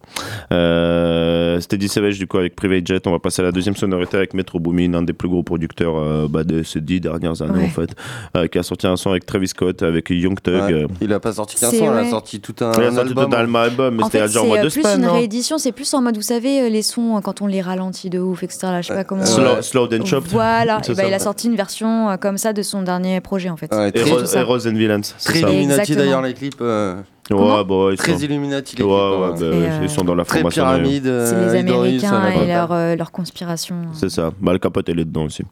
[0.52, 3.06] Euh, C'était D-Savage du coup avec Private Jet.
[3.06, 5.96] On va passer à la deuxième sonorité avec Metro Boomin, un des plus gros producteurs
[5.96, 7.66] euh, bah, de ces dix dernières années Ouais.
[7.66, 7.90] en fait,
[8.36, 10.54] euh, qui a sorti un son avec Travis Scott, avec Young Thug.
[10.54, 10.86] Ouais.
[11.00, 12.92] Il a pas sorti qu'un C'est- son, il a sorti tout un, Il a un
[12.92, 13.30] sorti album.
[13.30, 15.06] tout un album, mais En c'était genre en c'est mode euh, deux plus semaines, une
[15.06, 18.18] non réédition, c'est plus en mode, vous savez, les sons quand on les ralentit de
[18.18, 18.58] ouf, etc.
[18.64, 19.24] Là, je sais pas comment.
[19.24, 20.28] Slow- Slowed and Chopped.
[20.30, 21.08] Voilà, C'est et bah, ça.
[21.08, 23.72] il a sorti une version euh, comme ça de son dernier projet en fait.
[23.74, 25.48] Ouais, Et très- Rose, et Rose and Villains, Très ça.
[25.50, 26.54] Illuminati d'ailleurs les clips.
[26.60, 26.96] euh,
[27.30, 29.20] Ouais, bah, ils Très sont- Illuminati les Ouais, clips.
[29.20, 29.34] ouais, hein.
[29.38, 30.62] bah, euh, ils sont dans la Très formation.
[30.62, 31.06] pyramide.
[31.06, 33.76] euh, C'est les euh, Américains et leur, euh, leur conspiration.
[33.94, 34.30] C'est ça.
[34.40, 35.42] Bah, le capote, elle est dedans aussi.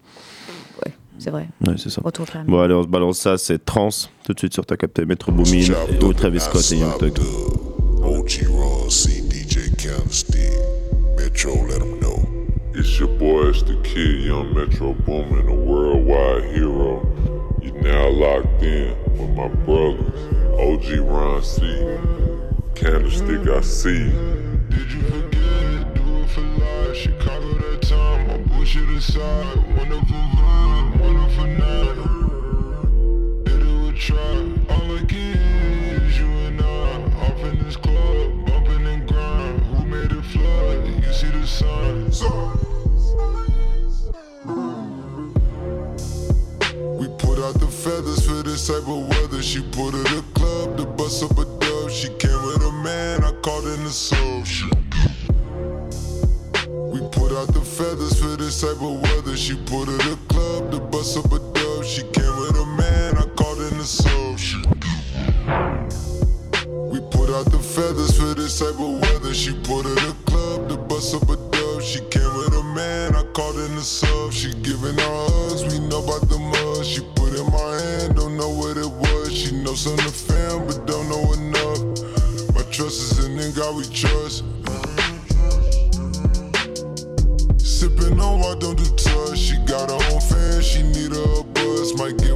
[1.19, 1.47] C'est vrai.
[1.65, 2.01] Ouais, c'est ça.
[2.05, 2.27] Retour.
[2.49, 3.91] Bon, allez, on se balance ça, c'est Trans,
[4.25, 7.17] tout de suite sur ta capté Metro Boomin, et ou Travis Scott et Young Thug.
[8.03, 10.51] OG Raw, C, DJ Candlestick,
[11.17, 12.02] Metro, let them know.
[12.85, 17.07] It's your boy, it's the kid, Young Metro Boomin, a worldwide hero.
[17.63, 20.19] You're now locked in with my brothers,
[20.59, 21.61] OG Ron C,
[22.75, 24.11] Candlestick, I see.
[24.69, 25.95] Did you forget?
[25.95, 29.77] Do it for life, Chicago that time, my bullshit aside.
[29.77, 30.52] Wonderful
[49.43, 51.91] She put her the club to bust up a dub.
[51.91, 54.47] She came with a man, I called in the sub.
[54.47, 54.65] She
[56.93, 59.37] we put out the feathers for this type of weather.
[59.37, 61.85] She put her the club to bust up a dub.
[61.85, 64.39] She came with a man, I called in the sub.
[64.39, 64.59] She
[66.93, 69.35] we put out the feathers for this type of weather.
[69.35, 71.83] She put her the club to bust up a dub.
[71.83, 74.33] She came with a man, I called in the sub.
[74.33, 75.32] She giving her
[79.87, 82.55] of the fam, but don't know enough.
[82.55, 84.45] My trust is in the God we trust.
[87.59, 89.39] Sipping on why don't do touch.
[89.39, 91.95] She got her own fan, she need a buzz.
[91.99, 92.32] Might give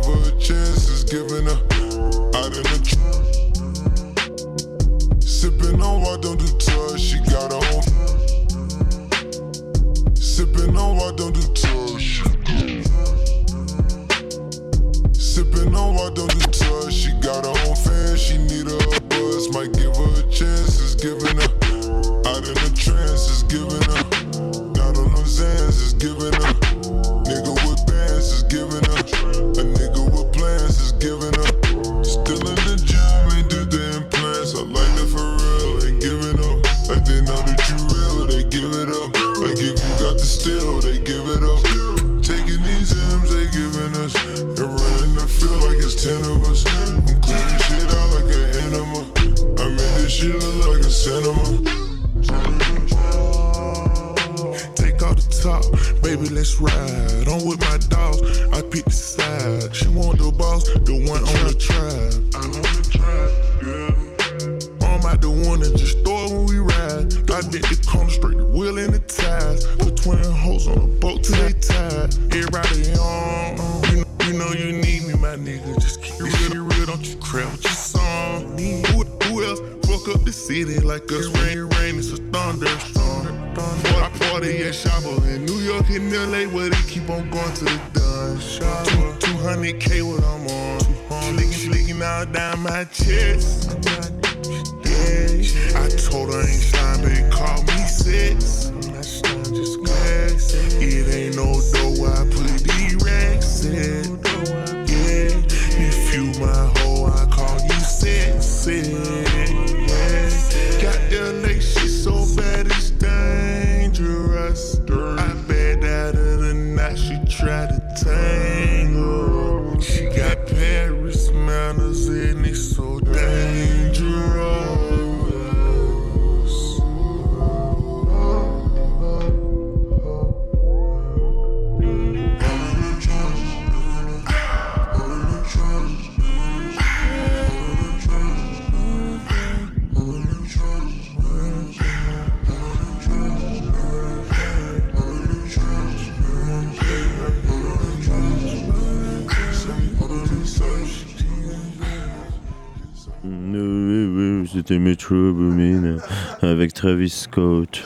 [156.77, 157.83] Travis Scott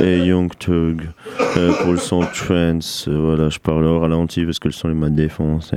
[0.00, 1.08] et Young Thug
[1.56, 3.06] euh, pour le son Trance.
[3.08, 5.76] Euh, voilà, je parle au ralenti parce que le son il m'a défoncé.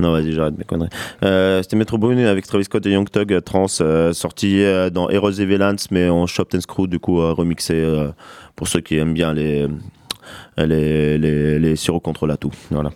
[0.00, 0.90] Non, vas-y, j'arrête mes conneries.
[1.22, 5.46] Euh, C'était Metro avec Travis Scott et Young Thug, euh, Trans, sorti dans Heroes et
[5.46, 7.84] Villains, mais en Chopped and Screw, du coup, remixé
[8.56, 9.68] pour ceux qui aiment bien les,
[10.56, 12.52] les, les, les sirops contre l'atout.
[12.70, 12.90] Voilà.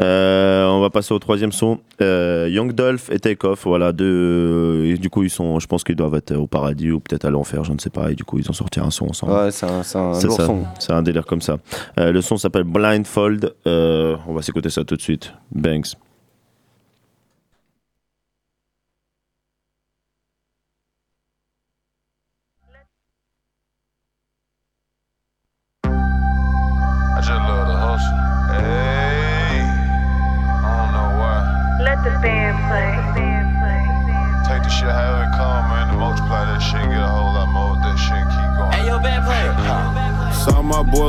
[0.00, 1.78] Euh, on va passer au troisième son.
[2.00, 3.66] Euh, Young Dolph et Take Off.
[3.66, 6.98] Voilà, deux, et du coup, ils sont, je pense qu'ils doivent être au paradis ou
[6.98, 8.10] peut-être à l'enfer, je ne sais pas.
[8.10, 9.32] Et du coup, ils ont sorti un son ensemble.
[9.32, 10.46] Ouais, c'est un, c'est un lourd ça.
[10.46, 10.64] son.
[10.80, 11.58] C'est un délire comme ça.
[12.00, 13.52] Euh, le son s'appelle Blindfold.
[13.66, 15.32] Euh, on va s'écouter ça tout de suite.
[15.54, 15.92] Banks.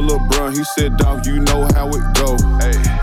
[0.03, 2.37] My boy Lil Bruh, he said, Dog, you know how it go.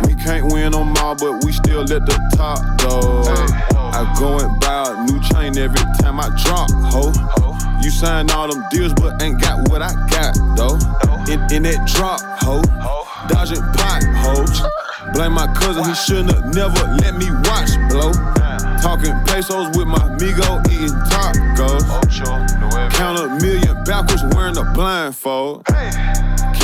[0.06, 3.22] We can't win them all, but we still at the top, though.
[3.92, 7.12] I go and buy a new chain every time I drop, ho.
[7.14, 7.80] ho.
[7.82, 10.76] You sign all them deals, but ain't got what I got, though.
[11.32, 12.62] In, in that drop, ho.
[12.80, 13.28] ho.
[13.28, 14.62] Dodging potholes.
[15.12, 18.12] Blame my cousin, he shouldn't have never let me watch, blow.
[18.80, 21.84] Talking pesos with my amigo, eating tacos.
[22.94, 25.66] Count a million backwards wearing a blindfold.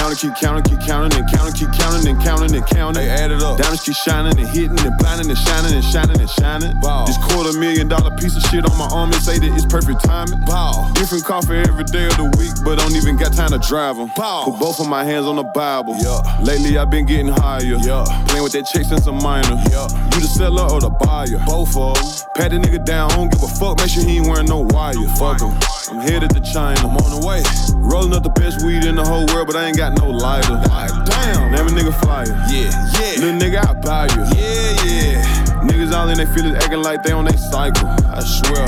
[0.06, 3.02] Counting, keep counting, keep counting, and counting, keep counting, and counting, and counting.
[3.02, 3.58] They add it up.
[3.58, 6.78] Diamonds keep shining and hitting and blinding and shining and shining and shining.
[6.78, 7.06] Wow.
[7.06, 10.04] This quarter million dollar piece of shit on my arm and say that it's perfect
[10.04, 10.38] timing.
[10.46, 10.92] Wow.
[10.94, 13.96] Different car for every day of the week, but don't even got time to drive
[13.96, 14.08] them.
[14.10, 15.96] Put both of my hands on the Bible.
[15.98, 16.22] Yeah.
[16.40, 17.62] Lately I've been getting higher.
[17.82, 18.06] Yeah.
[18.28, 19.58] Playing with that check since I'm minor.
[19.74, 19.90] Yeah.
[20.14, 21.42] You the seller or the buyer?
[21.46, 22.30] Both of them.
[22.36, 23.78] Pat the nigga down, don't give a fuck.
[23.78, 24.94] Make sure he ain't wearing no wire.
[25.18, 25.50] Fuck him.
[25.90, 26.78] I'm headed to China.
[26.86, 27.42] I'm on the way.
[27.74, 30.60] Rolling up the best weed in the whole world, but I ain't got no lighter.
[31.04, 31.52] Damn.
[31.52, 32.26] Name a nigga flyer.
[32.50, 33.20] Yeah, yeah.
[33.20, 34.22] Little nigga, I buy you.
[34.36, 35.62] Yeah, yeah.
[35.66, 37.88] Niggas all in they feelings acting like they on they cycle.
[37.88, 38.66] I swear.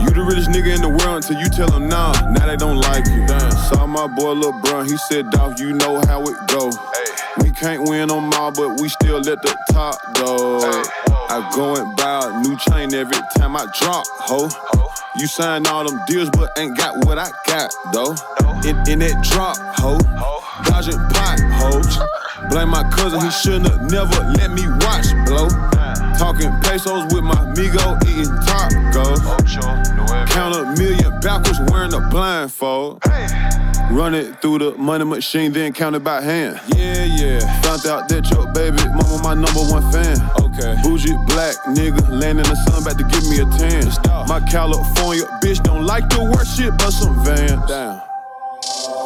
[0.00, 2.12] You the realest nigga in the world until you tell them nah.
[2.30, 3.26] Now they don't like you.
[3.26, 3.50] Damn.
[3.52, 6.70] Saw my boy Lil Bruh, he said, Dog, you know how it go.
[7.42, 10.60] We can't win them all, but we still at the top, though.
[11.30, 14.48] I go and buy a new chain every time I drop, ho.
[14.50, 14.87] ho.
[15.16, 18.14] You sign all them deals, but ain't got what I got, though.
[18.68, 19.98] In, in that drop, ho.
[20.64, 21.98] Dodging potholes.
[22.50, 25.48] Blame my cousin, he shouldn't have never let me watch, blow.
[26.18, 29.20] Talking pesos with my amigo, eating tacos.
[29.24, 33.02] Oh, count a million backwards wearing a blindfold.
[33.90, 36.60] Run it through the money machine, then count it by hand.
[36.76, 37.60] Yeah, yeah.
[37.62, 40.18] Found out that your baby mama my number one fan.
[40.40, 40.76] Okay.
[40.82, 43.86] Bougie black nigga, laying in the sun, about to give me a tan.
[44.28, 47.64] My California bitch don't like to work shit, but some van.
[47.66, 48.02] Down.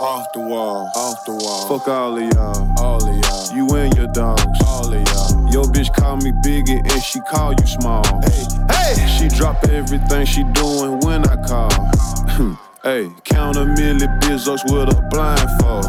[0.02, 1.68] Off the wall, off the wall.
[1.68, 3.56] Fuck all of y'all, all of y'all.
[3.56, 5.31] You and your dogs, all of y'all.
[5.52, 8.02] Your bitch call me biggie and she call you small.
[8.22, 9.06] Hey, hey.
[9.06, 12.58] She drop everything she doing when I call.
[12.84, 15.86] Hey, count a million bizzos with a blindfold.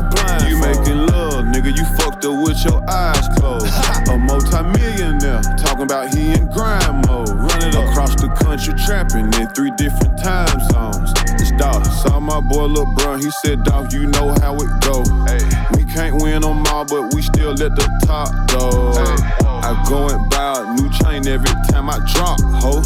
[0.48, 3.65] You making love, nigga, you fucked up with your eyes closed.
[4.11, 7.30] a multi-millionaire, talking about he in grind mode.
[7.30, 11.11] Running across the country, trapping in three different time zones.
[11.41, 15.02] It's dog, saw my boy Lil Bruh, he said, dog, you know how it go.
[15.26, 15.41] Hey.
[15.76, 19.53] We can't win them all, but we still at the top, though.
[19.64, 22.84] I go and buy a new chain every time I drop, ho.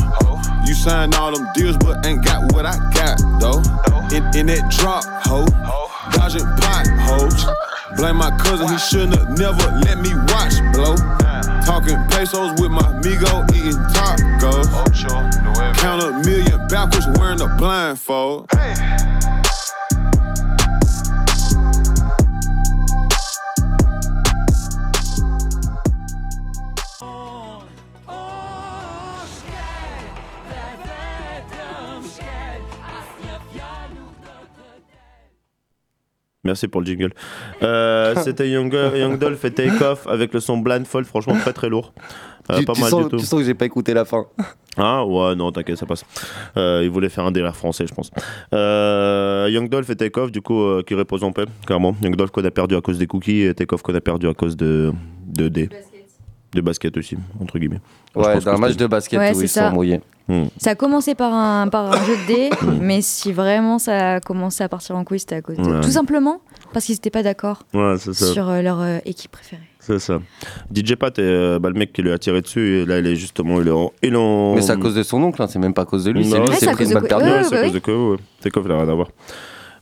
[0.64, 3.66] You sign all them deals, but ain't got what I got, though.
[4.16, 5.46] In, in that drop, ho.
[6.12, 7.46] Dodging potholes.
[7.98, 10.96] Blame my cousin, he shouldn't have never let me watch, blow.
[11.66, 14.70] Talking pesos with my amigo, eating tacos.
[15.78, 18.52] Count a million backwards wearing a blindfold.
[36.48, 37.12] Merci pour le jingle.
[37.62, 41.70] Euh, C'était Young, Young Dolph et Take Off avec le son Blindfold, franchement très très
[41.70, 41.94] lourd.
[42.50, 43.18] Euh, Tu- pas tu mal sens- du tout.
[43.18, 44.26] tu sens que j'ai pas écouté la fin.
[44.80, 46.06] Ah ouais, non, t'inquiète, ça passe.
[46.56, 48.12] Euh, il voulait faire un délire français, je pense.
[48.54, 51.96] Euh, Young Dolph et Take Off, du coup, euh, qui reposent en paix, clairement.
[52.04, 54.28] Young Dolph qu'on a perdu à cause des cookies et Take Off qu'on a perdu
[54.28, 54.92] à cause de,
[55.26, 55.68] de, des-
[56.54, 57.82] de basket aussi, entre guillemets.
[58.16, 59.70] Ouais, pense dans que un match de basket Ouais, où ils ça.
[59.70, 60.00] sont mouillés.
[60.30, 60.46] Hmm.
[60.58, 62.50] Ça a commencé par un, par un jeu de dés,
[62.82, 65.64] mais si vraiment ça a commencé à partir en couille, c'était à cause de.
[65.64, 65.82] Ouais.
[65.82, 66.42] Tout simplement
[66.74, 68.26] parce qu'ils n'étaient pas d'accord Ouais, c'est ça.
[68.34, 69.62] sur euh, leur euh, équipe préférée.
[69.80, 70.20] C'est ça.
[70.76, 73.16] DJ Pat, euh, bah, le mec qui lui a tiré dessus, et là, il est
[73.16, 73.62] justement.
[73.62, 75.60] Il est en, il est en- Mais c'est à cause de son oncle, hein, c'est
[75.60, 76.26] même pas à cause de lui.
[76.26, 77.34] C'est lui qui c'est s'est à pris cause une de balle quoi- perdue.
[77.34, 79.08] Ouais, c'est à cause de quoi, il a rien à voir.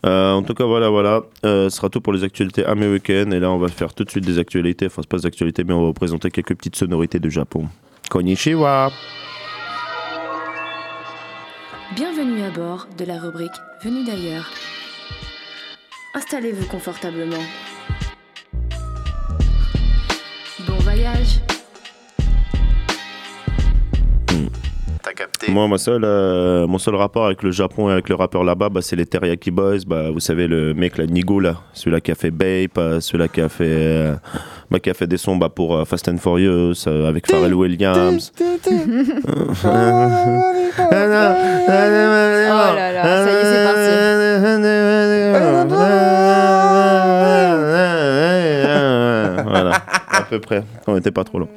[0.06, 1.22] Euh, en tout cas, voilà, voilà.
[1.44, 3.34] Euh, ce sera tout pour les actualités américaines.
[3.34, 4.86] Et là, on va faire tout de suite des actualités.
[4.86, 7.66] Enfin, c'est pas des actualités, mais on va vous présenter quelques petites sonorités de Japon.
[8.12, 8.92] Konnichiwa
[11.94, 13.54] Bienvenue à bord de la rubrique
[13.84, 14.50] Venu d'ailleurs.
[16.16, 17.44] Installez-vous confortablement.
[20.68, 21.40] Bon voyage.
[25.06, 28.16] T'as capté Moi, ma seule, euh, mon seul rapport avec le Japon et avec le
[28.16, 29.82] rappeur là-bas, bah, c'est les Teriyaki Boys.
[29.86, 33.28] Bah, vous savez, le mec, là, Nigo, là, celui-là qui a fait Bape, euh, celui-là
[33.28, 34.16] qui a fait, euh,
[34.72, 37.54] bah, qui a fait des sons bah, pour euh, Fast and Furious euh, avec Pharrell
[37.54, 38.34] Williams.
[38.40, 38.40] Oh
[42.76, 43.64] là là, ça y est, c'est
[49.44, 49.72] voilà,
[50.10, 50.64] à peu près.
[50.88, 51.50] On était pas trop long.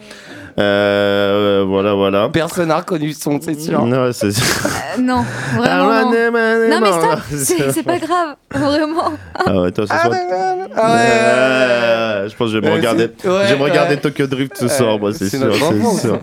[0.59, 2.29] Euh, voilà, voilà.
[2.31, 3.85] Personne n'a reconnu son, c'est sûr.
[3.87, 5.25] Non, c'est Euh, non,
[5.57, 6.11] vraiment.
[6.11, 6.11] non.
[6.11, 9.13] Non, mais stop, c'est c'est pas grave, vraiment.
[9.35, 10.11] Ah ouais, toi ce soir.
[10.77, 13.05] Ah Ouais, je pense que je vais me regarder.
[13.05, 14.01] ouais, je vais me regarder ouais.
[14.01, 15.55] Tokyo Drift ce soir, moi, c'est c'est sûr.
[16.01, 16.19] sûr.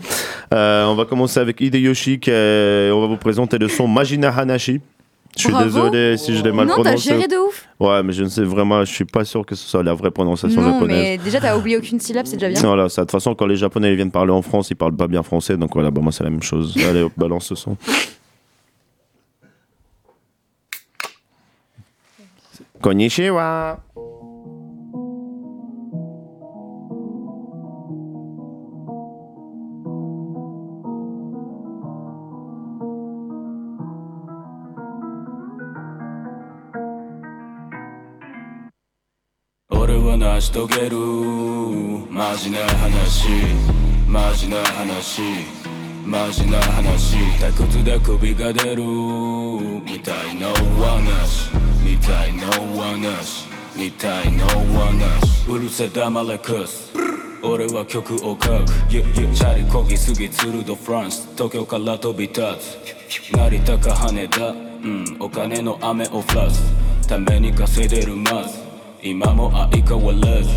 [0.53, 4.81] Euh, on va commencer avec Hideyoshi, qui on va vous présenter le son Majina Hanashi.
[5.35, 5.65] Je suis Bravo.
[5.65, 7.09] désolé si je l'ai mal Non, t'as prononcé.
[7.09, 7.67] géré de ouf.
[7.79, 10.11] Ouais, mais je ne sais vraiment, je suis pas sûr que ce soit la vraie
[10.11, 10.97] prononciation Non, japonaise.
[10.97, 12.61] mais déjà, t'as oublié aucune syllabe, c'est déjà bien.
[12.61, 14.95] Voilà, ça, de toute façon, quand les Japonais ils viennent parler en France, ils parlent
[14.95, 16.73] pas bien français, donc voilà, bah, moi c'est la même chose.
[16.89, 17.75] Allez, hop, balance ce son.
[22.81, 23.79] Konnichiwa.
[40.45, 40.97] し遂げる。
[42.11, 43.29] マジな話。
[44.07, 45.21] マジな話。
[46.05, 47.17] マジな話。
[47.39, 48.83] 退屈で首が出る。
[48.83, 51.49] みたいな話。
[51.83, 52.45] みたいな
[52.77, 53.47] 話。
[53.75, 55.49] みたいな話。
[55.49, 56.93] うるせ黙れクス。
[57.41, 58.65] 俺は曲を書く。
[58.87, 61.27] チャリこぎすぎツルドフランス。
[61.33, 62.41] 東京から飛び立
[63.09, 63.35] つ。
[63.35, 64.49] 成田か羽田。
[64.49, 65.17] うん。
[65.19, 66.61] お金の雨を降らす。
[67.07, 68.64] ために稼いでるまず。
[69.07, 70.49] 今も相変わらず。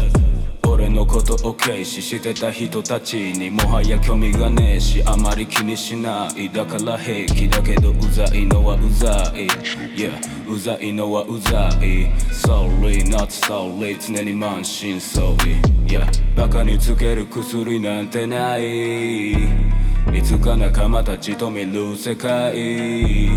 [0.66, 6.48] 俺のことを軽視してた人たちにもはや興味がねえしあまり気にしない。
[6.48, 9.48] だから平気だけどうざいのはうざい。
[9.94, 10.18] Yeah
[10.50, 12.08] うざいのはうざい。
[12.32, 15.60] Sorry not sorry 常に満身創痍。
[15.86, 19.32] Yeah バカにつける薬なんてない。
[19.32, 23.28] いつか仲間たちと見る世界。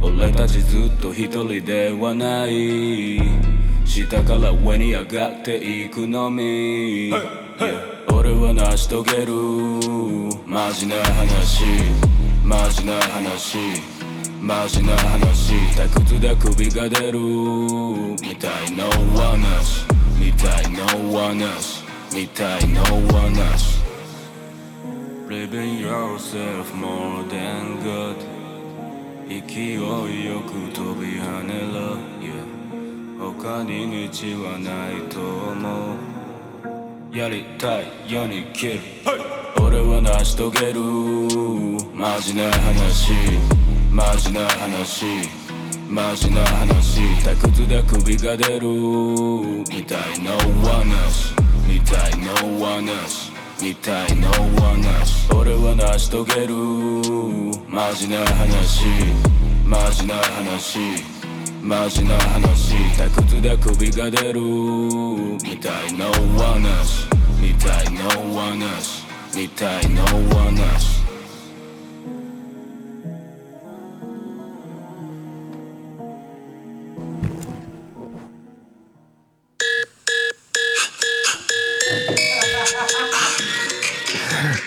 [0.00, 3.55] 俺たちずっと一人ではない。
[3.86, 9.32] 下から上に上がっていくのみ、Yeah 俺は成し遂げる。
[10.46, 11.64] マジな話。
[12.44, 13.58] マジな話。
[14.40, 15.54] マジな話。
[15.76, 17.18] 退屈で首が出る。
[17.18, 18.84] みたいな
[19.16, 19.86] 話
[20.18, 21.84] みたいな話
[22.14, 23.82] みたいな話
[25.28, 28.16] Living yourself more than good
[29.28, 31.98] 勢いよく飛び跳ねろ、
[33.18, 35.94] 他に道はないと思
[37.12, 37.16] う。
[37.16, 38.80] やりたいように切る、
[39.62, 40.80] 俺は成し遂げる。
[41.94, 43.12] マジな話。
[43.90, 45.06] マジな話。
[45.88, 47.00] マジな話。
[47.24, 48.68] 退屈で首が出る。
[49.70, 50.32] みたいな
[50.68, 51.34] 話
[51.66, 52.34] みたいな
[52.64, 53.32] 話
[53.62, 54.28] みたいな
[54.60, 56.54] 話俺は成し遂げる。
[57.66, 58.84] マジな話。
[59.64, 61.15] マジな話
[61.66, 62.74] マジな話。
[62.96, 64.40] 退屈で首が出る。
[64.40, 66.06] みたいな
[66.38, 67.08] 話
[67.40, 68.02] みたいな
[68.34, 71.05] 話みたいな話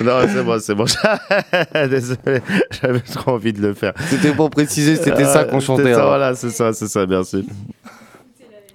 [0.02, 0.86] Non, c'est bon, c'est bon.
[1.90, 2.42] Désolé,
[2.82, 3.94] j'avais trop envie de le faire.
[4.10, 6.08] C'était pour préciser, c'était ça qu'on chantait, c'était ça, hein.
[6.08, 7.48] Voilà, c'est ça, c'est ça, merci.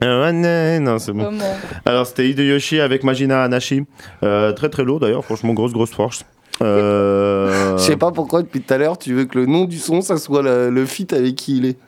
[0.03, 1.31] Euh, ouais, non, non, c'est bon.
[1.87, 3.85] Alors, c'était Hideyoshi avec Majina Anashi.
[4.23, 6.25] Euh, très très lourd d'ailleurs, franchement, grosse grosse force.
[6.63, 7.77] Euh...
[7.79, 10.03] Je sais pas pourquoi depuis tout à l'heure tu veux que le nom du son
[10.03, 11.79] ça soit le, le feat avec qui il est.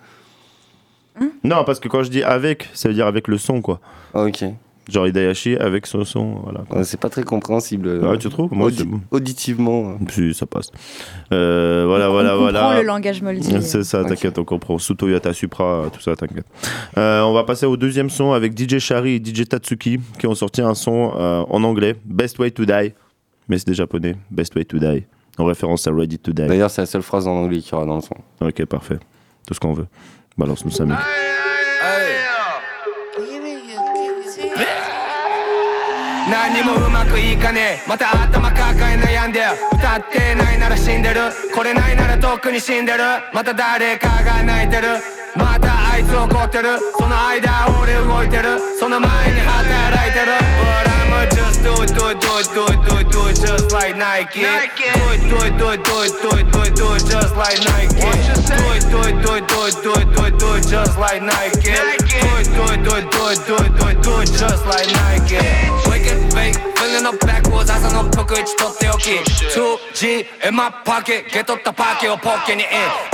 [1.45, 3.81] Non, parce que quand je dis avec, ça veut dire avec le son, quoi.
[4.15, 4.45] Ok.
[4.89, 6.61] Genre Hideyoshi avec son son, voilà.
[6.71, 8.01] Ouais, c'est pas très compréhensible.
[8.05, 9.01] Ah, tu trouves Moi, Audi- bon.
[9.11, 9.91] Auditivement.
[9.91, 9.99] hein.
[10.11, 10.71] Si, ça passe.
[11.33, 12.61] Euh, voilà, voilà, on voilà.
[12.61, 13.57] comprend le langage moldy.
[13.63, 14.79] C'est ça, t'inquiète, on comprend.
[14.79, 16.47] Sous Toyota Supra, tout ça, t'inquiète.
[16.99, 20.35] Euh, on va passer au deuxième son avec DJ Shari et DJ Tatsuki qui ont
[20.37, 22.93] sorti un son euh, en anglais, Best Way to Die.
[23.49, 25.05] Mais c'est des japonais, Best Way to Die.
[25.39, 26.47] En référence à Ready to Die.
[26.47, 28.15] D'ailleurs c'est la seule phrase en anglais qu'il y aura dans le son.
[28.41, 28.99] Ok, parfait.
[29.47, 29.87] Tout ce qu'on veut.
[30.39, 30.85] Balance-nous ça,
[36.29, 39.41] 何もうまくいかねえまた頭抱え悩んで
[39.73, 41.21] 歌ってないなら死んでる
[41.55, 42.99] これないならとっくに死んでる
[43.33, 44.89] また誰かが泣いてる
[45.37, 50.33] またあいつ怒ってるその間俺動いてるその前に働いてる
[50.67, 53.37] But I'ma just do it do it do it do it do it do it
[53.37, 56.75] just like Nike Do it do it do it do it do it do it
[56.75, 58.11] do it just like Nike Do
[58.75, 61.23] it do it do it do it do it do it do it just like
[61.23, 61.79] Nike Do
[62.35, 64.89] it do it do it do it do it do it do it just like
[64.91, 65.86] Nike
[66.37, 69.11] fake feeling up backwards 朝の服一取っておき
[69.97, 72.69] 2G in my pocket ゲ取ったパーキーをポッケにイン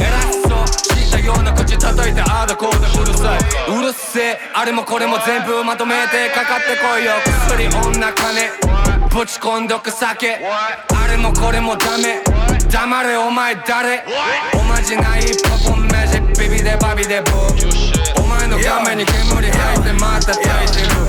[0.05, 3.39] 偉そう知ったような口叩いてああだこうだうるさい
[3.79, 4.39] うるせえ。
[4.55, 7.13] あれもこれも全部まとめてかかってこいよ。
[7.49, 8.51] 薬女金。
[9.09, 10.39] ぶち込んどく酒。
[10.45, 12.23] あれもこれもダメ。
[12.71, 14.05] 黙れお前誰？
[14.55, 18.23] おまじないパポンマジックビビでバビでブー。
[18.23, 21.02] お前の画面に煙吐いてまた焚いてる。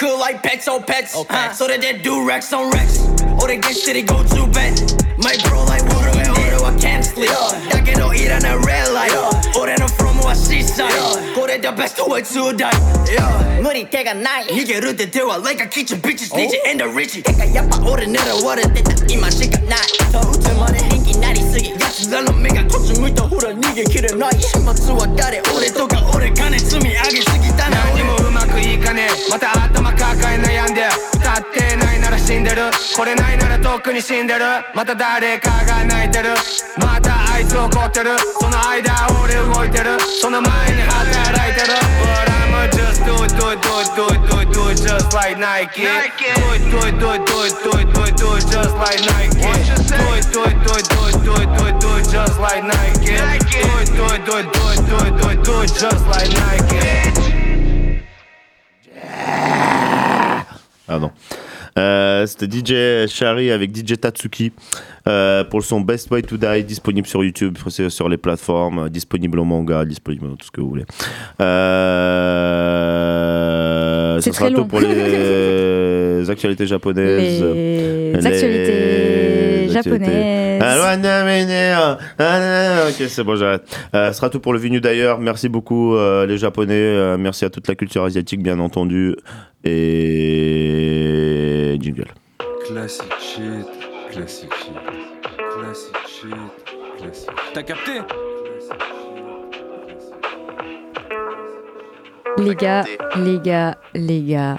[0.00, 1.12] cool like pets on pets.
[1.14, 1.34] Oh, okay.
[1.34, 1.52] Huh?
[1.52, 3.04] So that they do Rex on Rex.
[3.36, 4.80] Or they get shitty go to bed.
[5.20, 7.28] My bro like water and water, I can't sleep.
[7.28, 7.76] Yeah.
[7.76, 9.12] I get no eat on a red light.
[9.12, 9.60] Yeah.
[9.60, 10.88] Or then I'm from a seaside.
[10.88, 11.36] Yeah.
[11.36, 12.72] Go to the best way to die.
[13.12, 13.60] Yeah.
[13.60, 14.48] Money take a night.
[14.48, 16.32] 이게 르데 대화 like a kitchen bitches.
[16.32, 16.40] Oh.
[16.40, 17.20] 니지 and the richie.
[17.22, 18.82] 내가 야빠 오래내려 워를 때
[19.12, 19.76] 이만 시간 나.
[20.10, 21.74] 더 우째 머리 행기 날이 쓰기.
[21.76, 24.30] 야치달로 내가 코스 물다 후라 니게 길을 놔.
[24.40, 27.99] 신발 쓰와 달에 오래 또가 오래 가네 숨이 악을 쓰기 따나.
[28.80, 30.82] かねえまた頭抱え悩んで
[31.14, 34.40] 歌ってないなら死んでるこれないならとっくに死んでる
[34.74, 36.30] また誰かが泣いてる
[36.78, 38.92] またあいつ怒ってるその間
[39.22, 44.76] 俺動いてるその前に働いてる But I'ma just do it do it do it do it do it do it
[44.80, 48.16] just like Nike Do it do it do it do it do it do it
[48.16, 49.56] do it just like Nike Do
[50.16, 52.64] it do it do it do it do it do it do it just like
[52.64, 55.70] Nike Do it do it do it do it do it do it do it
[55.74, 57.29] just like Nike
[60.88, 61.10] Ah non.
[61.78, 64.52] Euh, C'était DJ Shari avec DJ Tatsuki
[65.06, 67.56] euh, pour le son Best Way to Die, disponible sur YouTube,
[67.88, 70.84] sur les plateformes, disponible en manga, disponible dans tout ce que vous voulez.
[72.90, 74.66] Euh, ça sera très tout long.
[74.66, 77.42] pour les actualités japonaises.
[77.42, 78.99] Les actualités
[79.82, 80.62] japonaises.
[80.62, 81.96] Ouais, non, mais non.
[82.18, 83.62] Non, ok, c'est bon, j'arrête.
[83.94, 85.18] Euh, ce sera tout pour le Vinu d'ailleurs.
[85.18, 86.74] Merci beaucoup euh, les Japonais.
[86.74, 89.14] Euh, merci à toute la culture asiatique, bien entendu.
[89.64, 90.90] Et
[91.80, 92.06] jingle.
[92.66, 93.66] Classic shit,
[94.10, 94.72] classic shit,
[95.36, 96.34] classic shit,
[96.98, 98.00] classic T'as capté?
[102.38, 102.84] Les gars,
[103.16, 104.58] les gars, les gars,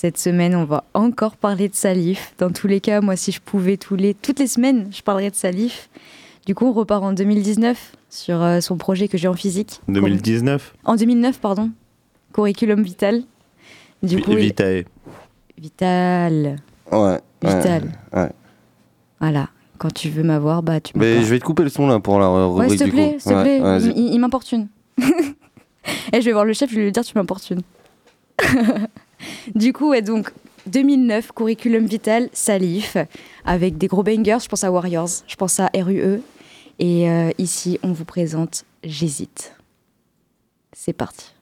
[0.00, 2.32] cette semaine, on va encore parler de Salif.
[2.38, 5.28] Dans tous les cas, moi, si je pouvais tous les, toutes les semaines, je parlerais
[5.28, 5.90] de Salif.
[6.46, 9.82] Du coup, on repart en 2019 sur euh, son projet que j'ai en physique.
[9.88, 11.68] 2019 En 2009, pardon.
[12.32, 13.24] Curriculum Vital.
[14.02, 14.84] Du coup, il- Vitae.
[15.58, 16.56] Vital.
[16.90, 17.20] Ouais.
[17.42, 17.92] Vital.
[18.14, 18.30] Ouais.
[19.20, 19.50] Voilà.
[19.76, 22.18] quand tu veux m'avoir, bah tu Mais je vais te couper le son là pour
[22.18, 23.92] la rubrique Ouais, s'il te plaît, s'il te Ouais, plaît.
[23.96, 24.68] il il m'importune.
[26.14, 27.60] Et je vais voir le chef, je vais lui dire tu m'importunes.
[29.54, 30.32] du coup, ouais, donc
[30.66, 32.96] 2009, curriculum vital, Salif,
[33.44, 34.38] avec des gros bangers.
[34.42, 36.22] Je pense à Warriors, je pense à RUE.
[36.78, 39.54] Et euh, ici, on vous présente J'hésite.
[40.72, 41.34] C'est parti.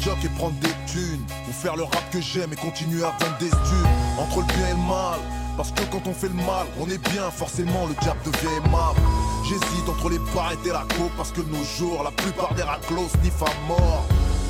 [0.00, 3.36] Médiocre et prendre des thunes Ou faire le rap que j'aime et continuer à vendre
[3.38, 5.20] des studs Entre le bien et le mal
[5.56, 9.00] Parce que quand on fait le mal, on est bien, forcément le diable devient aimable.
[9.44, 13.08] J'hésite entre les barrettes et la coke Parce que nos jours, la plupart des raclos
[13.20, 14.04] sniffent à mort.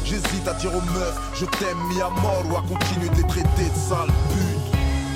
[0.04, 3.26] J'hésite à dire aux meufs, je t'aime mis à mort Ou à continuer de les
[3.26, 4.08] traiter de sales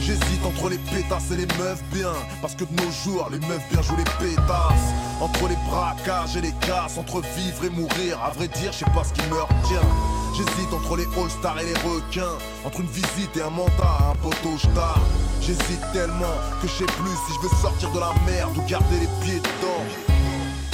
[0.06, 2.12] J'hésite entre les pétasses et les meufs bien.
[2.42, 4.92] Parce que de nos jours les meufs bien jouent les pétasses.
[5.18, 8.20] Entre les braquages et les casses Entre vivre et mourir.
[8.22, 9.88] À vrai dire je sais pas ce qui me retient.
[10.36, 12.36] J'hésite entre les all-stars et les requins.
[12.66, 15.00] Entre une visite et un mandat à un poteau star
[15.40, 19.00] J'hésite tellement que je sais plus si je veux sortir de la merde Ou garder
[19.00, 19.84] les pieds dedans.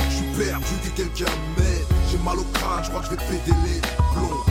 [0.08, 1.86] Je suis perdu que quelqu'un m'aide.
[2.10, 3.80] J'ai mal au crâne, je crois que je vais péter les
[4.12, 4.49] plombs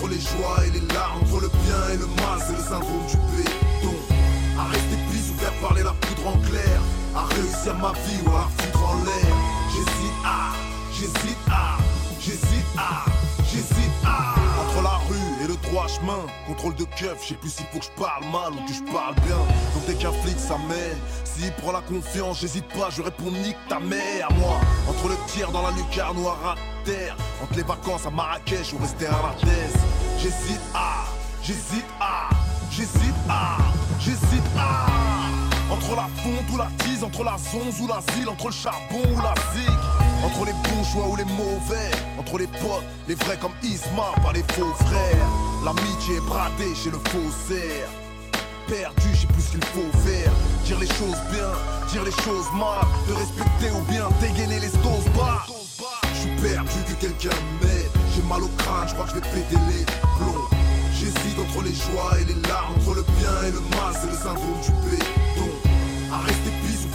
[0.00, 3.06] entre les joies et les larmes, entre le bien et le mal, c'est le syndrome
[3.06, 3.94] du béton.
[4.58, 6.80] À rester pisse ou faire parler la poudre en clair,
[7.14, 9.36] à réussir ma vie ou à la en l'air.
[9.72, 10.52] J'hésite à,
[10.92, 11.78] j'hésite à,
[12.18, 13.04] j'hésite à,
[13.44, 14.19] j'hésite à.
[15.70, 17.78] Entre la rue et le droit chemin, contrôle de keuf, je sais plus s'il faut
[17.78, 19.36] que je parle mal ou que je parle bien.
[19.74, 23.78] Donc dès qu'un flic s'amène, s'il prend la confiance, j'hésite pas, je réponds nique ta
[23.78, 24.60] mère, moi.
[24.88, 28.78] Entre le tir dans la lucarne ou à terre, entre les vacances à Marrakech ou
[28.78, 29.76] rester à la thèse,
[30.18, 31.06] j'hésite à,
[31.42, 32.28] j'hésite à,
[32.70, 33.58] j'hésite à,
[33.98, 34.86] j'hésite à.
[35.72, 39.22] Entre la fonte ou la tise, entre la zonze ou l'asile, entre le charbon ou
[39.22, 39.70] la zig,
[40.24, 44.32] entre les bons choix ou les mauvais, entre les potes, les vrais comme Isma, pas
[44.32, 45.28] les faux frères.
[45.64, 47.88] L'amitié est bradée chez le faussaire
[48.70, 50.32] perdu, je sais plus qu'il faut faire.
[50.64, 51.50] Dire les choses bien,
[51.90, 55.44] dire les choses mal, de respecter ou bien dégainer les doses bas.
[56.14, 57.90] Je suis perdu que quelqu'un m'aide.
[58.14, 59.84] J'ai mal au crâne, je crois que je vais péter les
[60.16, 60.48] plombs.
[60.94, 64.16] J'hésite entre les joies et les larmes, entre le bien et le mal, c'est le
[64.16, 65.50] syndrome du béton.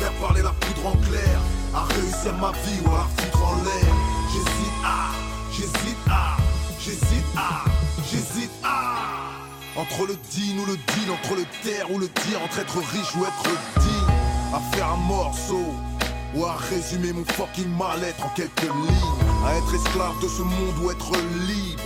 [0.05, 1.39] Faire parler la poudre en clair,
[1.73, 3.07] à réussir ma vie ou à
[3.43, 3.93] en l'air.
[4.31, 5.11] J'hésite à,
[5.51, 6.37] j'hésite à,
[6.79, 7.63] j'hésite à,
[8.09, 9.79] j'hésite à.
[9.79, 13.15] Entre le digne ou le deal, entre le terre ou le dire, entre être riche
[13.15, 13.43] ou être
[13.79, 14.13] digne,
[14.53, 15.73] à faire un morceau
[16.35, 20.77] ou à résumer mon fucking mal-être en quelques lignes, à être esclave de ce monde
[20.83, 21.11] ou être
[21.47, 21.83] libre,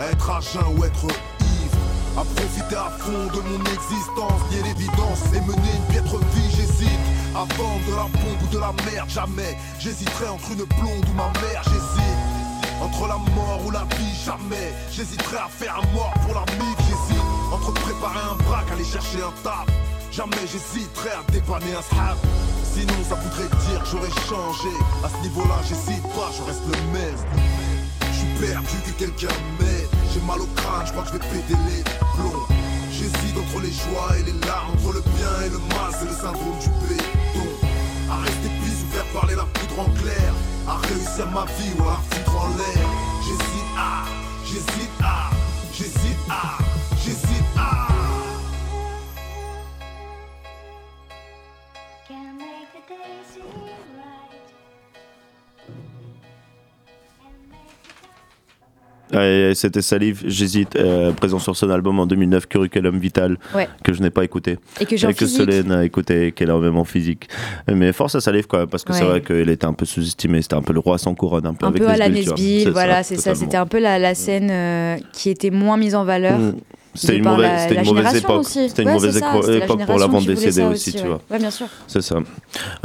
[0.00, 1.78] à être à jeun ou être ivre,
[2.16, 7.13] à profiter à fond de mon existence, nier l'évidence et mener une piètre vie, j'hésite.
[7.34, 9.58] Vendre de la bombe ou de la merde, jamais.
[9.80, 12.80] J'hésiterai entre une blonde ou ma mère, j'hésite.
[12.80, 14.72] Entre la mort ou la vie, jamais.
[14.92, 17.24] J'hésiterai à faire un mort pour la mif, j'hésite.
[17.52, 19.66] Entre préparer un braque, aller chercher un taf.
[20.12, 22.16] Jamais j'hésiterai à dépanner un sahab.
[22.72, 24.70] Sinon ça voudrait dire que j'aurais changé.
[25.02, 27.18] À ce niveau-là j'hésite pas, je reste le même.
[28.12, 29.88] Je suis perdu que quelqu'un m'aide.
[30.12, 32.63] J'ai mal au crâne, je crois que je vais péter les plombs
[33.36, 36.58] Entre les joies et les larmes Entre le bien et le mal, c'est le syndrome
[36.60, 37.48] du béton.
[38.10, 40.32] À rester pisse ou faire parler la poudre en clair
[40.68, 42.88] À réussir ma vie ou à foutre en l'air.
[43.24, 44.04] J'hésite à,
[44.44, 45.30] j'hésite à,
[45.72, 46.58] j'hésite à,
[47.02, 47.94] j'hésite à
[59.54, 63.68] C'était Salif, j'hésite, euh, présent sur son album en 2009, Curriculum Vital, Ouais.
[63.84, 64.58] que je n'ai pas écouté.
[64.80, 65.26] Et que j'ai que.
[65.26, 67.28] Solène a écouté, qu'elle a même en physique.
[67.68, 70.54] Mais force à Salif, quoi, parce que c'est vrai qu'il était un peu sous-estimé, c'était
[70.54, 73.02] un peu le roi sans couronne, un peu Un avec peu à la Nesbill, voilà,
[73.02, 73.34] c'est ça.
[73.34, 76.38] C'était un peu la, la scène euh, qui était moins mise en valeur.
[76.38, 76.54] Mm.
[76.94, 78.44] C'était une mauvaise, la- c'était la une mauvaise génération époque.
[78.46, 79.26] C'était une Ouais, mauvaise ça, la
[79.64, 81.08] époque pour la CD ça aussi, tu ouais.
[81.08, 81.20] vois.
[81.30, 81.66] Ouais, bien sûr.
[81.86, 82.16] C'est ça.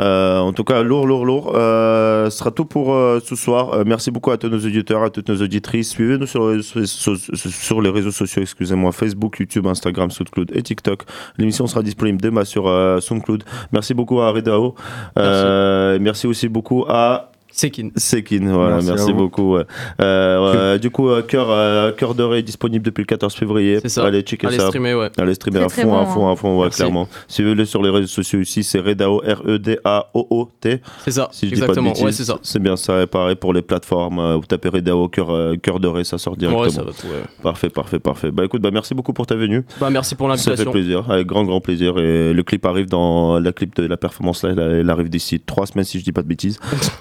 [0.02, 1.53] Euh, en tout cas, lourd, lourd, lourd.
[1.56, 3.73] Euh, ce sera tout pour euh, ce soir.
[3.73, 5.90] Euh, merci beaucoup à tous nos auditeurs, à toutes nos auditrices.
[5.91, 10.61] Suivez-nous sur, les- sur, sur- sur les réseaux sociaux, excusez-moi, Facebook, YouTube, Instagram, SoundCloud et
[10.64, 11.03] TikTok.
[11.38, 13.44] L'émission sera disponible demain sur euh, SoundCloud.
[13.72, 14.76] Merci beaucoup à Redao.
[15.18, 16.27] Euh, merci.
[16.27, 17.28] aussi beaucoup à
[17.60, 17.90] Sekin.
[17.95, 19.56] Sekin, voilà, Merci beaucoup.
[19.56, 19.64] ouais.
[20.02, 23.80] Euh, ouais, du coup, euh, Cœur euh, Cœur Doré est disponible depuis le 14 février.
[23.81, 24.06] C'est ça.
[24.06, 24.68] Allez, checker Allez ça.
[24.68, 25.10] streamer, ouais.
[25.18, 26.34] Allez streamer à fond, bon, à fond, hein.
[26.34, 27.07] à fond, ouais, clairement.
[27.27, 30.81] Si vous voulez sur les réseaux sociaux ici, c'est Redao, R-E-D-A-O-O-T.
[31.03, 31.90] C'est ça, Si je dis pas de exactement.
[31.90, 32.03] bêtises.
[32.06, 32.40] Ouais, c'est ça.
[32.41, 33.02] C'est bien ça.
[33.02, 34.36] Et pareil pour les plateformes.
[34.36, 35.27] Vous tapez Redao, Cœur
[35.61, 36.64] Cœur Doré, ça sort directement.
[36.64, 37.23] Ouais, ça va tout, ouais.
[37.44, 38.31] Parfait, parfait, parfait.
[38.31, 39.64] Bah écoute, bah merci beaucoup pour ta venue.
[39.80, 40.72] Bah, merci pour Ça fait l'invitation.
[40.72, 41.98] plaisir, avec grand grand plaisir.
[41.99, 45.40] Et le clip arrive dans la clip de la performance là, elle- elle arrive d'ici
[45.40, 46.60] trois semaines si je dis pas de bêtises.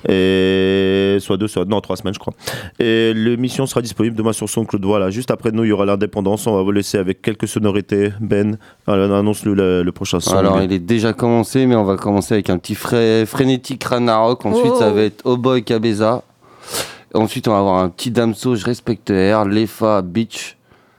[0.09, 0.47] et
[1.21, 2.35] soit deux, soit non trois semaines je crois.
[2.79, 4.85] Et l'émission sera disponible demain sur SoundCloud.
[4.85, 6.47] Voilà, juste après nous il y aura l'indépendance.
[6.47, 8.13] On va vous laisser avec quelques sonorités.
[8.21, 10.37] Ben, alors, annonce-le le, le prochain son.
[10.37, 14.45] Alors, il est déjà commencé, mais on va commencer avec un petit frais, frénétique Ranarok.
[14.47, 14.79] Ensuite, Oh.
[14.79, 16.23] ça va être Oh Boy Cabeza.
[17.15, 20.57] Ensuite, on va avoir un petit Damso, Je respecte R, Lefa, Beach,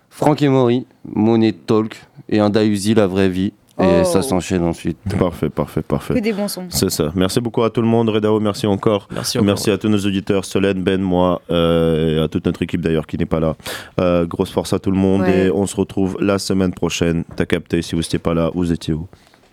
[0.10, 1.96] Franck et Mori, Monet Talk
[2.30, 3.54] et un Dayuzi, La vraie vie.
[3.80, 4.04] Et Oh.
[4.04, 4.98] ça s'enchaîne ensuite.
[5.20, 6.14] Parfait, parfait, parfait.
[6.16, 6.66] Que des bons sons.
[6.70, 7.12] C'est ça.
[7.16, 8.10] Merci beaucoup à tout le monde.
[8.10, 9.08] Redao, merci encore.
[9.12, 9.74] Merci encore.
[9.74, 13.18] à tous nos auditeurs, Solène, Ben, moi, euh, et à toute notre équipe d'ailleurs qui
[13.18, 13.56] n'est pas là.
[14.00, 15.46] Euh, grosse force à tout le monde Ouais.
[15.48, 17.24] et on se retrouve la semaine prochaine.
[17.36, 19.08] T'as capté, si vous n'étiez pas là, vous étiez où?